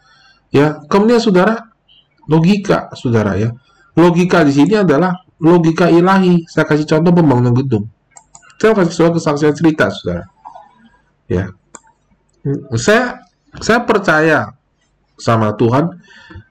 Ya, 0.52 0.78
kemudian 0.86 1.18
saudara, 1.18 1.72
logika, 2.28 2.92
saudara 2.94 3.34
ya. 3.40 3.50
Logika 3.96 4.44
di 4.44 4.52
sini 4.52 4.76
adalah 4.76 5.24
logika 5.40 5.88
ilahi. 5.88 6.44
Saya 6.44 6.68
kasih 6.68 6.84
contoh 6.84 7.10
pembangunan 7.16 7.56
gedung. 7.56 7.88
Saya 8.60 8.76
kasih 8.76 8.94
soal 8.94 9.10
kesaksian 9.16 9.56
cerita, 9.56 9.88
saudara. 9.90 10.28
Ya, 11.26 11.48
saya 12.76 13.24
saya 13.58 13.80
percaya 13.82 14.52
sama 15.16 15.54
Tuhan. 15.56 16.00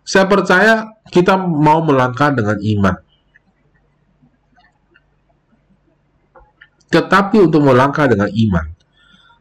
Saya 0.04 0.28
percaya 0.28 0.74
kita 1.08 1.40
mau 1.40 1.80
melangkah 1.86 2.34
dengan 2.34 2.60
iman. 2.60 2.96
Tetapi 6.92 7.50
untuk 7.50 7.66
melangkah 7.66 8.06
dengan 8.06 8.30
iman, 8.30 8.70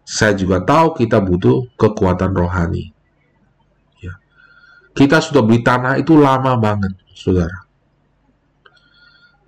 saya 0.08 0.32
juga 0.32 0.64
tahu 0.64 0.96
kita 0.96 1.20
butuh 1.20 1.68
kekuatan 1.76 2.32
rohani. 2.32 2.88
Ya. 4.00 4.16
Kita 4.96 5.20
sudah 5.20 5.44
beli 5.44 5.60
tanah 5.60 6.00
itu 6.00 6.16
lama 6.16 6.56
banget, 6.56 6.96
saudara. 7.12 7.68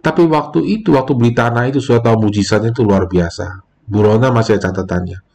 Tapi 0.04 0.20
waktu 0.28 0.60
itu, 0.68 0.92
waktu 0.92 1.16
beli 1.16 1.32
tanah 1.32 1.72
itu 1.72 1.80
sudah 1.80 2.04
tahu 2.04 2.28
mujizatnya 2.28 2.76
itu 2.76 2.84
luar 2.84 3.08
biasa. 3.08 3.64
Burona 3.88 4.28
masih 4.28 4.60
ada 4.60 4.68
catatannya. 4.68 5.33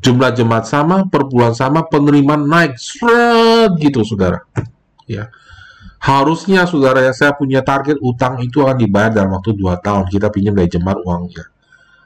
Jumlah 0.00 0.36
jemaat 0.36 0.68
sama, 0.68 1.08
per 1.08 1.26
bulan 1.26 1.56
sama, 1.56 1.88
penerimaan 1.88 2.46
naik, 2.46 2.76
seret 2.76 3.74
gitu, 3.80 4.04
saudara. 4.04 4.44
ya. 5.08 5.32
Harusnya 6.06 6.68
saudara 6.68 7.02
ya 7.02 7.10
saya 7.10 7.34
punya 7.34 7.64
target 7.66 7.98
utang 7.98 8.38
itu 8.38 8.62
akan 8.62 8.78
dibayar 8.78 9.10
dalam 9.10 9.34
waktu 9.34 9.56
2 9.58 9.80
tahun. 9.80 10.04
Kita 10.06 10.30
pinjam 10.30 10.54
dari 10.54 10.70
jemaat 10.70 11.02
uangnya. 11.02 11.50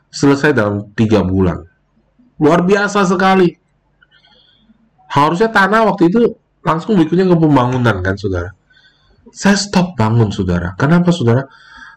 Selesai 0.08 0.56
dalam 0.56 0.88
tiga 0.96 1.20
bulan. 1.20 1.60
Luar 2.40 2.64
biasa 2.64 3.04
sekali. 3.04 3.52
Harusnya 5.10 5.52
tanah 5.52 5.84
waktu 5.90 6.08
itu 6.08 6.32
langsung 6.64 6.96
berikutnya 6.96 7.28
ke 7.28 7.36
pembangunan 7.36 8.00
kan 8.00 8.14
saudara. 8.16 8.56
Saya 9.34 9.58
stop 9.58 9.98
bangun 9.98 10.32
saudara. 10.32 10.72
Kenapa 10.80 11.12
saudara? 11.12 11.44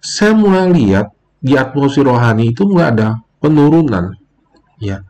Saya 0.04 0.36
mulai 0.36 0.76
lihat 0.76 1.08
di 1.40 1.56
atmosfer 1.56 2.04
rohani 2.04 2.52
itu 2.52 2.68
mulai 2.68 2.92
ada 2.92 3.08
penurunan. 3.40 4.12
Ya, 4.82 5.08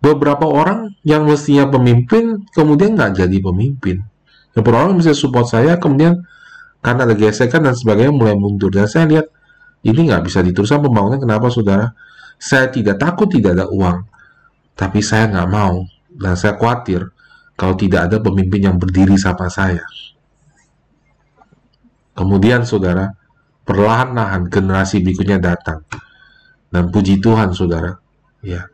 beberapa 0.00 0.44
orang 0.46 0.94
yang 1.02 1.24
mestinya 1.24 1.66
pemimpin 1.66 2.44
kemudian 2.52 2.94
nggak 2.94 3.24
jadi 3.24 3.38
pemimpin. 3.40 4.04
Beberapa 4.52 4.88
orang 4.88 4.96
bisa 5.00 5.12
support 5.12 5.48
saya 5.48 5.76
kemudian 5.76 6.24
karena 6.80 7.04
ada 7.04 7.14
gesekan 7.18 7.66
dan 7.66 7.74
sebagainya 7.76 8.12
mulai 8.14 8.36
mundur. 8.38 8.72
Dan 8.72 8.88
saya 8.88 9.04
lihat 9.08 9.26
ini 9.84 10.08
nggak 10.08 10.22
bisa 10.24 10.40
diteruskan 10.40 10.80
pembangunan. 10.84 11.20
Kenapa 11.20 11.50
saudara? 11.52 11.92
Saya 12.36 12.68
tidak 12.68 13.00
takut 13.00 13.32
tidak 13.32 13.56
ada 13.56 13.66
uang, 13.72 14.04
tapi 14.76 15.00
saya 15.00 15.32
nggak 15.32 15.48
mau 15.48 15.88
dan 16.12 16.36
saya 16.36 16.60
khawatir 16.60 17.08
kalau 17.56 17.72
tidak 17.72 18.12
ada 18.12 18.20
pemimpin 18.20 18.68
yang 18.68 18.76
berdiri 18.76 19.16
sama 19.16 19.48
saya. 19.48 19.80
Kemudian 22.16 22.64
saudara, 22.64 23.12
perlahan-lahan 23.64 24.48
generasi 24.48 25.00
berikutnya 25.00 25.40
datang. 25.40 25.84
Dan 26.68 26.92
puji 26.92 27.20
Tuhan 27.20 27.56
saudara, 27.56 27.96
ya 28.44 28.68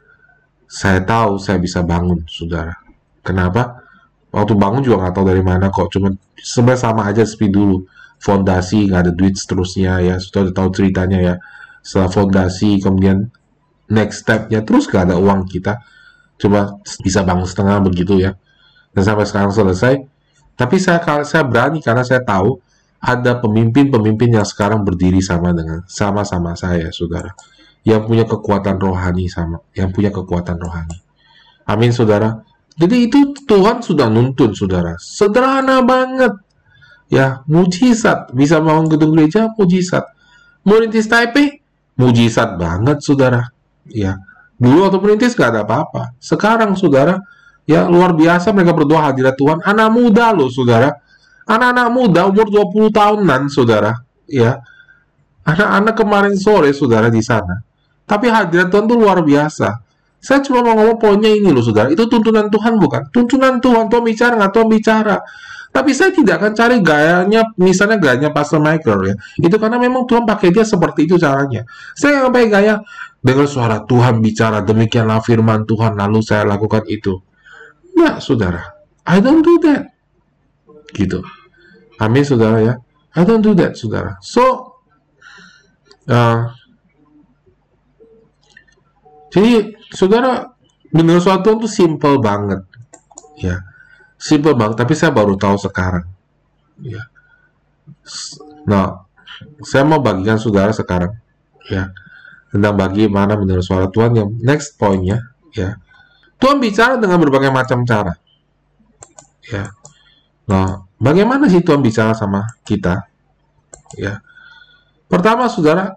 saya 0.72 1.04
tahu 1.04 1.36
saya 1.36 1.60
bisa 1.60 1.84
bangun, 1.84 2.24
saudara. 2.24 2.72
Kenapa? 3.20 3.84
Waktu 4.32 4.56
bangun 4.56 4.80
juga 4.80 5.04
nggak 5.04 5.14
tahu 5.20 5.26
dari 5.28 5.44
mana 5.44 5.68
kok. 5.68 5.92
Cuma 5.92 6.08
sebenarnya 6.40 6.80
sama 6.80 7.04
aja 7.04 7.28
seperti 7.28 7.52
dulu. 7.52 7.84
Fondasi 8.16 8.88
nggak 8.88 9.00
ada 9.04 9.12
duit 9.12 9.36
seterusnya 9.36 10.00
ya. 10.00 10.16
Sudah 10.16 10.48
tahu 10.48 10.72
ceritanya 10.72 11.18
ya. 11.20 11.34
Setelah 11.84 12.08
fondasi 12.08 12.80
kemudian 12.80 13.28
next 13.92 14.24
stepnya 14.24 14.64
terus 14.64 14.88
nggak 14.88 15.12
ada 15.12 15.20
uang 15.20 15.44
kita. 15.44 15.76
Cuma 16.40 16.80
bisa 17.04 17.20
bangun 17.20 17.44
setengah 17.44 17.84
begitu 17.84 18.16
ya. 18.16 18.32
Dan 18.96 19.02
sampai 19.04 19.28
sekarang 19.28 19.52
selesai. 19.52 20.00
Tapi 20.56 20.76
saya 20.80 21.04
saya 21.28 21.44
berani 21.44 21.84
karena 21.84 22.00
saya 22.00 22.24
tahu 22.24 22.56
ada 22.96 23.36
pemimpin-pemimpin 23.44 24.40
yang 24.40 24.46
sekarang 24.48 24.88
berdiri 24.88 25.20
sama 25.20 25.52
dengan 25.52 25.84
sama-sama 25.84 26.56
saya, 26.56 26.88
saudara 26.88 27.36
yang 27.82 28.06
punya 28.06 28.24
kekuatan 28.26 28.78
rohani 28.78 29.26
sama, 29.26 29.58
yang 29.74 29.90
punya 29.90 30.14
kekuatan 30.14 30.54
rohani. 30.58 30.98
Amin, 31.66 31.90
saudara. 31.90 32.42
Jadi 32.78 33.10
itu 33.10 33.34
Tuhan 33.46 33.82
sudah 33.82 34.06
nuntun, 34.06 34.54
saudara. 34.54 34.94
Sederhana 34.98 35.82
banget. 35.82 36.32
Ya, 37.12 37.44
mujizat. 37.44 38.32
Bisa 38.32 38.62
bangun 38.62 38.88
gedung 38.88 39.12
gereja, 39.12 39.52
mujizat. 39.58 40.08
Merintis 40.64 41.10
Taipei, 41.10 41.60
mujizat 41.98 42.56
banget, 42.56 43.02
saudara. 43.02 43.50
Ya, 43.90 44.16
dulu 44.56 44.86
waktu 44.88 44.98
merintis 45.02 45.34
gak 45.34 45.52
ada 45.52 45.66
apa-apa. 45.66 46.16
Sekarang, 46.22 46.78
saudara, 46.78 47.18
ya 47.66 47.90
luar 47.90 48.14
biasa 48.14 48.54
mereka 48.54 48.78
berdoa 48.78 49.10
hadirat 49.10 49.34
Tuhan. 49.34 49.58
Anak 49.66 49.90
muda 49.90 50.30
loh, 50.30 50.48
saudara. 50.48 51.02
Anak-anak 51.42 51.88
muda 51.90 52.30
umur 52.30 52.46
20 52.46 52.94
tahunan, 52.94 53.50
saudara. 53.50 53.92
Ya, 54.30 54.62
anak-anak 55.44 55.94
kemarin 55.98 56.34
sore, 56.38 56.70
saudara, 56.70 57.10
di 57.10 57.20
sana 57.20 57.71
tapi 58.12 58.28
hadirat 58.28 58.68
Tuhan 58.68 58.84
itu 58.84 58.96
luar 59.00 59.24
biasa. 59.24 59.80
Saya 60.20 60.44
cuma 60.44 60.60
mau 60.60 60.76
ngomong 60.76 61.00
poinnya 61.00 61.32
ini 61.32 61.48
loh 61.48 61.64
saudara. 61.64 61.88
Itu 61.88 62.04
tuntunan 62.12 62.52
Tuhan 62.52 62.76
bukan? 62.76 63.08
Tuntunan 63.08 63.56
Tuhan. 63.56 63.88
Tuhan 63.88 64.04
bicara 64.04 64.36
nggak 64.36 64.52
Tuhan 64.52 64.68
bicara. 64.68 65.16
Tapi 65.72 65.90
saya 65.96 66.12
tidak 66.12 66.36
akan 66.36 66.52
cari 66.52 66.76
gayanya, 66.84 67.48
misalnya 67.56 67.96
gayanya 67.96 68.28
Pastor 68.28 68.60
Michael 68.60 69.00
ya. 69.08 69.14
Itu 69.40 69.56
karena 69.56 69.80
memang 69.80 70.04
Tuhan 70.04 70.28
pakai 70.28 70.52
dia 70.52 70.68
seperti 70.68 71.08
itu 71.08 71.16
caranya. 71.16 71.64
Saya 71.96 72.28
nggak 72.28 72.32
pakai 72.36 72.48
gaya 72.52 72.74
dengar 73.24 73.48
suara 73.48 73.80
Tuhan 73.88 74.20
bicara 74.20 74.60
demikianlah 74.60 75.24
firman 75.24 75.64
Tuhan 75.64 75.96
lalu 75.96 76.20
saya 76.20 76.44
lakukan 76.44 76.84
itu. 76.92 77.16
Nah, 77.96 78.20
saudara. 78.20 78.60
I 79.08 79.24
don't 79.24 79.40
do 79.40 79.56
that. 79.64 79.88
Gitu. 80.92 81.24
Amin, 81.96 82.22
saudara 82.28 82.60
ya. 82.60 82.74
I 83.16 83.24
don't 83.24 83.40
do 83.40 83.56
that, 83.56 83.72
saudara. 83.80 84.20
So, 84.20 84.76
uh, 86.12 86.52
jadi 89.32 89.72
saudara 89.88 90.52
menurut 90.92 91.24
suatu 91.24 91.56
itu 91.56 91.64
simple 91.64 92.20
banget, 92.20 92.60
ya, 93.40 93.64
simple 94.20 94.52
banget. 94.52 94.76
Tapi 94.76 94.92
saya 94.92 95.08
baru 95.08 95.40
tahu 95.40 95.56
sekarang, 95.56 96.04
ya. 96.84 97.00
Nah, 98.68 99.08
saya 99.64 99.88
mau 99.88 100.04
bagikan 100.04 100.36
saudara 100.36 100.68
sekarang, 100.76 101.16
ya, 101.72 101.88
tentang 102.52 102.76
bagaimana 102.76 103.40
menurut 103.40 103.64
suara 103.64 103.88
Tuhan 103.88 104.12
yang 104.12 104.28
next 104.44 104.76
pointnya, 104.76 105.32
ya. 105.56 105.80
Tuhan 106.36 106.60
bicara 106.60 107.00
dengan 107.00 107.16
berbagai 107.16 107.48
macam 107.48 107.88
cara, 107.88 108.12
ya. 109.48 109.72
Nah, 110.44 110.84
bagaimana 111.00 111.48
sih 111.48 111.64
Tuhan 111.64 111.80
bicara 111.80 112.12
sama 112.12 112.52
kita, 112.68 113.08
ya? 113.96 114.20
Pertama, 115.08 115.48
saudara, 115.48 115.96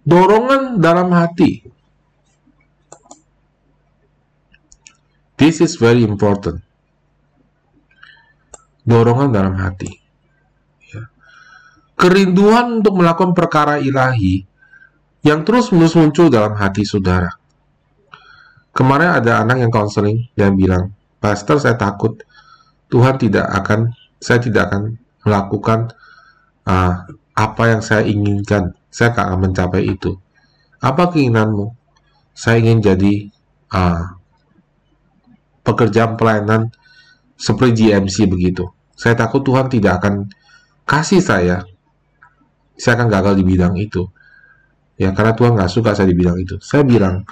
dorongan 0.00 0.80
dalam 0.80 1.12
hati 1.12 1.63
This 5.34 5.58
is 5.58 5.74
very 5.74 6.06
important. 6.06 6.62
Dorongan 8.86 9.34
dalam 9.34 9.58
hati. 9.58 9.90
Ya. 10.92 11.10
Kerinduan 11.98 12.84
untuk 12.84 13.00
melakukan 13.00 13.34
perkara 13.34 13.82
ilahi 13.82 14.46
yang 15.24 15.42
terus-menerus 15.42 15.96
muncul 15.98 16.28
dalam 16.30 16.54
hati 16.54 16.84
saudara. 16.86 17.32
Kemarin 18.74 19.22
ada 19.22 19.42
anak 19.42 19.62
yang 19.64 19.72
konseling 19.72 20.28
dan 20.38 20.54
bilang, 20.54 20.92
Pastor 21.18 21.56
saya 21.56 21.78
takut 21.80 22.20
Tuhan 22.92 23.16
tidak 23.16 23.48
akan, 23.48 23.90
saya 24.20 24.38
tidak 24.38 24.70
akan 24.70 25.00
melakukan 25.24 25.90
uh, 26.68 27.08
apa 27.34 27.62
yang 27.66 27.82
saya 27.82 28.06
inginkan. 28.06 28.76
Saya 28.92 29.10
akan 29.10 29.50
mencapai 29.50 29.82
itu. 29.90 30.14
Apa 30.78 31.10
keinginanmu? 31.10 31.74
Saya 32.36 32.62
ingin 32.62 32.78
jadi 32.84 33.14
uh, 33.74 34.14
pekerjaan 35.64 36.14
pelayanan 36.14 36.70
seperti 37.34 37.88
GMC 37.88 38.30
begitu. 38.30 38.70
Saya 38.94 39.18
takut 39.18 39.42
Tuhan 39.42 39.66
tidak 39.66 39.98
akan 39.98 40.30
kasih 40.86 41.18
saya, 41.18 41.64
saya 42.78 42.92
akan 43.00 43.08
gagal 43.10 43.34
di 43.40 43.44
bidang 43.48 43.74
itu. 43.80 44.06
Ya, 44.94 45.10
karena 45.10 45.34
Tuhan 45.34 45.58
nggak 45.58 45.72
suka 45.72 45.96
saya 45.98 46.06
di 46.06 46.14
bidang 46.14 46.38
itu. 46.38 46.54
Saya 46.62 46.86
bilang, 46.86 47.26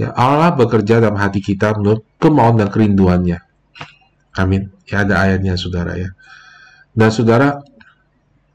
ya 0.00 0.16
Allah 0.16 0.56
bekerja 0.56 1.04
dalam 1.04 1.20
hati 1.20 1.44
kita 1.44 1.76
menurut 1.76 2.06
kemauan 2.16 2.56
dan 2.56 2.72
kerinduannya. 2.72 3.36
Amin. 4.40 4.72
Ya 4.88 5.04
ada 5.04 5.20
ayatnya, 5.28 5.60
saudara 5.60 5.92
ya. 5.96 6.08
Dan 6.96 7.12
saudara, 7.12 7.60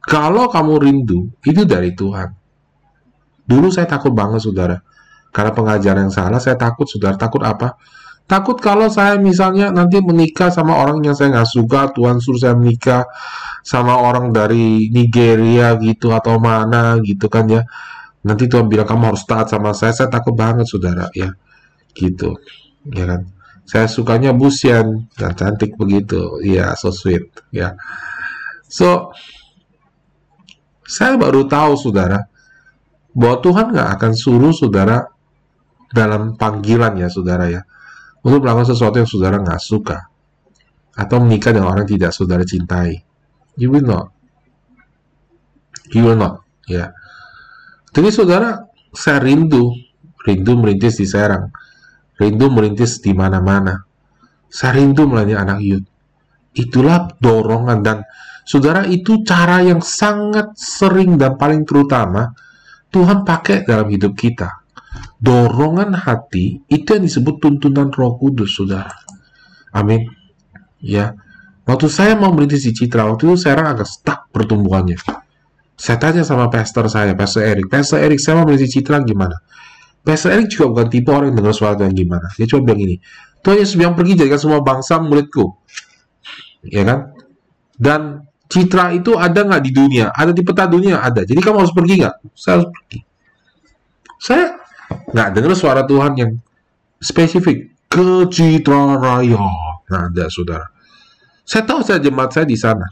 kalau 0.01 0.49
kamu 0.49 0.73
rindu, 0.81 1.29
itu 1.45 1.61
dari 1.61 1.93
Tuhan. 1.93 2.33
Dulu 3.45 3.69
saya 3.69 3.85
takut 3.85 4.13
banget, 4.13 4.41
saudara. 4.41 4.81
Karena 5.29 5.51
pengajaran 5.53 6.09
yang 6.09 6.13
salah, 6.13 6.41
saya 6.41 6.57
takut, 6.57 6.89
saudara. 6.89 7.17
Takut 7.17 7.45
apa? 7.45 7.77
Takut 8.31 8.55
kalau 8.63 8.87
saya 8.87 9.19
misalnya 9.19 9.75
nanti 9.75 9.99
menikah 9.99 10.47
sama 10.47 10.79
orang 10.79 11.03
yang 11.03 11.11
saya 11.11 11.35
nggak 11.35 11.51
suka, 11.51 11.91
Tuhan 11.91 12.23
suruh 12.23 12.39
saya 12.39 12.55
menikah 12.55 13.03
sama 13.59 13.99
orang 13.99 14.31
dari 14.31 14.87
Nigeria 14.87 15.75
gitu 15.75 16.15
atau 16.15 16.39
mana 16.39 16.95
gitu 17.03 17.27
kan 17.27 17.51
ya. 17.51 17.67
Nanti 18.23 18.47
Tuhan 18.47 18.71
bilang 18.71 18.87
kamu 18.87 19.11
harus 19.11 19.27
taat 19.27 19.51
sama 19.51 19.75
saya, 19.75 19.91
saya 19.91 20.07
takut 20.07 20.31
banget 20.31 20.63
saudara 20.63 21.11
ya. 21.11 21.27
Gitu, 21.91 22.39
ya 22.95 23.03
kan. 23.03 23.27
Saya 23.67 23.91
sukanya 23.91 24.31
Busian 24.31 25.11
dan 25.19 25.35
cantik 25.35 25.75
begitu, 25.75 26.39
ya 26.39 26.71
so 26.79 26.87
sweet 26.87 27.35
ya. 27.51 27.75
So, 28.71 29.11
saya 30.87 31.19
baru 31.19 31.51
tahu 31.51 31.75
saudara 31.75 32.31
bahwa 33.11 33.43
Tuhan 33.43 33.75
nggak 33.75 33.89
akan 33.99 34.11
suruh 34.15 34.55
saudara 34.55 35.03
dalam 35.91 36.39
panggilan 36.39 36.95
ya 36.95 37.11
saudara 37.11 37.51
ya 37.51 37.67
untuk 38.21 38.45
melakukan 38.45 38.69
sesuatu 38.69 39.01
yang 39.01 39.09
saudara 39.09 39.41
nggak 39.41 39.61
suka 39.61 39.97
atau 40.93 41.17
menikah 41.23 41.55
dengan 41.55 41.73
orang 41.73 41.87
yang 41.87 41.93
tidak 41.97 42.11
saudara 42.13 42.43
cintai. 42.45 43.01
You 43.57 43.73
will 43.73 43.85
not. 43.85 44.13
You 45.91 46.07
will 46.07 46.19
not. 46.19 46.45
Ya. 46.69 46.93
Jadi 47.91 48.09
saudara, 48.13 48.71
saya 48.95 49.19
rindu, 49.19 49.75
rindu 50.23 50.53
merintis 50.55 51.01
di 51.01 51.07
Serang, 51.09 51.51
rindu 52.15 52.47
merintis 52.47 53.03
di 53.03 53.11
mana-mana. 53.11 53.83
Saya 54.47 54.79
rindu 54.79 55.07
melayani 55.07 55.35
anak 55.35 55.59
youth. 55.63 55.87
Itulah 56.51 57.15
dorongan 57.19 57.79
dan 57.83 57.97
saudara 58.43 58.83
itu 58.87 59.23
cara 59.23 59.63
yang 59.63 59.79
sangat 59.79 60.55
sering 60.59 61.15
dan 61.15 61.39
paling 61.39 61.63
terutama 61.63 62.35
Tuhan 62.91 63.23
pakai 63.23 63.63
dalam 63.63 63.87
hidup 63.87 64.11
kita 64.11 64.60
dorongan 65.21 65.95
hati 65.95 66.65
itu 66.67 66.87
yang 66.97 67.03
disebut 67.05 67.39
tuntunan 67.39 67.89
Roh 67.93 68.19
Kudus, 68.19 68.57
Saudara. 68.57 68.91
Amin. 69.71 70.07
Ya. 70.83 71.15
Waktu 71.63 71.87
saya 71.87 72.17
mau 72.17 72.33
merintis 72.33 72.67
di 72.67 72.73
Citra, 72.73 73.07
waktu 73.07 73.31
itu 73.31 73.37
saya 73.37 73.61
agak 73.61 73.87
stuck 73.87 74.27
pertumbuhannya. 74.33 74.97
Saya 75.77 75.97
tanya 75.97 76.21
sama 76.25 76.49
pastor 76.51 76.89
saya, 76.91 77.15
pastor 77.15 77.45
Erik, 77.45 77.69
pastor 77.69 78.01
Erik, 78.01 78.19
saya 78.19 78.41
mau 78.41 78.49
di 78.49 78.67
Citra 78.67 79.01
gimana? 79.05 79.39
Pastor 80.01 80.33
Erik 80.33 80.49
juga 80.49 80.73
bukan 80.73 80.87
tipe 80.89 81.09
orang 81.13 81.31
yang 81.31 81.45
dengar 81.45 81.53
suara 81.53 81.77
Tuhan 81.77 81.93
gimana. 81.93 82.27
Dia 82.33 82.49
cuma 82.49 82.65
bilang 82.65 82.81
ini, 82.81 82.95
Tuhan 83.41 83.57
Yesus 83.61 83.75
bilang 83.77 83.93
pergi 83.97 84.13
jadikan 84.17 84.41
semua 84.41 84.61
bangsa 84.61 85.01
muridku. 85.01 85.57
Ya 86.65 86.85
kan? 86.85 86.99
Dan 87.73 88.29
citra 88.45 88.93
itu 88.93 89.17
ada 89.17 89.41
nggak 89.41 89.61
di 89.65 89.71
dunia? 89.73 90.13
Ada 90.13 90.33
di 90.33 90.41
peta 90.45 90.69
dunia? 90.69 91.01
Ada. 91.01 91.25
Jadi 91.25 91.41
kamu 91.41 91.57
harus 91.65 91.73
pergi 91.73 91.93
nggak? 92.05 92.15
Saya 92.37 92.53
harus 92.61 92.67
pergi. 92.69 92.99
Saya 94.21 94.60
nggak 95.11 95.29
dengar 95.35 95.53
suara 95.55 95.81
Tuhan 95.87 96.13
yang 96.17 96.31
spesifik 97.01 97.71
ke 97.91 98.27
Citra 98.31 98.97
Raya. 98.99 99.41
Nah, 99.91 100.07
ada 100.07 100.25
saudara. 100.31 100.71
Saya 101.43 101.67
tahu 101.67 101.83
saya 101.83 101.99
jemaat 101.99 102.31
saya 102.31 102.47
di 102.47 102.55
sana. 102.55 102.87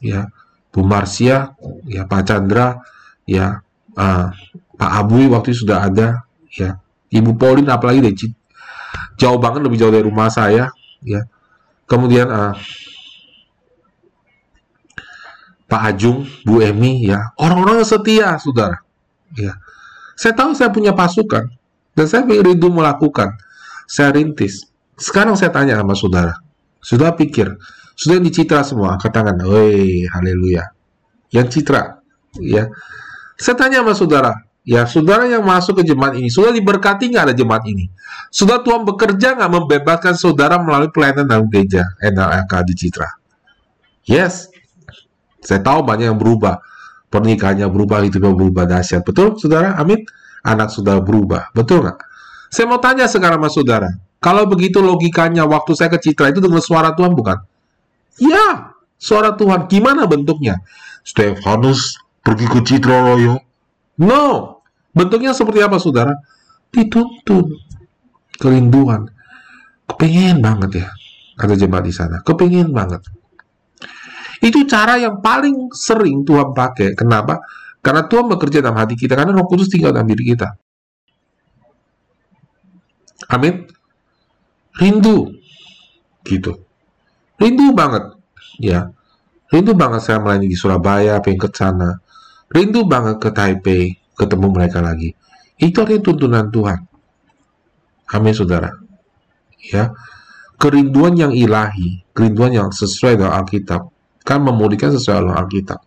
Ya, 0.00 0.32
Bu 0.72 0.80
Marsia, 0.80 1.52
ya 1.84 2.08
Pak 2.08 2.22
Chandra, 2.24 2.80
ya 3.28 3.60
uh, 4.00 4.26
Pak 4.80 4.90
Abui 4.96 5.28
waktu 5.28 5.52
itu 5.52 5.68
sudah 5.68 5.84
ada, 5.84 6.24
ya 6.48 6.80
Ibu 7.12 7.36
Pauline 7.36 7.68
apalagi 7.68 8.00
deh 8.00 8.14
jauh 9.20 9.36
banget 9.36 9.60
lebih 9.60 9.76
jauh 9.76 9.92
dari 9.92 10.08
rumah 10.08 10.32
saya, 10.32 10.72
ya. 11.04 11.20
Kemudian 11.84 12.32
uh, 12.32 12.56
Pak 15.68 15.82
Ajung, 15.92 16.24
Bu 16.48 16.64
Emi, 16.64 17.04
ya 17.04 17.36
orang-orang 17.36 17.84
setia, 17.84 18.40
saudara. 18.40 18.80
Ya, 19.36 19.60
saya 20.20 20.36
tahu 20.36 20.52
saya 20.52 20.68
punya 20.68 20.92
pasukan 20.92 21.48
dan 21.96 22.04
saya 22.04 22.28
rindu 22.28 22.68
melakukan. 22.68 23.40
Saya 23.88 24.12
rintis. 24.12 24.68
Sekarang 25.00 25.32
saya 25.34 25.48
tanya 25.48 25.80
sama 25.80 25.96
saudara, 25.96 26.36
sudah 26.84 27.16
pikir 27.16 27.56
sudah 28.00 28.16
dicitra 28.16 28.64
semua, 28.64 28.96
katakan, 28.96 29.36
woi, 29.44 30.08
haleluya. 30.08 30.72
Yang 31.28 31.60
citra, 31.60 32.00
ya. 32.40 32.72
Saya 33.36 33.56
tanya 33.60 33.84
sama 33.84 33.92
saudara, 33.92 34.32
ya 34.64 34.88
saudara 34.88 35.28
yang 35.28 35.44
masuk 35.44 35.84
ke 35.84 35.92
jemaat 35.92 36.16
ini, 36.16 36.32
sudah 36.32 36.48
diberkati 36.48 37.12
nggak 37.12 37.24
ada 37.28 37.34
jemaat 37.36 37.60
ini? 37.68 37.92
Sudah 38.32 38.64
Tuhan 38.64 38.88
bekerja 38.88 39.36
nggak 39.36 39.52
membebaskan 39.52 40.16
saudara 40.16 40.56
melalui 40.56 40.88
pelayanan 40.88 41.28
dalam 41.28 41.44
gereja 41.52 41.92
NLK 42.00 42.52
di 42.72 42.74
Citra? 42.80 43.08
Yes, 44.08 44.48
saya 45.44 45.60
tahu 45.60 45.84
banyak 45.84 46.08
yang 46.08 46.16
berubah. 46.16 46.56
Pernikahannya 47.10 47.66
berubah, 47.66 48.06
hidupnya 48.06 48.30
berubah 48.30 48.64
dahsyat. 48.70 49.02
Betul, 49.02 49.34
saudara? 49.34 49.74
Amin. 49.74 50.06
Anak 50.46 50.70
sudah 50.70 51.02
berubah. 51.02 51.50
Betul 51.52 51.82
nggak? 51.82 51.98
Saya 52.50 52.66
mau 52.70 52.78
tanya 52.78 53.10
sekarang 53.10 53.42
sama 53.42 53.50
saudara. 53.50 53.90
Kalau 54.22 54.46
begitu 54.46 54.78
logikanya 54.78 55.42
waktu 55.48 55.74
saya 55.74 55.90
ke 55.90 55.98
Citra 55.98 56.30
itu 56.30 56.38
dengan 56.38 56.62
suara 56.62 56.94
Tuhan 56.94 57.12
bukan? 57.18 57.38
Ya, 58.20 58.76
suara 59.00 59.34
Tuhan. 59.34 59.66
Gimana 59.66 60.06
bentuknya? 60.06 60.62
Stefanus 61.02 61.98
pergi 62.22 62.46
ke 62.46 62.60
Citra 62.62 63.10
Royo? 63.10 63.40
No. 63.98 64.60
Bentuknya 64.90 65.34
seperti 65.34 65.64
apa, 65.64 65.80
saudara? 65.80 66.14
Dituntun. 66.70 67.58
Kerinduan. 68.38 69.08
Kepengen 69.90 70.38
banget 70.44 70.86
ya. 70.86 70.88
Ada 71.40 71.56
jemaat 71.56 71.84
di 71.88 71.94
sana. 71.94 72.20
Kepengen 72.20 72.70
banget. 72.70 73.02
Itu 74.40 74.64
cara 74.64 74.96
yang 74.96 75.20
paling 75.20 75.72
sering 75.76 76.24
Tuhan 76.24 76.56
pakai. 76.56 76.96
Kenapa? 76.96 77.40
Karena 77.84 78.08
Tuhan 78.08 78.28
bekerja 78.28 78.64
dalam 78.64 78.80
hati 78.80 78.96
kita. 78.96 79.16
Karena 79.16 79.36
roh 79.36 79.44
kudus 79.44 79.68
tinggal 79.68 79.92
dalam 79.92 80.08
diri 80.08 80.32
kita. 80.32 80.48
Amin. 83.30 83.68
Rindu. 84.80 85.28
Gitu 86.24 86.70
rindu 87.40 87.72
banget 87.72 88.04
ya 88.60 88.92
rindu 89.48 89.72
banget 89.72 90.04
saya 90.04 90.20
melayani 90.20 90.52
di 90.52 90.56
Surabaya 90.60 91.24
pengen 91.24 91.40
ke 91.40 91.48
sana 91.48 91.96
rindu 92.52 92.84
banget 92.84 93.16
ke 93.16 93.32
Taipei 93.32 93.96
ketemu 94.14 94.46
mereka 94.52 94.84
lagi 94.84 95.16
itu 95.56 95.80
adalah 95.80 96.04
tuntunan 96.04 96.46
Tuhan 96.52 96.78
amin 98.12 98.34
saudara 98.36 98.70
ya 99.72 99.96
kerinduan 100.60 101.16
yang 101.16 101.32
ilahi 101.32 102.04
kerinduan 102.12 102.52
yang 102.52 102.68
sesuai 102.68 103.16
dengan 103.16 103.32
Alkitab 103.40 103.88
kan 104.22 104.44
memulihkan 104.44 104.92
sesuai 104.94 105.24
dengan 105.24 105.36
Alkitab 105.40 105.80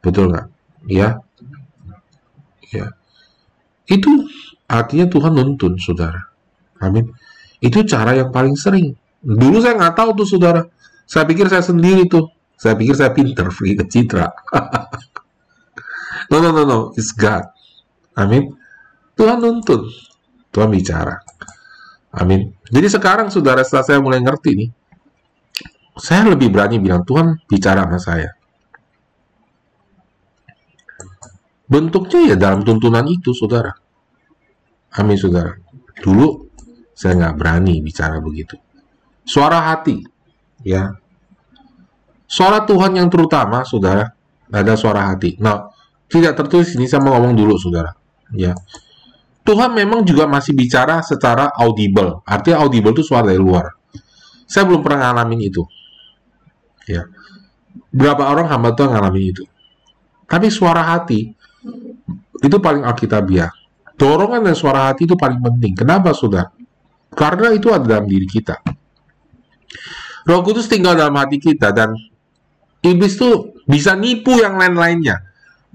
betul 0.00 0.32
nggak 0.32 0.46
ya 0.90 1.20
ya 2.72 2.86
itu 3.88 4.10
artinya 4.68 5.06
Tuhan 5.08 5.32
nuntun 5.32 5.76
saudara 5.80 6.28
amin 6.80 7.08
itu 7.64 7.80
cara 7.88 8.16
yang 8.16 8.28
paling 8.28 8.56
sering 8.56 8.96
Dulu 9.24 9.56
saya 9.64 9.74
nggak 9.80 9.96
tahu 9.96 10.10
tuh 10.20 10.28
saudara. 10.28 10.60
Saya 11.08 11.24
pikir 11.24 11.48
saya 11.48 11.64
sendiri 11.64 12.04
tuh. 12.04 12.28
Saya 12.60 12.76
pikir 12.76 12.94
saya 12.94 13.10
pinter, 13.10 13.48
ke 13.50 13.84
Citra. 13.88 14.24
no, 16.30 16.36
no, 16.38 16.48
no, 16.52 16.62
no. 16.62 16.78
It's 16.94 17.10
God. 17.16 17.48
Amin. 18.14 18.52
Tuhan 19.16 19.42
nuntun. 19.42 19.88
Tuhan 20.54 20.70
bicara. 20.70 21.18
Amin. 22.14 22.54
Jadi 22.70 22.86
sekarang 22.86 23.32
saudara 23.32 23.66
setelah 23.66 23.84
saya 23.84 23.98
mulai 23.98 24.22
ngerti 24.22 24.54
nih, 24.54 24.68
saya 25.94 26.26
lebih 26.26 26.50
berani 26.50 26.82
bilang 26.82 27.06
Tuhan 27.06 27.38
bicara 27.46 27.86
sama 27.86 27.98
saya. 28.02 28.30
Bentuknya 31.64 32.34
ya 32.34 32.36
dalam 32.36 32.66
tuntunan 32.66 33.06
itu, 33.06 33.30
saudara. 33.30 33.70
Amin, 34.98 35.16
saudara. 35.16 35.54
Dulu 36.02 36.50
saya 36.94 37.18
nggak 37.18 37.34
berani 37.38 37.82
bicara 37.82 38.18
begitu. 38.22 38.58
Suara 39.26 39.72
hati 39.74 39.98
ya. 40.62 40.94
Suara 42.24 42.62
Tuhan 42.66 42.98
yang 42.98 43.10
terutama 43.10 43.66
saudara 43.66 44.10
ada 44.50 44.74
suara 44.78 45.10
hati. 45.10 45.38
Nah 45.42 45.70
tidak 46.06 46.38
tertulis 46.38 46.74
ini 46.78 46.86
saya 46.86 47.02
mau 47.02 47.18
ngomong 47.18 47.34
dulu 47.34 47.54
saudara. 47.58 47.90
Ya. 48.34 48.54
Tuhan 49.44 49.76
memang 49.76 50.06
juga 50.06 50.24
masih 50.24 50.56
bicara 50.56 51.04
secara 51.04 51.52
audible. 51.58 52.24
Artinya 52.24 52.64
audible 52.64 52.96
itu 52.96 53.04
suara 53.04 53.28
dari 53.28 53.40
luar. 53.42 53.74
Saya 54.46 54.64
belum 54.70 54.80
pernah 54.80 55.10
ngalamin 55.10 55.40
itu 55.50 55.62
ya 56.88 57.08
berapa 57.90 58.22
orang 58.30 58.50
hamba 58.50 58.72
Tuhan 58.76 58.92
ngalamin 58.92 59.24
itu 59.34 59.44
tapi 60.28 60.48
suara 60.48 60.94
hati 60.94 61.32
itu 62.40 62.56
paling 62.60 62.84
alkitabiah 62.84 63.50
dorongan 63.96 64.44
dan 64.50 64.54
suara 64.56 64.92
hati 64.92 65.08
itu 65.08 65.16
paling 65.16 65.40
penting 65.40 65.72
kenapa 65.74 66.12
sudah 66.12 66.50
karena 67.14 67.54
itu 67.54 67.70
ada 67.70 67.86
dalam 67.86 68.10
diri 68.10 68.26
kita 68.26 68.58
Roh 70.24 70.40
Kudus 70.40 70.72
tinggal 70.72 70.96
dalam 70.96 71.14
hati 71.20 71.36
kita 71.36 71.68
dan 71.76 71.92
iblis 72.80 73.20
tuh 73.20 73.52
bisa 73.68 73.92
nipu 73.92 74.40
yang 74.40 74.56
lain-lainnya. 74.56 75.20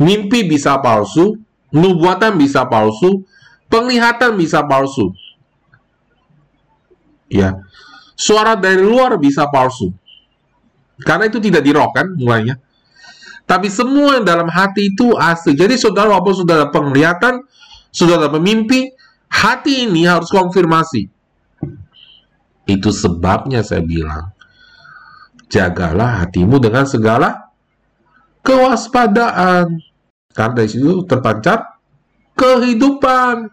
Mimpi 0.01 0.47
bisa 0.47 0.81
palsu, 0.81 1.37
nubuatan 1.69 2.39
bisa 2.39 2.65
palsu, 2.65 3.25
penglihatan 3.69 4.33
bisa 4.39 4.65
palsu. 4.65 5.13
Ya. 7.29 7.61
Suara 8.17 8.57
dari 8.57 8.81
luar 8.81 9.21
bisa 9.21 9.45
palsu. 9.53 9.93
Karena 11.03 11.31
itu 11.31 11.39
tidak 11.39 11.63
dirokan 11.63 12.15
mulainya. 12.19 12.59
Tapi 13.49 13.65
semua 13.65 14.21
yang 14.21 14.25
dalam 14.27 14.45
hati 14.45 14.93
itu 14.93 15.17
asli. 15.17 15.57
Jadi 15.57 15.73
saudara 15.73 16.13
walaupun 16.13 16.45
sudah 16.45 16.53
ada 16.61 16.67
penglihatan, 16.69 17.41
sudah 17.89 18.21
ada 18.21 18.29
mimpi, 18.37 18.93
hati 19.25 19.89
ini 19.89 20.05
harus 20.05 20.29
konfirmasi. 20.29 21.09
Itu 22.69 22.93
sebabnya 22.93 23.65
saya 23.65 23.81
bilang, 23.81 24.29
jagalah 25.49 26.21
hatimu 26.21 26.61
dengan 26.61 26.85
segala 26.85 27.49
kewaspadaan. 28.45 29.81
Karena 30.29 30.53
dari 30.53 30.69
situ 30.69 31.09
terpancar 31.09 31.81
kehidupan. 32.37 33.49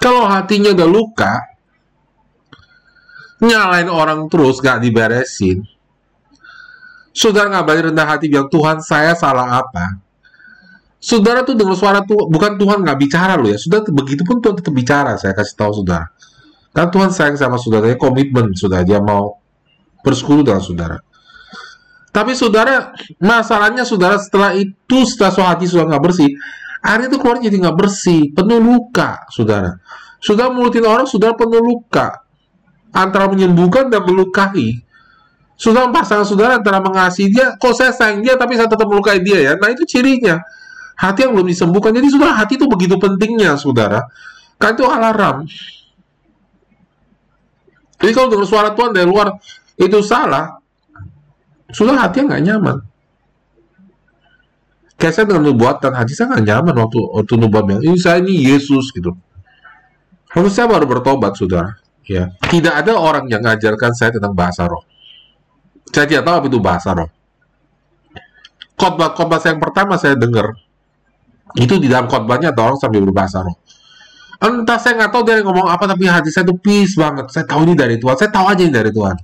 Kalau 0.00 0.24
hatinya 0.24 0.72
udah 0.72 0.88
luka, 0.88 1.57
nyalain 3.38 3.86
orang 3.86 4.26
terus 4.26 4.58
gak 4.58 4.82
diberesin, 4.82 5.62
saudara 7.14 7.50
nggak 7.50 7.66
balik 7.66 7.82
rendah 7.90 8.06
hati 8.06 8.30
bilang 8.30 8.46
Tuhan 8.46 8.78
saya 8.82 9.14
salah 9.18 9.62
apa? 9.62 9.98
Saudara 10.98 11.46
tuh 11.46 11.54
dengar 11.54 11.78
suara 11.78 12.02
tuh 12.02 12.26
bukan 12.26 12.58
Tuhan 12.58 12.82
nggak 12.82 12.98
bicara 12.98 13.38
loh 13.38 13.46
ya. 13.46 13.58
Sudah 13.58 13.86
begitu 13.86 14.26
pun 14.26 14.42
Tuhan 14.42 14.58
tetap 14.58 14.74
bicara. 14.74 15.14
Saya 15.14 15.30
kasih 15.30 15.54
tahu 15.54 15.82
saudara. 15.82 16.10
Kan 16.74 16.94
Tuhan 16.94 17.10
sayang 17.10 17.38
sama 17.38 17.56
saudaranya, 17.58 17.98
komitmen 17.98 18.54
sudah 18.54 18.86
dia 18.86 19.02
mau 19.02 19.40
bersekutu 20.02 20.46
dengan 20.46 20.62
saudara. 20.62 20.98
Tapi 22.14 22.32
saudara, 22.38 22.94
masalahnya 23.18 23.82
saudara 23.82 24.18
setelah 24.18 24.54
itu, 24.54 24.98
setelah 25.06 25.32
so 25.32 25.42
hati 25.42 25.66
sudah 25.66 25.86
nggak 25.90 26.02
bersih, 26.02 26.30
air 26.82 27.00
itu 27.06 27.16
keluar 27.18 27.38
jadi 27.42 27.56
nggak 27.62 27.76
bersih, 27.78 28.30
penuh 28.30 28.58
luka, 28.62 29.26
saudara. 29.30 29.78
Sudah 30.18 30.50
mulutin 30.50 30.86
orang, 30.86 31.06
sudah 31.06 31.34
penuh 31.34 31.62
luka. 31.62 32.26
Antara 32.94 33.28
menyembuhkan 33.28 33.92
dan 33.92 34.04
melukai. 34.04 34.80
Sudah 35.58 35.90
pasangan 35.90 36.22
saudara 36.22 36.62
antara 36.62 36.78
mengasihi 36.78 37.34
dia, 37.34 37.58
kok 37.58 37.74
saya 37.74 37.90
sayang 37.90 38.22
dia, 38.22 38.38
tapi 38.38 38.54
saya 38.54 38.70
tetap 38.70 38.86
melukai 38.86 39.18
dia 39.18 39.42
ya. 39.42 39.52
Nah 39.58 39.74
itu 39.74 39.82
cirinya. 39.82 40.38
Hati 40.94 41.26
yang 41.26 41.34
belum 41.34 41.50
disembuhkan. 41.50 41.90
Jadi 41.90 42.10
saudara, 42.10 42.38
hati 42.38 42.54
itu 42.54 42.66
begitu 42.70 42.94
pentingnya, 42.94 43.58
saudara. 43.58 44.06
Kan 44.58 44.74
itu 44.74 44.82
alarm 44.86 45.46
Jadi 47.98 48.10
kalau 48.14 48.30
dengar 48.30 48.46
suara 48.46 48.70
Tuhan 48.74 48.94
dari 48.94 49.06
luar 49.06 49.34
itu 49.74 49.98
salah, 50.02 50.58
sudah 51.74 51.98
hatinya 51.98 52.34
nggak 52.34 52.42
nyaman. 52.46 52.76
Kayak 54.98 55.14
saya 55.14 55.26
dengan 55.30 55.42
nubuatan, 55.50 55.90
hati 55.94 56.14
saya 56.14 56.34
nggak 56.34 56.44
nyaman 56.46 56.74
waktu 56.74 56.98
waktu 56.98 57.34
nubuat 57.38 57.64
ini 57.82 57.98
saya 57.98 58.18
ini 58.22 58.50
Yesus 58.50 58.90
gitu. 58.90 59.14
Harus 60.30 60.54
saya 60.54 60.70
baru 60.70 60.86
bertobat, 60.86 61.34
saudara. 61.38 61.78
Ya, 62.08 62.32
tidak 62.48 62.72
ada 62.72 62.96
orang 62.96 63.28
yang 63.28 63.44
mengajarkan 63.44 63.92
saya 63.92 64.16
tentang 64.16 64.32
bahasa 64.32 64.64
roh. 64.64 64.80
Saya 65.92 66.08
tidak 66.08 66.24
tahu 66.24 66.34
apa 66.40 66.46
itu 66.48 66.60
bahasa 66.60 66.90
roh. 66.96 67.10
Khotbah-khotbah 68.80 69.40
yang 69.44 69.60
pertama 69.60 70.00
saya 70.00 70.16
dengar 70.16 70.56
itu 71.56 71.76
di 71.76 71.88
dalam 71.88 72.08
khotbahnya 72.08 72.52
ada 72.56 72.72
orang 72.72 72.78
sambil 72.80 73.04
berbahasa 73.04 73.44
roh. 73.44 73.56
Entah 74.38 74.78
saya 74.78 74.94
nggak 75.04 75.10
tahu 75.10 75.22
dia 75.26 75.42
ngomong 75.42 75.68
apa 75.68 75.84
tapi 75.84 76.08
hati 76.08 76.32
saya 76.32 76.48
tuh 76.48 76.56
peace 76.56 76.96
banget. 76.96 77.28
Saya 77.28 77.44
tahu 77.44 77.68
ini 77.68 77.74
dari 77.74 78.00
Tuhan. 78.00 78.14
Saya 78.16 78.30
tahu 78.32 78.46
aja 78.48 78.62
ini 78.62 78.72
dari 78.72 78.88
Tuhan. 78.94 79.16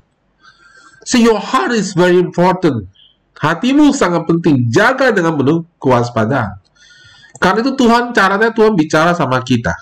So 1.06 1.16
your 1.20 1.38
heart 1.38 1.72
is 1.72 1.96
very 1.96 2.20
important. 2.20 2.90
Hatimu 3.38 3.92
sangat 3.96 4.26
penting. 4.28 4.68
Jaga 4.68 5.12
dengan 5.14 5.36
penuh 5.36 5.64
kewaspadaan. 5.78 6.58
Karena 7.38 7.60
itu 7.60 7.76
Tuhan 7.76 8.16
caranya 8.16 8.50
Tuhan 8.50 8.72
bicara 8.72 9.12
sama 9.12 9.36
kita. 9.44 9.74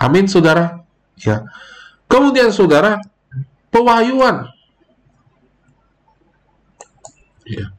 Amin, 0.00 0.24
saudara. 0.24 0.80
Ya. 1.20 1.44
Kemudian 2.16 2.48
saudara, 2.48 2.96
pewahyuan. 3.68 4.48
Ya. 7.44 7.76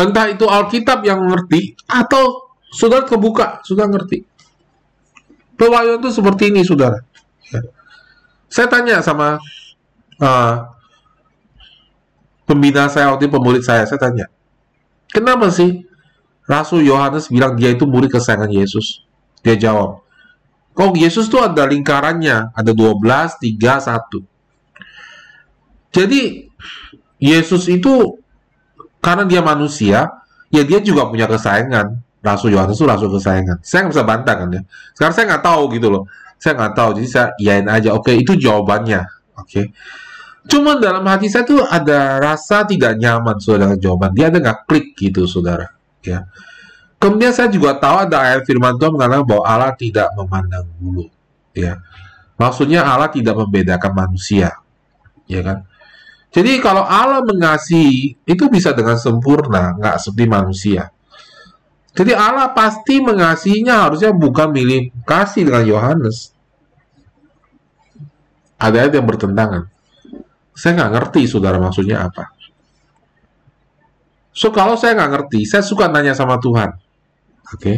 Entah 0.00 0.32
itu 0.32 0.48
Alkitab 0.48 1.04
yang 1.04 1.20
ngerti 1.28 1.76
atau 1.84 2.56
saudara 2.72 3.04
kebuka, 3.04 3.60
sudah 3.68 3.84
ngerti. 3.84 4.24
Pewahyuan 5.60 6.00
itu 6.00 6.08
seperti 6.08 6.48
ini, 6.48 6.64
saudara. 6.64 7.04
Ya. 7.52 7.60
Saya 8.48 8.66
tanya 8.72 9.04
sama 9.04 9.36
uh, 10.16 10.54
pembina 12.48 12.88
saya 12.88 13.12
waktu 13.12 13.28
itu, 13.28 13.36
pemurid 13.36 13.60
saya, 13.60 13.84
saya 13.84 14.00
tanya, 14.00 14.26
kenapa 15.12 15.52
sih 15.52 15.84
Rasul 16.48 16.88
Yohanes 16.88 17.28
bilang 17.28 17.60
dia 17.60 17.76
itu 17.76 17.84
murid 17.84 18.08
kesayangan 18.08 18.48
Yesus? 18.48 19.04
Dia 19.44 19.54
jawab, 19.54 20.00
kok 20.80 20.96
Yesus 20.96 21.28
tuh 21.28 21.44
ada 21.44 21.68
lingkarannya, 21.68 22.56
ada 22.56 22.72
12, 22.72 23.36
3, 23.36 23.84
1. 23.84 24.24
Jadi, 25.92 26.48
Yesus 27.20 27.68
itu, 27.68 28.16
karena 29.04 29.28
dia 29.28 29.44
manusia, 29.44 30.08
ya 30.48 30.62
dia 30.64 30.80
juga 30.80 31.04
punya 31.12 31.28
kesayangan. 31.28 32.00
Rasul 32.20 32.56
Yohanes 32.56 32.76
itu 32.76 32.84
rasul 32.88 33.12
kesayangan. 33.12 33.60
Saya 33.64 33.84
nggak 33.84 33.92
bisa 33.96 34.04
bantah 34.04 34.34
kan 34.36 34.48
ya. 34.52 34.60
Sekarang 34.92 35.14
saya 35.16 35.24
nggak 35.36 35.44
tahu 35.44 35.62
gitu 35.76 35.88
loh. 35.88 36.04
Saya 36.40 36.52
nggak 36.56 36.72
tahu, 36.76 36.88
jadi 37.00 37.08
saya 37.08 37.26
iyain 37.36 37.66
aja. 37.68 37.92
Oke, 37.96 38.16
itu 38.16 38.32
jawabannya. 38.36 39.04
Oke. 39.36 39.72
Cuma 40.48 40.80
dalam 40.80 41.04
hati 41.04 41.28
saya 41.28 41.44
tuh 41.44 41.60
ada 41.60 42.16
rasa 42.16 42.64
tidak 42.64 42.96
nyaman 42.96 43.36
saudara 43.36 43.76
jawaban. 43.76 44.16
Dia 44.16 44.32
ada 44.32 44.40
nggak 44.40 44.64
klik 44.64 44.96
gitu 44.96 45.28
saudara. 45.28 45.68
Ya. 46.00 46.28
Kemudian 47.00 47.32
saya 47.32 47.48
juga 47.48 47.80
tahu 47.80 47.96
ada 48.04 48.20
ayat 48.20 48.44
firman 48.44 48.76
Tuhan 48.76 48.92
mengatakan 48.92 49.24
bahwa 49.24 49.44
Allah 49.48 49.72
tidak 49.72 50.12
memandang 50.12 50.68
bulu. 50.76 51.08
Ya. 51.56 51.80
Maksudnya 52.36 52.84
Allah 52.84 53.08
tidak 53.08 53.40
membedakan 53.40 53.92
manusia. 53.96 54.60
Ya 55.24 55.40
kan? 55.40 55.64
Jadi 56.30 56.60
kalau 56.60 56.84
Allah 56.84 57.24
mengasihi 57.24 58.20
itu 58.22 58.44
bisa 58.52 58.76
dengan 58.76 59.00
sempurna, 59.00 59.74
nggak 59.80 59.96
seperti 59.96 60.24
manusia. 60.28 60.82
Jadi 61.96 62.14
Allah 62.14 62.52
pasti 62.54 63.02
mengasihinya 63.02 63.88
harusnya 63.88 64.14
bukan 64.14 64.54
milih 64.54 64.94
kasih 65.02 65.48
dengan 65.48 65.64
Yohanes. 65.66 66.36
Ada 68.60 68.86
ayat 68.86 68.92
yang 68.94 69.08
bertentangan. 69.08 69.66
Saya 70.52 70.76
nggak 70.76 70.92
ngerti, 71.00 71.22
saudara 71.24 71.56
maksudnya 71.56 72.06
apa. 72.06 72.30
So 74.30 74.52
kalau 74.54 74.78
saya 74.78 74.94
nggak 74.94 75.10
ngerti, 75.16 75.48
saya 75.48 75.64
suka 75.64 75.88
nanya 75.90 76.14
sama 76.14 76.38
Tuhan. 76.38 76.89
Oke, 77.50 77.58
okay? 77.58 77.76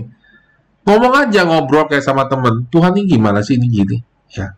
ngomong 0.84 1.14
aja 1.16 1.48
ngobrol 1.48 1.88
kayak 1.88 2.04
sama 2.04 2.28
temen. 2.28 2.68
Tuhan 2.68 2.92
ini 2.98 3.16
gimana 3.16 3.40
sih 3.40 3.56
ini 3.56 3.66
gini? 3.72 3.96
Ya. 4.36 4.52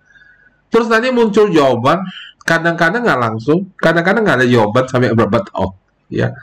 Terus 0.71 0.91
nanti 0.91 1.15
muncul 1.15 1.55
jawaban. 1.55 2.03
Kadang-kadang 2.45 3.07
nggak 3.07 3.21
langsung, 3.21 3.73
kadang-kadang 3.81 4.27
nggak 4.27 4.39
ada 4.43 4.47
jawaban 4.51 4.85
sampai 4.85 5.17
berapa 5.17 5.41
tahun. 5.49 5.73
Ya 6.13 6.35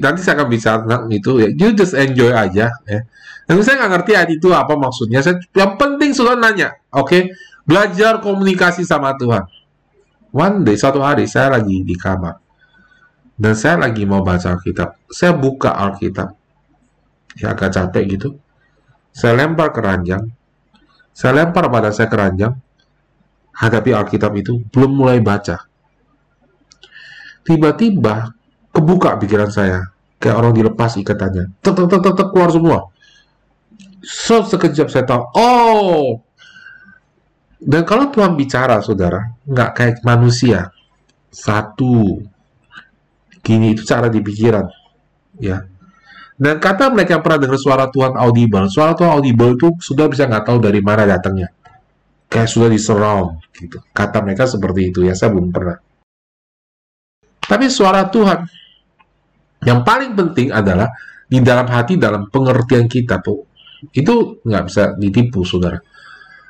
nanti 0.00 0.20
saya 0.24 0.40
akan 0.40 0.48
bicara 0.48 0.76
tentang 0.80 1.02
itu 1.12 1.30
ya 1.44 1.48
you 1.52 1.76
just 1.76 1.92
enjoy 1.92 2.32
aja 2.32 2.72
ya 2.72 3.00
dan 3.44 3.60
saya 3.60 3.84
nggak 3.84 3.92
ngerti 4.00 4.40
itu 4.40 4.48
apa 4.56 4.72
maksudnya 4.80 5.20
saya 5.20 5.36
yang 5.52 5.76
penting 5.76 6.16
sudah 6.16 6.40
nanya 6.40 6.72
oke 6.88 7.12
okay? 7.12 7.22
belajar 7.68 8.24
komunikasi 8.24 8.88
sama 8.88 9.12
Tuhan 9.20 9.44
one 10.32 10.64
day 10.64 10.76
suatu 10.80 11.04
hari 11.04 11.28
saya 11.28 11.60
lagi 11.60 11.84
di 11.84 11.92
kamar 12.00 12.40
dan 13.36 13.52
saya 13.52 13.76
lagi 13.76 14.08
mau 14.08 14.24
baca 14.24 14.56
Alkitab 14.56 15.04
saya 15.12 15.36
buka 15.36 15.76
Alkitab 15.76 16.32
ya 17.38 17.54
agak 17.54 17.70
capek 17.72 18.18
gitu. 18.18 18.28
Saya 19.14 19.38
lempar 19.38 19.70
keranjang 19.70 20.38
saya 21.18 21.42
lempar 21.42 21.66
pada 21.66 21.90
saya 21.90 22.06
keranjang 22.06 22.54
hadapi 23.58 23.90
Alkitab 23.90 24.38
itu 24.38 24.62
belum 24.70 25.02
mulai 25.02 25.18
baca. 25.18 25.66
Tiba-tiba 27.42 28.30
kebuka 28.70 29.18
pikiran 29.18 29.50
saya. 29.50 29.82
Kayak 30.22 30.38
orang 30.38 30.54
dilepas 30.54 30.94
ikatannya. 30.94 31.58
Tetap 31.58 31.90
tetap 31.90 32.14
tetap 32.14 32.28
keluar 32.30 32.54
semua. 32.54 32.78
So 34.06 34.46
sekejap 34.46 34.94
saya 34.94 35.04
tahu 35.10 35.22
oh! 35.34 36.22
Dan 37.58 37.82
kalau 37.82 38.14
Tuhan 38.14 38.38
bicara 38.38 38.78
saudara 38.78 39.34
nggak 39.42 39.70
kayak 39.74 39.96
manusia. 40.06 40.70
Satu. 41.34 42.22
Gini 43.42 43.74
itu 43.74 43.82
cara 43.82 44.06
di 44.06 44.22
pikiran. 44.22 44.70
Ya 45.42 45.66
dan 46.38 46.62
kata 46.62 46.94
mereka 46.94 47.18
yang 47.18 47.22
pernah 47.26 47.40
dengar 47.42 47.58
suara 47.58 47.84
Tuhan 47.90 48.14
audible 48.14 48.66
suara 48.70 48.94
Tuhan 48.94 49.10
audible 49.18 49.58
itu 49.58 49.68
sudah 49.82 50.06
bisa 50.06 50.30
nggak 50.30 50.44
tahu 50.46 50.58
dari 50.62 50.78
mana 50.78 51.04
datangnya 51.04 51.50
kayak 52.30 52.48
sudah 52.48 52.70
di 52.70 52.78
surround 52.78 53.42
gitu 53.52 53.82
kata 53.90 54.22
mereka 54.22 54.46
seperti 54.46 54.94
itu 54.94 55.02
ya 55.02 55.18
saya 55.18 55.34
belum 55.34 55.50
pernah 55.50 55.76
tapi 57.42 57.66
suara 57.72 58.06
Tuhan 58.06 58.38
yang 59.66 59.82
paling 59.82 60.14
penting 60.14 60.54
adalah 60.54 60.92
di 61.28 61.38
dalam 61.44 61.68
hati, 61.68 62.00
dalam 62.00 62.30
pengertian 62.32 62.86
kita 62.86 63.18
tuh. 63.20 63.44
Itu 63.90 64.42
nggak 64.42 64.62
bisa 64.66 64.82
ditipu, 64.98 65.42
saudara. 65.42 65.78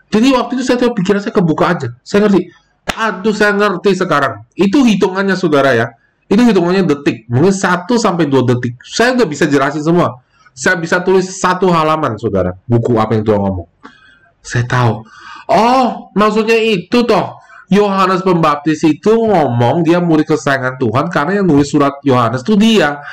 Jadi 0.09 0.32
waktu 0.32 0.56
itu 0.56 0.65
saya 0.65 0.89
pikiran 0.89 1.20
saya 1.20 1.35
kebuka 1.35 1.65
aja. 1.69 1.89
Saya 2.01 2.24
ngerti. 2.24 2.48
Aduh, 2.89 3.36
saya 3.36 3.52
ngerti 3.52 3.93
sekarang. 3.93 4.48
Itu 4.56 4.81
hitungannya, 4.86 5.36
saudara 5.36 5.77
ya. 5.77 5.93
Itu 6.28 6.44
hitungannya 6.44 6.84
detik. 6.84 7.24
Mungkin 7.32 7.50
1 7.56 7.88
sampai 7.96 8.28
2 8.28 8.44
detik. 8.44 8.76
Saya 8.84 9.16
udah 9.16 9.26
bisa 9.26 9.48
jelasin 9.48 9.80
semua. 9.80 10.20
Saya 10.52 10.76
bisa 10.76 11.00
tulis 11.00 11.24
satu 11.24 11.72
halaman, 11.72 12.20
saudara. 12.20 12.52
Buku 12.68 13.00
apa 13.00 13.16
yang 13.16 13.24
Tuhan 13.24 13.40
ngomong. 13.40 13.68
Saya 14.44 14.68
tahu. 14.68 15.09
Oh, 15.48 16.12
maksudnya 16.12 16.60
itu 16.60 17.00
toh. 17.09 17.40
Yohanes 17.68 18.24
Pembaptis 18.24 18.80
itu 18.88 19.12
ngomong 19.12 19.84
dia 19.84 20.00
murid 20.00 20.24
kesayangan 20.24 20.80
Tuhan 20.80 21.12
karena 21.12 21.40
yang 21.40 21.46
nulis 21.52 21.68
surat 21.68 22.00
Yohanes 22.00 22.40
itu 22.40 22.56
dia. 22.56 23.05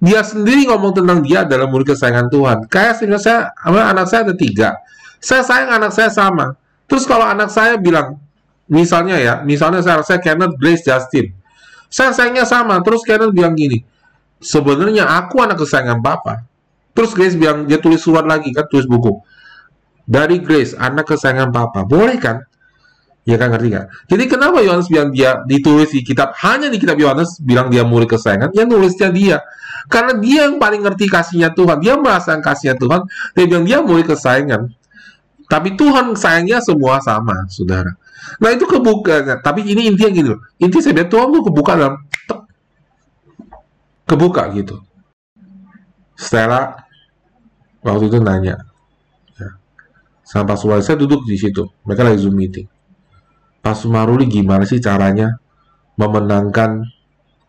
Dia 0.00 0.24
sendiri 0.24 0.64
ngomong 0.64 0.96
tentang 0.96 1.20
dia 1.20 1.44
adalah 1.44 1.68
murid 1.68 1.92
kesayangan 1.92 2.32
Tuhan. 2.32 2.58
Kayak 2.72 2.92
sehingga 2.96 3.20
saya, 3.20 3.52
anak 3.68 4.08
saya 4.08 4.28
ada 4.28 4.34
tiga. 4.36 4.80
Saya 5.20 5.44
sayang 5.44 5.70
anak 5.76 5.92
saya 5.92 6.08
sama. 6.08 6.56
Terus 6.88 7.04
kalau 7.04 7.28
anak 7.28 7.52
saya 7.52 7.76
bilang, 7.76 8.16
misalnya 8.64 9.20
ya, 9.20 9.34
misalnya 9.44 9.84
saya, 9.84 10.00
saya 10.00 10.24
Kenneth 10.24 10.56
Grace 10.56 10.88
Justin. 10.88 11.37
Saya 11.88 12.12
sayangnya 12.12 12.44
sama. 12.44 12.80
Terus 12.84 13.02
Kenneth 13.04 13.32
bilang 13.32 13.56
gini, 13.56 13.80
sebenarnya 14.38 15.08
aku 15.08 15.40
anak 15.40 15.60
kesayangan 15.60 16.04
Papa. 16.04 16.44
Terus 16.92 17.16
Grace 17.16 17.36
bilang, 17.36 17.64
dia 17.64 17.80
tulis 17.80 18.00
surat 18.00 18.24
lagi 18.28 18.52
kan, 18.52 18.68
tulis 18.68 18.84
buku. 18.84 19.20
Dari 20.08 20.40
Grace, 20.40 20.76
anak 20.76 21.08
kesayangan 21.08 21.52
Papa. 21.52 21.84
Boleh 21.84 22.16
kan? 22.20 22.44
Ya 23.28 23.36
kan 23.36 23.52
ngerti 23.52 23.68
kan? 23.68 23.92
Jadi 24.08 24.24
kenapa 24.24 24.64
Yohanes 24.64 24.88
bilang 24.88 25.12
dia 25.12 25.44
ditulis 25.44 25.92
di 25.92 26.00
kitab 26.00 26.32
hanya 26.40 26.72
di 26.72 26.80
kitab 26.80 26.96
Yohanes 26.96 27.36
bilang 27.44 27.68
dia 27.68 27.84
murid 27.84 28.08
kesayangan? 28.08 28.56
Ya 28.56 28.64
nulisnya 28.64 29.12
dia. 29.12 29.44
Karena 29.92 30.16
dia 30.16 30.48
yang 30.48 30.56
paling 30.56 30.80
ngerti 30.80 31.12
kasihnya 31.12 31.52
Tuhan. 31.52 31.76
Dia 31.84 32.00
merasakan 32.00 32.40
kasihnya 32.40 32.80
Tuhan. 32.80 33.04
Dia 33.36 33.44
bilang 33.44 33.64
dia 33.68 33.78
murid 33.84 34.08
kesayangan. 34.08 34.72
Tapi 35.44 35.76
Tuhan 35.76 36.16
sayangnya 36.16 36.64
semua 36.64 37.04
sama, 37.04 37.44
saudara. 37.52 37.96
Nah 38.38 38.50
itu 38.54 38.64
kebuka. 38.66 39.42
Tapi 39.42 39.66
ini 39.66 39.90
intinya 39.90 40.10
gitu. 40.10 40.32
Inti 40.58 40.78
saya 40.82 40.94
bilang 40.96 41.10
Tuhan 41.10 41.26
tuh 41.32 41.42
kebuka 41.48 41.72
dalam 41.76 41.94
kebuka 44.08 44.42
gitu. 44.56 44.76
Stella 46.18 46.74
waktu 47.84 48.10
itu 48.10 48.18
nanya, 48.18 48.58
ya, 49.38 49.48
sama 50.26 50.58
Pak 50.58 50.82
saya 50.82 50.98
duduk 50.98 51.22
di 51.22 51.38
situ. 51.38 51.62
Mereka 51.86 52.02
lagi 52.02 52.26
zoom 52.26 52.34
meeting 52.34 52.66
Pak 53.68 53.74
Sumaruli 53.74 54.30
gimana 54.30 54.64
sih 54.64 54.78
caranya 54.78 55.36
memenangkan 55.98 56.88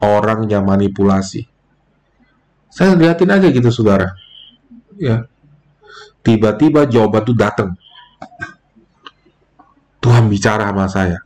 orang 0.01 0.49
yang 0.49 0.65
manipulasi? 0.65 1.45
Saya 2.69 2.97
liatin 2.97 3.29
aja 3.29 3.47
gitu 3.49 3.69
saudara. 3.71 4.13
Ya. 4.97 5.25
Tiba-tiba 6.19 6.85
jawaban 6.89 7.23
itu 7.23 7.33
datang. 7.33 7.79
Tuhan 9.99 10.31
bicara 10.31 10.71
sama 10.71 10.87
saya. 10.87 11.19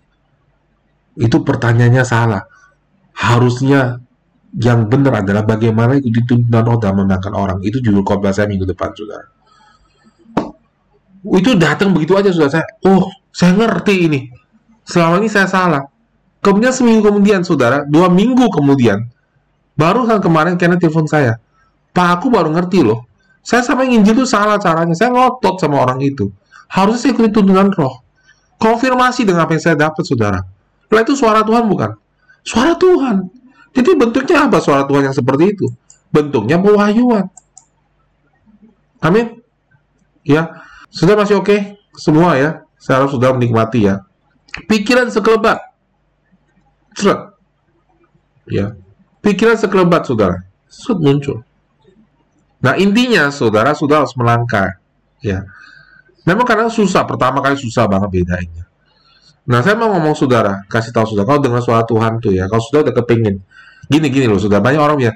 Itu 1.13 1.45
pertanyaannya 1.45 2.03
salah. 2.05 2.41
Harusnya 3.13 4.01
yang 4.57 4.85
benar 4.85 5.25
adalah 5.25 5.45
bagaimana 5.45 5.97
ikuti 5.97 6.25
tuntunan 6.25 6.65
Allah 6.65 6.81
dalam 6.81 7.05
memenangkan 7.05 7.33
orang. 7.33 7.57
Itu 7.65 7.81
judul 7.81 8.05
khotbah 8.05 8.33
saya 8.33 8.49
minggu 8.49 8.65
depan, 8.69 8.93
saudara. 8.93 9.25
Itu 11.23 11.57
datang 11.57 11.93
begitu 11.93 12.13
aja, 12.17 12.29
saudara. 12.29 12.61
Saya, 12.61 12.65
oh, 12.85 13.09
saya 13.33 13.53
ngerti 13.57 13.95
ini. 14.09 14.19
Selama 14.85 15.21
ini 15.21 15.29
saya 15.29 15.47
salah. 15.49 15.83
Kemudian 16.43 16.75
seminggu 16.75 17.07
kemudian, 17.07 17.41
saudara, 17.41 17.87
dua 17.87 18.11
minggu 18.11 18.51
kemudian, 18.51 19.07
baru 19.79 20.03
kan 20.05 20.19
kemarin 20.19 20.59
karena 20.59 20.75
telepon 20.75 21.07
saya. 21.07 21.39
Pak, 21.93 22.19
aku 22.19 22.27
baru 22.33 22.51
ngerti 22.51 22.83
loh. 22.83 23.07
Saya 23.39 23.63
sama 23.63 23.87
yang 23.87 24.01
Injil 24.01 24.21
itu 24.21 24.25
salah 24.27 24.59
caranya. 24.59 24.91
Saya 24.97 25.13
ngotot 25.13 25.55
sama 25.61 25.81
orang 25.81 26.03
itu. 26.03 26.29
Harusnya 26.67 27.09
saya 27.09 27.11
ikuti 27.15 27.29
tuntunan 27.31 27.71
roh. 27.71 28.02
Konfirmasi 28.63 29.27
dengan 29.27 29.43
apa 29.43 29.59
yang 29.59 29.63
saya 29.63 29.75
dapat, 29.75 30.07
saudara. 30.07 30.39
Lah 30.87 31.01
itu 31.03 31.19
suara 31.19 31.43
Tuhan 31.43 31.67
bukan? 31.67 31.91
Suara 32.47 32.79
Tuhan. 32.79 33.27
Jadi 33.75 33.91
bentuknya 33.99 34.47
apa 34.47 34.63
suara 34.63 34.87
Tuhan 34.87 35.11
yang 35.11 35.15
seperti 35.15 35.51
itu? 35.51 35.67
Bentuknya 36.13 36.55
pewahyuan. 36.63 37.27
Amin. 39.03 39.43
Ya, 40.23 40.63
sudah 40.87 41.19
masih 41.19 41.43
oke 41.43 41.51
okay? 41.51 41.59
semua 41.99 42.39
ya. 42.39 42.63
Saya 42.79 43.03
harap 43.03 43.11
sudah 43.11 43.35
menikmati 43.35 43.87
ya. 43.87 44.03
Pikiran 44.67 45.11
sekelebat. 45.11 45.59
Seret. 46.93 47.35
Ya. 48.47 48.75
Pikiran 49.23 49.55
sekelebat, 49.55 50.03
saudara. 50.03 50.43
Seret 50.67 50.99
muncul. 50.99 51.47
Nah, 52.59 52.75
intinya 52.75 53.31
saudara 53.31 53.71
sudah 53.71 54.03
harus 54.03 54.13
melangkah. 54.19 54.79
Ya. 55.23 55.47
Memang 56.23 56.45
kadang 56.47 56.71
susah, 56.71 57.03
pertama 57.03 57.43
kali 57.43 57.59
susah 57.59 57.83
banget 57.87 58.09
bedainnya. 58.23 58.65
Nah, 59.43 59.59
saya 59.59 59.75
mau 59.75 59.91
ngomong 59.91 60.15
saudara, 60.15 60.63
kasih 60.71 60.95
tahu 60.95 61.03
saudara, 61.03 61.27
kalau 61.27 61.41
dengar 61.43 61.59
suara 61.59 61.83
Tuhan 61.83 62.23
tuh 62.23 62.31
ya, 62.31 62.47
kalau 62.47 62.63
sudah 62.63 62.87
udah 62.87 62.95
kepingin, 62.95 63.43
gini-gini 63.91 64.31
loh, 64.31 64.39
sudah 64.39 64.63
banyak 64.63 64.79
orang 64.79 64.99
ya, 65.03 65.11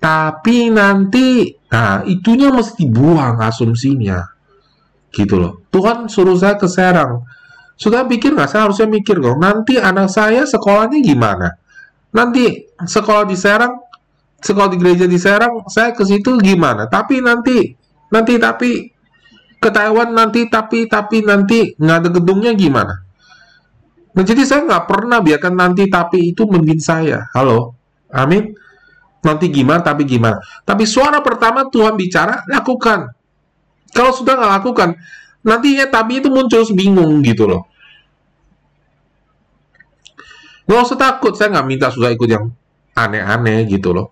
tapi 0.00 0.72
nanti, 0.72 1.52
nah 1.68 2.00
itunya 2.08 2.48
mesti 2.48 2.80
dibuang 2.80 3.36
asumsinya, 3.44 4.24
gitu 5.12 5.36
loh. 5.36 5.52
Tuhan 5.68 6.08
suruh 6.08 6.40
saya 6.40 6.56
ke 6.56 6.64
Serang, 6.64 7.28
sudah 7.76 8.08
pikir 8.08 8.32
nggak? 8.32 8.48
Saya 8.48 8.72
harusnya 8.72 8.88
mikir 8.88 9.20
dong, 9.20 9.36
nanti 9.36 9.76
anak 9.76 10.08
saya 10.08 10.48
sekolahnya 10.48 11.04
gimana? 11.04 11.52
Nanti 12.16 12.72
sekolah 12.80 13.28
di 13.28 13.36
Serang, 13.36 13.84
sekolah 14.40 14.72
di 14.72 14.80
gereja 14.80 15.04
di 15.04 15.20
Serang, 15.20 15.68
saya 15.68 15.92
ke 15.92 16.08
situ 16.08 16.40
gimana? 16.40 16.88
Tapi 16.88 17.20
nanti, 17.20 17.68
nanti 18.08 18.32
tapi 18.40 18.96
ke 19.58 19.68
Taiwan 19.74 20.14
nanti, 20.14 20.46
tapi 20.46 20.86
tapi 20.86 21.26
nanti 21.26 21.74
nggak 21.74 21.96
ada 22.02 22.08
gedungnya 22.14 22.54
gimana? 22.54 22.94
Nah, 24.14 24.24
jadi 24.26 24.42
saya 24.42 24.66
nggak 24.66 24.84
pernah 24.90 25.22
biarkan 25.22 25.54
nanti 25.54 25.86
tapi 25.86 26.34
itu 26.34 26.42
memimpin 26.46 26.80
saya. 26.82 27.30
Halo, 27.34 27.78
amin. 28.10 28.50
Nanti 29.22 29.46
gimana, 29.50 29.82
tapi 29.82 30.06
gimana. 30.06 30.38
Tapi 30.62 30.86
suara 30.86 31.22
pertama 31.22 31.66
Tuhan 31.66 31.98
bicara, 31.98 32.46
lakukan. 32.46 33.10
Kalau 33.94 34.10
sudah 34.14 34.38
nggak 34.38 34.52
lakukan, 34.62 34.88
nantinya 35.42 35.86
tapi 35.90 36.22
itu 36.22 36.30
muncul 36.30 36.62
bingung 36.74 37.22
gitu 37.22 37.46
loh. 37.46 37.66
Nggak 40.66 40.80
usah 40.82 40.98
takut, 40.98 41.32
saya 41.38 41.54
nggak 41.54 41.66
minta 41.66 41.86
sudah 41.88 42.10
ikut 42.10 42.28
yang 42.28 42.50
aneh-aneh 42.98 43.70
gitu 43.70 43.94
loh. 43.94 44.10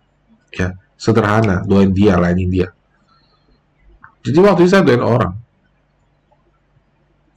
Ya, 0.55 0.79
sederhana, 0.95 1.67
doain 1.67 1.91
dia, 1.91 2.15
lainin 2.15 2.47
dia. 2.47 2.76
Jadi 4.27 4.39
waktu 4.43 4.67
itu 4.67 4.71
saya 4.75 4.83
doain 4.83 5.05
orang. 5.05 5.33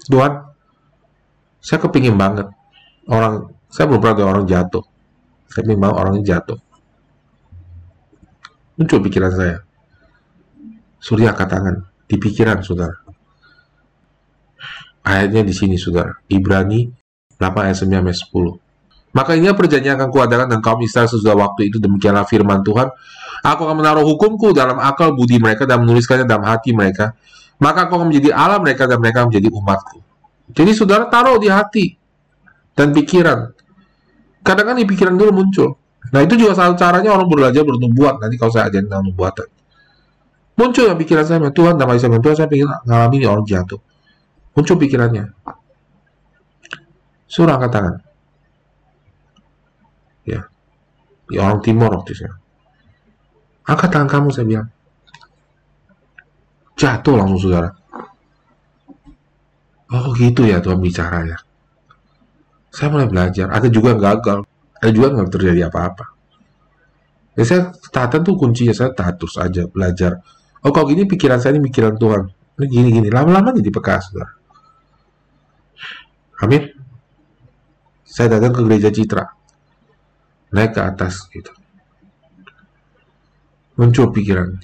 Tuhan, 0.10 0.34
saya 1.62 1.78
kepingin 1.78 2.18
banget 2.18 2.50
orang 3.06 3.54
saya 3.70 3.86
belum 3.86 4.02
pernah 4.02 4.26
orang 4.26 4.46
jatuh. 4.50 4.82
Saya 5.50 5.64
memang 5.70 5.94
orangnya 5.94 6.38
jatuh. 6.38 6.58
Muncul 8.82 9.06
pikiran 9.06 9.34
saya. 9.34 9.58
Surya 10.98 11.34
angkat 11.34 11.50
tangan. 11.50 11.76
Di 12.10 12.18
pikiran 12.18 12.66
saudara. 12.66 12.98
Ayatnya 15.06 15.46
di 15.46 15.54
sini 15.54 15.78
saudara. 15.78 16.18
Ibrani 16.26 16.90
8 17.38 17.66
ayat 17.70 17.78
9 17.86 18.10
ayat 18.10 18.20
10 18.20 18.69
maka 19.10 19.34
ini 19.34 19.50
perjanjian 19.52 19.98
akan 19.98 20.10
kuadakan 20.14 20.48
dan 20.50 20.60
kaum 20.62 20.80
Israel 20.86 21.10
sesudah 21.10 21.34
waktu 21.34 21.74
itu 21.74 21.82
demikianlah 21.82 22.26
firman 22.30 22.62
Tuhan 22.62 22.88
aku 23.42 23.62
akan 23.66 23.76
menaruh 23.82 24.06
hukumku 24.06 24.54
dalam 24.54 24.78
akal 24.78 25.18
budi 25.18 25.42
mereka 25.42 25.66
dan 25.66 25.82
menuliskannya 25.82 26.30
dalam 26.30 26.46
hati 26.46 26.74
mereka 26.76 27.18
maka 27.58 27.90
aku 27.90 27.98
akan 27.98 28.08
menjadi 28.14 28.36
Allah 28.38 28.62
mereka 28.62 28.86
dan 28.86 29.02
mereka 29.02 29.26
menjadi 29.26 29.50
umatku 29.50 30.00
jadi 30.50 30.72
saudara 30.74 31.06
taruh 31.10 31.38
di 31.38 31.50
hati 31.50 32.00
dan 32.74 32.96
pikiran. 32.96 33.54
Kadang 34.42 34.74
kan 34.74 34.76
di 34.80 34.88
pikiran 34.88 35.14
dulu 35.20 35.44
muncul. 35.44 35.76
Nah 36.10 36.24
itu 36.24 36.40
juga 36.40 36.56
salah 36.58 36.74
caranya 36.80 37.14
orang 37.14 37.28
belajar 37.28 37.62
bernubuat. 37.62 38.24
Nanti 38.24 38.40
kalau 38.40 38.56
saya 38.56 38.72
ajarin 38.72 38.88
tentang 38.90 39.06
nubuatan. 39.06 39.48
Muncul 40.56 40.92
yang 40.92 41.00
pikiran 41.00 41.24
saya, 41.24 41.40
Tuhan 41.52 41.76
nama 41.76 41.96
Isa 41.96 42.08
Tuhan 42.08 42.36
saya 42.36 42.48
ingin 42.52 42.72
ngalami 42.88 43.18
orang 43.28 43.46
jatuh. 43.48 43.80
Muncul 44.56 44.76
pikirannya. 44.80 45.32
Surah 47.30 47.62
angkat 47.62 47.72
tangan. 47.72 47.96
Ya. 50.26 50.48
Ya 51.30 51.40
orang 51.46 51.62
timur 51.62 51.94
waktu 51.94 52.18
itu. 52.18 52.26
Angkat 53.70 53.90
tangan 53.94 54.10
kamu 54.10 54.28
saya 54.34 54.46
bilang. 54.48 54.70
Jatuh 56.80 57.16
langsung 57.20 57.40
saudara. 57.40 57.70
Oh 59.90 60.14
gitu 60.16 60.46
ya 60.46 60.64
Tuhan 60.64 60.80
bicara 60.80 61.28
ya. 61.28 61.38
Saya 62.72 62.94
mulai 62.94 63.10
belajar. 63.10 63.52
Ada 63.52 63.68
juga 63.68 63.94
yang 63.94 64.02
gagal. 64.02 64.40
Ada 64.80 64.92
juga 64.96 65.08
nggak 65.14 65.30
terjadi 65.34 65.62
apa-apa. 65.68 66.06
Ya 67.36 67.44
saya 67.46 67.62
tata 67.92 68.24
tuh 68.24 68.36
kuncinya 68.40 68.74
saya 68.74 68.96
taat 68.96 69.20
terus 69.20 69.36
aja 69.38 69.68
belajar. 69.68 70.24
Oh 70.64 70.72
kalau 70.72 70.88
gini 70.88 71.06
pikiran 71.06 71.40
saya 71.40 71.58
ini 71.58 71.68
pikiran 71.68 72.00
Tuhan. 72.00 72.32
Ini 72.60 72.66
gini 72.68 72.90
gini. 72.92 73.08
Lama-lama 73.12 73.52
jadi 73.56 73.70
bekas 73.72 74.12
lah 74.16 74.40
amin. 76.44 76.64
Saya 78.10 78.40
datang 78.40 78.52
ke 78.56 78.62
gereja 78.66 78.90
Citra 78.90 79.39
naik 80.54 80.76
ke 80.76 80.82
atas 80.82 81.30
gitu. 81.30 81.52
Muncul 83.80 84.12
pikiran. 84.12 84.60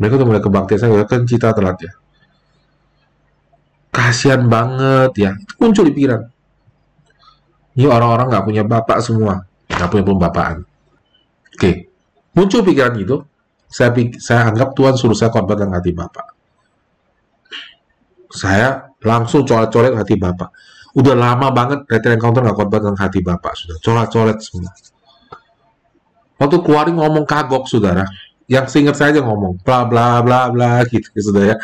Mereka 0.00 0.16
tuh 0.16 0.26
mulai 0.26 0.42
kebaktian 0.42 0.80
saya 0.80 1.04
kan 1.04 1.28
Citra 1.28 1.52
telat 1.52 1.78
ya. 1.84 1.92
Kasihan 3.92 4.48
banget 4.48 5.12
ya. 5.18 5.30
Itu 5.36 5.54
muncul 5.60 5.84
di 5.88 5.94
pikiran. 5.94 6.22
Ini 7.76 7.86
orang-orang 7.86 8.26
nggak 8.32 8.44
punya 8.44 8.62
bapak 8.66 8.98
semua, 8.98 9.46
nggak 9.70 9.88
punya 9.92 10.04
pembapaan. 10.04 10.56
Oke, 11.54 11.92
muncul 12.34 12.66
pikiran 12.66 12.98
itu, 12.98 13.22
saya, 13.70 13.94
saya 14.18 14.50
anggap 14.50 14.74
Tuhan 14.74 14.98
suruh 14.98 15.14
saya 15.14 15.30
khotbah 15.30 15.54
dengan 15.54 15.78
hati 15.78 15.94
bapak. 15.94 16.26
Saya 18.30 18.90
langsung 19.02 19.46
coret-coret 19.46 19.94
hati 19.94 20.18
bapak. 20.18 20.50
Udah 20.96 21.14
lama 21.14 21.54
banget 21.54 21.86
Retreat 21.86 22.18
Encounter 22.18 22.42
nggak 22.42 22.56
khotbah 22.58 22.78
dengan 22.82 22.98
hati 22.98 23.20
bapak, 23.22 23.52
sudah 23.54 23.76
coret-coret 23.78 24.38
semua. 24.42 24.72
Waktu 26.40 26.56
keluarin 26.64 26.96
ngomong 26.98 27.28
kagok, 27.28 27.70
saudara. 27.70 28.02
Yang 28.50 28.74
seingat 28.74 28.98
saya 28.98 29.14
aja 29.14 29.22
ngomong, 29.22 29.62
bla 29.62 29.86
bla 29.86 30.18
bla 30.24 30.50
bla 30.50 30.82
gitu, 30.90 31.06
saudara 31.22 31.54
ya 31.54 31.58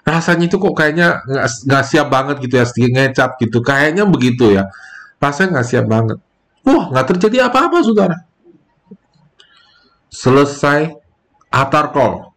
rasanya 0.00 0.48
itu 0.48 0.56
kok 0.56 0.74
kayaknya 0.74 1.22
nggak 1.68 1.84
siap 1.86 2.08
banget 2.08 2.40
gitu 2.42 2.56
ya 2.56 2.64
sedikit 2.64 2.90
ngecap 2.98 3.30
gitu 3.36 3.60
kayaknya 3.60 4.08
begitu 4.08 4.48
ya 4.48 4.66
rasanya 5.20 5.60
nggak 5.60 5.68
siap 5.68 5.86
banget. 5.86 6.18
Wah, 6.64 6.84
nggak 6.92 7.06
terjadi 7.14 7.48
apa-apa, 7.48 7.84
saudara. 7.84 8.16
Selesai 10.10 10.96
altar 11.52 11.86
call. 11.92 12.32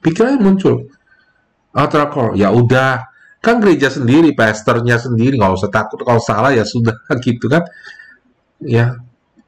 Pikirannya 0.00 0.38
muncul. 0.40 0.86
Altar 1.74 2.08
call, 2.14 2.38
ya 2.38 2.54
udah. 2.54 3.02
Kan 3.46 3.62
gereja 3.62 3.86
sendiri, 3.86 4.34
pastornya 4.34 4.98
sendiri, 4.98 5.38
nggak 5.38 5.54
usah 5.54 5.70
takut. 5.70 6.02
Kalau 6.02 6.18
salah 6.18 6.50
ya 6.50 6.66
sudah, 6.66 6.98
gitu 7.22 7.46
kan. 7.46 7.62
Ya, 8.58 8.98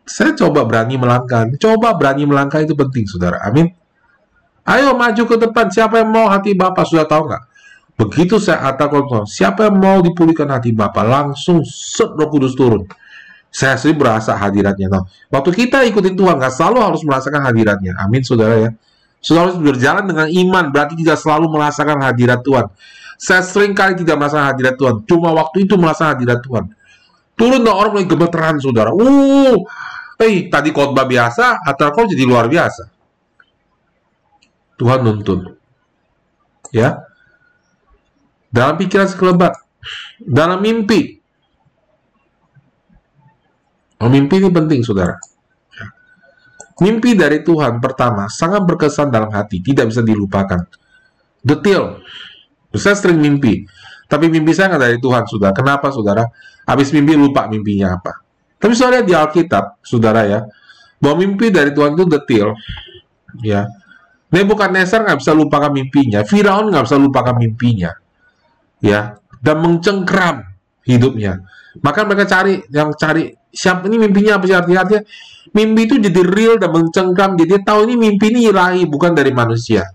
saya 0.07 0.39
coba 0.39 0.63
berani 0.63 0.95
melangkah. 0.95 1.51
Coba 1.59 1.99
berani 1.99 2.23
melangkah 2.23 2.63
itu 2.63 2.79
penting, 2.79 3.11
saudara. 3.11 3.43
Amin. 3.43 3.75
Ayo 4.63 4.95
maju 4.95 5.23
ke 5.27 5.37
depan. 5.43 5.67
Siapa 5.67 5.99
yang 5.99 6.15
mau 6.15 6.31
hati 6.31 6.55
Bapak 6.55 6.87
sudah 6.87 7.11
tahu 7.11 7.27
nggak? 7.27 7.43
Begitu 7.99 8.39
saya 8.39 8.63
katakan, 8.71 9.27
siapa 9.27 9.67
yang 9.67 9.83
mau 9.83 9.99
dipulihkan 9.99 10.47
hati 10.47 10.71
Bapak, 10.71 11.03
langsung 11.03 11.67
set 11.67 12.15
roh 12.15 12.31
kudus 12.31 12.55
turun. 12.55 12.87
Saya 13.51 13.75
sendiri 13.75 14.07
berasa 14.07 14.39
hadiratnya. 14.39 14.87
Nah, 14.87 15.03
waktu 15.35 15.51
kita 15.51 15.83
ikutin 15.91 16.15
Tuhan, 16.15 16.39
nggak 16.39 16.55
selalu 16.55 16.79
harus 16.85 17.03
merasakan 17.03 17.43
hadiratnya. 17.43 17.99
Amin, 17.99 18.23
saudara 18.23 18.55
ya. 18.55 18.71
Saudara 19.19 19.51
harus 19.51 19.59
berjalan 19.59 20.05
dengan 20.07 20.29
iman, 20.31 20.65
berarti 20.71 20.95
tidak 20.95 21.19
selalu 21.19 21.51
merasakan 21.51 21.99
hadirat 21.99 22.47
Tuhan. 22.47 22.71
Saya 23.19 23.43
sering 23.43 23.75
kali 23.75 23.99
tidak 23.99 24.15
merasakan 24.15 24.55
hadirat 24.55 24.75
Tuhan. 24.79 24.97
Cuma 25.05 25.35
waktu 25.35 25.67
itu 25.67 25.75
merasakan 25.75 26.15
hadirat 26.15 26.39
Tuhan. 26.41 26.65
Turun 27.35 27.63
dan 27.67 27.75
orang 27.75 27.93
mulai 27.99 28.07
gemeteran, 28.07 28.57
saudara. 28.63 28.91
Uh, 28.95 29.63
eh, 30.23 30.47
tadi 30.47 30.71
khotbah 30.71 31.07
biasa, 31.07 31.67
atau 31.67 31.91
kau 31.91 32.07
jadi 32.07 32.23
luar 32.23 32.47
biasa. 32.47 32.91
Tuhan 34.79 35.03
nuntun. 35.03 35.59
Ya, 36.71 37.09
dalam 38.49 38.81
pikiran 38.81 39.09
sekelebat, 39.09 39.55
dalam 40.19 40.65
mimpi. 40.65 41.21
Oh, 43.99 44.09
mimpi 44.09 44.39
ini 44.39 44.49
penting, 44.49 44.81
saudara. 44.87 45.19
Ya. 45.75 45.87
Mimpi 46.81 47.19
dari 47.19 47.43
Tuhan 47.43 47.83
pertama 47.83 48.31
sangat 48.31 48.63
berkesan 48.63 49.11
dalam 49.11 49.29
hati, 49.35 49.59
tidak 49.61 49.91
bisa 49.91 50.01
dilupakan. 50.07 50.65
Detail. 51.43 51.99
Saya 52.79 52.97
sering 52.97 53.19
mimpi, 53.19 53.67
tapi 54.07 54.31
mimpi 54.31 54.55
saya 54.57 54.73
nggak 54.75 54.83
dari 54.83 54.99
Tuhan, 55.03 55.23
saudara. 55.29 55.53
Kenapa, 55.53 55.93
saudara? 55.93 56.25
Habis 56.65 56.95
mimpi 56.95 57.19
lupa 57.19 57.51
mimpinya 57.51 57.99
apa. 57.99 58.23
Tapi 58.59 58.73
saudara 58.75 59.05
di 59.05 59.15
Alkitab, 59.15 59.83
saudara 59.85 60.25
ya, 60.25 60.41
bahwa 60.99 61.27
mimpi 61.27 61.53
dari 61.53 61.71
Tuhan 61.75 61.95
itu 61.95 62.05
detail. 62.07 62.55
Ya, 63.45 63.69
Nebukadnezar 64.29 65.09
nggak 65.09 65.25
bisa 65.25 65.33
lupakan 65.33 65.73
mimpinya, 65.73 66.21
Firaun 66.21 66.69
nggak 66.69 66.85
bisa 66.85 67.01
lupakan 67.01 67.33
mimpinya, 67.33 67.97
ya, 68.85 69.17
dan 69.41 69.57
mencengkram 69.65 70.45
hidupnya. 70.85 71.49
Maka 71.81 72.05
mereka 72.05 72.29
cari 72.29 72.61
yang 72.69 72.93
cari 72.93 73.33
siapa 73.49 73.89
ini 73.89 73.97
mimpinya 73.97 74.37
apa 74.37 74.45
sih 74.45 74.53
artinya? 74.53 74.85
artinya 74.85 75.03
mimpi 75.57 75.81
itu 75.89 75.95
jadi 75.97 76.21
real 76.29 76.55
dan 76.61 76.77
mencengkram, 76.77 77.41
jadi 77.41 77.65
tahu 77.65 77.89
ini 77.89 77.95
mimpi 77.97 78.29
ini 78.29 78.53
ilahi 78.53 78.85
bukan 78.85 79.17
dari 79.17 79.33
manusia. 79.33 79.89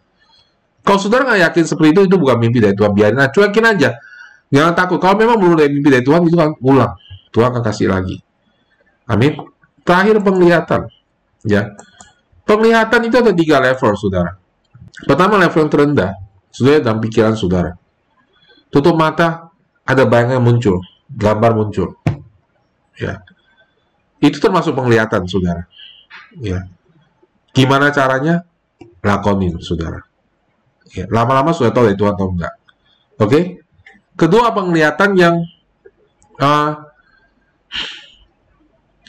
Kalau 0.84 1.00
saudara 1.00 1.24
nggak 1.24 1.42
yakin 1.50 1.64
seperti 1.64 1.90
itu, 1.96 2.02
itu 2.12 2.16
bukan 2.20 2.36
mimpi 2.38 2.60
dari 2.60 2.76
Tuhan. 2.76 2.92
Biarin, 2.92 3.16
nah, 3.16 3.32
cuekin 3.32 3.64
aja. 3.64 3.96
Jangan 4.52 4.74
takut. 4.76 5.00
Kalau 5.00 5.16
memang 5.16 5.40
belum 5.40 5.56
dari 5.56 5.72
mimpi 5.72 5.90
dari 5.90 6.04
Tuhan, 6.04 6.28
itu 6.28 6.36
kan 6.36 6.52
ulang. 6.60 6.94
Tuhan 7.32 7.50
akan 7.56 7.64
kasih 7.64 7.88
lagi. 7.88 8.20
Amin. 9.08 9.40
Terakhir 9.88 10.20
penglihatan. 10.20 10.92
Ya. 11.48 11.72
Penglihatan 12.44 13.02
itu 13.08 13.16
ada 13.16 13.32
tiga 13.32 13.58
level, 13.64 13.92
saudara. 13.96 14.36
Pertama 15.08 15.40
level 15.40 15.60
yang 15.66 15.72
terendah, 15.72 16.12
saudara 16.52 16.84
dalam 16.84 17.00
pikiran 17.00 17.34
saudara. 17.34 17.72
Tutup 18.68 18.94
mata, 19.00 19.50
ada 19.88 20.04
bayangan 20.04 20.44
muncul, 20.44 20.84
gambar 21.08 21.52
muncul. 21.56 21.96
Ya. 23.00 23.24
Itu 24.20 24.44
termasuk 24.44 24.76
penglihatan, 24.76 25.24
saudara. 25.26 25.64
Ya. 26.38 26.68
Gimana 27.56 27.90
caranya? 27.96 28.44
Lakonin, 29.04 29.60
saudara. 29.64 30.13
Ya. 30.94 31.06
Lama-lama 31.10 31.52
sudah 31.52 31.74
tahu 31.74 31.90
Tuhan 31.98 32.14
atau 32.14 32.30
enggak. 32.30 32.54
Oke? 33.18 33.30
Okay? 33.30 33.44
Kedua, 34.14 34.54
penglihatan 34.54 35.18
yang 35.18 35.42
uh, 36.38 36.72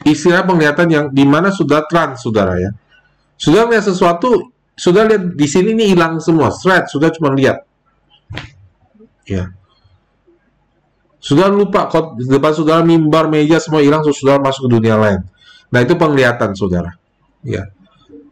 istilah 0.08 0.48
penglihatan 0.48 0.88
yang 0.88 1.04
di 1.12 1.24
mana 1.28 1.52
sudah 1.52 1.84
trans, 1.84 2.24
saudara 2.24 2.56
ya. 2.56 2.72
Sudah 3.36 3.68
lihat 3.68 3.84
sesuatu, 3.84 4.54
sudah 4.72 5.04
lihat 5.04 5.36
di 5.36 5.44
sini 5.44 5.76
ini 5.76 5.92
hilang 5.92 6.16
semua, 6.24 6.48
thread, 6.48 6.88
sudah 6.88 7.12
cuma 7.12 7.36
lihat. 7.36 7.68
Ya. 9.28 9.52
Sudah 11.20 11.48
lupa, 11.48 11.88
kok 11.88 12.20
depan 12.20 12.52
saudara 12.52 12.80
mimbar, 12.84 13.32
meja, 13.32 13.56
semua 13.56 13.80
hilang, 13.80 14.04
sudah 14.04 14.36
masuk 14.40 14.68
ke 14.68 14.70
dunia 14.76 14.96
lain. 14.96 15.24
Nah, 15.72 15.80
itu 15.80 15.96
penglihatan 15.96 16.52
saudara. 16.52 16.96
Ya. 17.40 17.68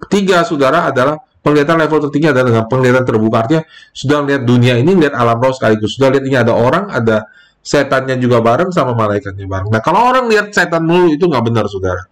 Ketiga, 0.09 0.45
saudara 0.45 0.93
adalah 0.93 1.21
penglihatan 1.43 1.77
level 1.77 1.99
tertinggi 2.09 2.29
adalah 2.31 2.47
dengan 2.49 2.65
penglihatan 2.71 3.05
terbuka. 3.05 3.37
Artinya, 3.45 3.63
sudah 3.91 4.19
lihat 4.25 4.43
dunia 4.47 4.75
ini, 4.79 4.95
lihat 4.95 5.15
alam 5.19 5.43
roh 5.43 5.53
sekaligus. 5.53 5.99
Sudah 5.99 6.15
lihat 6.15 6.25
ini 6.25 6.37
ada 6.39 6.55
orang, 6.55 6.89
ada 6.89 7.27
setannya 7.63 8.19
juga 8.19 8.39
bareng 8.43 8.71
sama 8.71 8.95
malaikatnya 8.95 9.47
bareng. 9.47 9.69
Nah, 9.71 9.83
kalau 9.83 10.07
orang 10.09 10.31
lihat 10.31 10.55
setan 10.55 10.87
mulu 10.87 11.11
itu 11.11 11.27
nggak 11.27 11.45
benar, 11.45 11.67
saudara. 11.67 12.03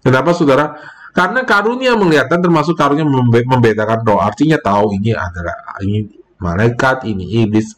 Kenapa, 0.00 0.36
saudara? 0.36 0.76
Karena 1.16 1.48
karunia 1.48 1.96
melihatkan 1.96 2.44
termasuk 2.44 2.76
karunia 2.76 3.08
membedakan 3.48 4.04
roh. 4.04 4.20
Artinya 4.20 4.60
tahu 4.60 4.92
ini 5.00 5.16
adalah 5.16 5.80
ini 5.80 6.04
malaikat, 6.36 7.08
ini 7.08 7.44
iblis. 7.44 7.72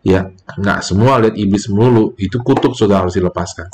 Ya, 0.00 0.32
nggak 0.56 0.80
semua 0.80 1.20
lihat 1.20 1.36
iblis 1.36 1.68
mulu. 1.68 2.16
Itu 2.16 2.40
kutuk, 2.40 2.72
saudara 2.72 3.04
harus 3.04 3.20
dilepaskan. 3.20 3.68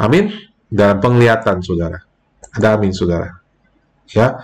Amin. 0.00 0.32
Dalam 0.72 1.04
penglihatan, 1.04 1.60
saudara. 1.60 2.00
Ada 2.56 2.80
amin, 2.80 2.92
saudara. 2.96 3.28
Ya. 4.16 4.40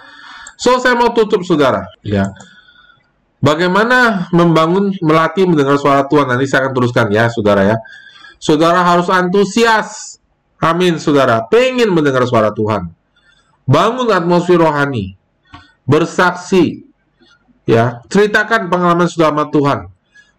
So, 0.56 0.80
saya 0.80 0.96
mau 0.96 1.12
tutup, 1.12 1.44
saudara. 1.44 1.84
Ya. 2.00 2.32
Bagaimana 3.40 4.26
membangun, 4.32 4.96
melatih 5.04 5.44
mendengar 5.44 5.76
suara 5.76 6.08
Tuhan? 6.08 6.26
Nanti 6.26 6.48
saya 6.48 6.66
akan 6.66 6.72
teruskan 6.72 7.06
ya, 7.12 7.28
saudara 7.28 7.62
ya. 7.62 7.76
Saudara 8.40 8.80
harus 8.82 9.06
antusias. 9.12 10.18
Amin, 10.56 10.96
saudara. 10.96 11.44
Pengen 11.46 11.92
mendengar 11.92 12.24
suara 12.24 12.48
Tuhan. 12.50 12.88
Bangun 13.68 14.08
atmosfer 14.08 14.56
rohani. 14.56 15.14
Bersaksi. 15.84 16.88
Ya, 17.66 18.00
ceritakan 18.08 18.70
pengalaman 18.70 19.10
saudara 19.10 19.34
sama 19.34 19.46
Tuhan. 19.50 19.78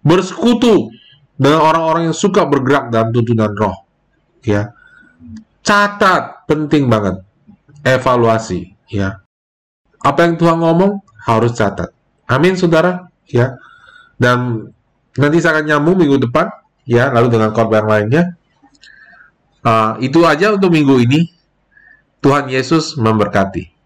Bersekutu 0.02 0.90
dengan 1.38 1.62
orang-orang 1.62 2.10
yang 2.10 2.18
suka 2.18 2.48
bergerak 2.48 2.90
dalam 2.90 3.14
tuntunan 3.14 3.52
roh. 3.54 3.78
Ya. 4.42 4.74
Catat, 5.62 6.48
penting 6.48 6.88
banget. 6.88 7.20
Evaluasi, 7.84 8.74
ya. 8.88 9.27
Apa 10.08 10.24
yang 10.24 10.40
Tuhan 10.40 10.64
ngomong 10.64 11.04
harus 11.28 11.52
catat 11.60 11.92
Amin, 12.28 12.60
saudara. 12.60 13.08
Ya, 13.28 13.56
dan 14.20 14.72
nanti 15.16 15.40
saya 15.40 15.60
akan 15.60 15.66
nyambung 15.68 15.96
minggu 15.96 16.28
depan, 16.28 16.52
ya, 16.84 17.08
lalu 17.12 17.32
dengan 17.32 17.56
korban 17.56 17.88
lainnya. 17.88 18.36
Uh, 19.64 19.96
itu 20.04 20.28
aja 20.28 20.52
untuk 20.52 20.76
minggu 20.76 21.00
ini. 21.08 21.32
Tuhan 22.20 22.52
Yesus 22.52 23.00
memberkati. 23.00 23.77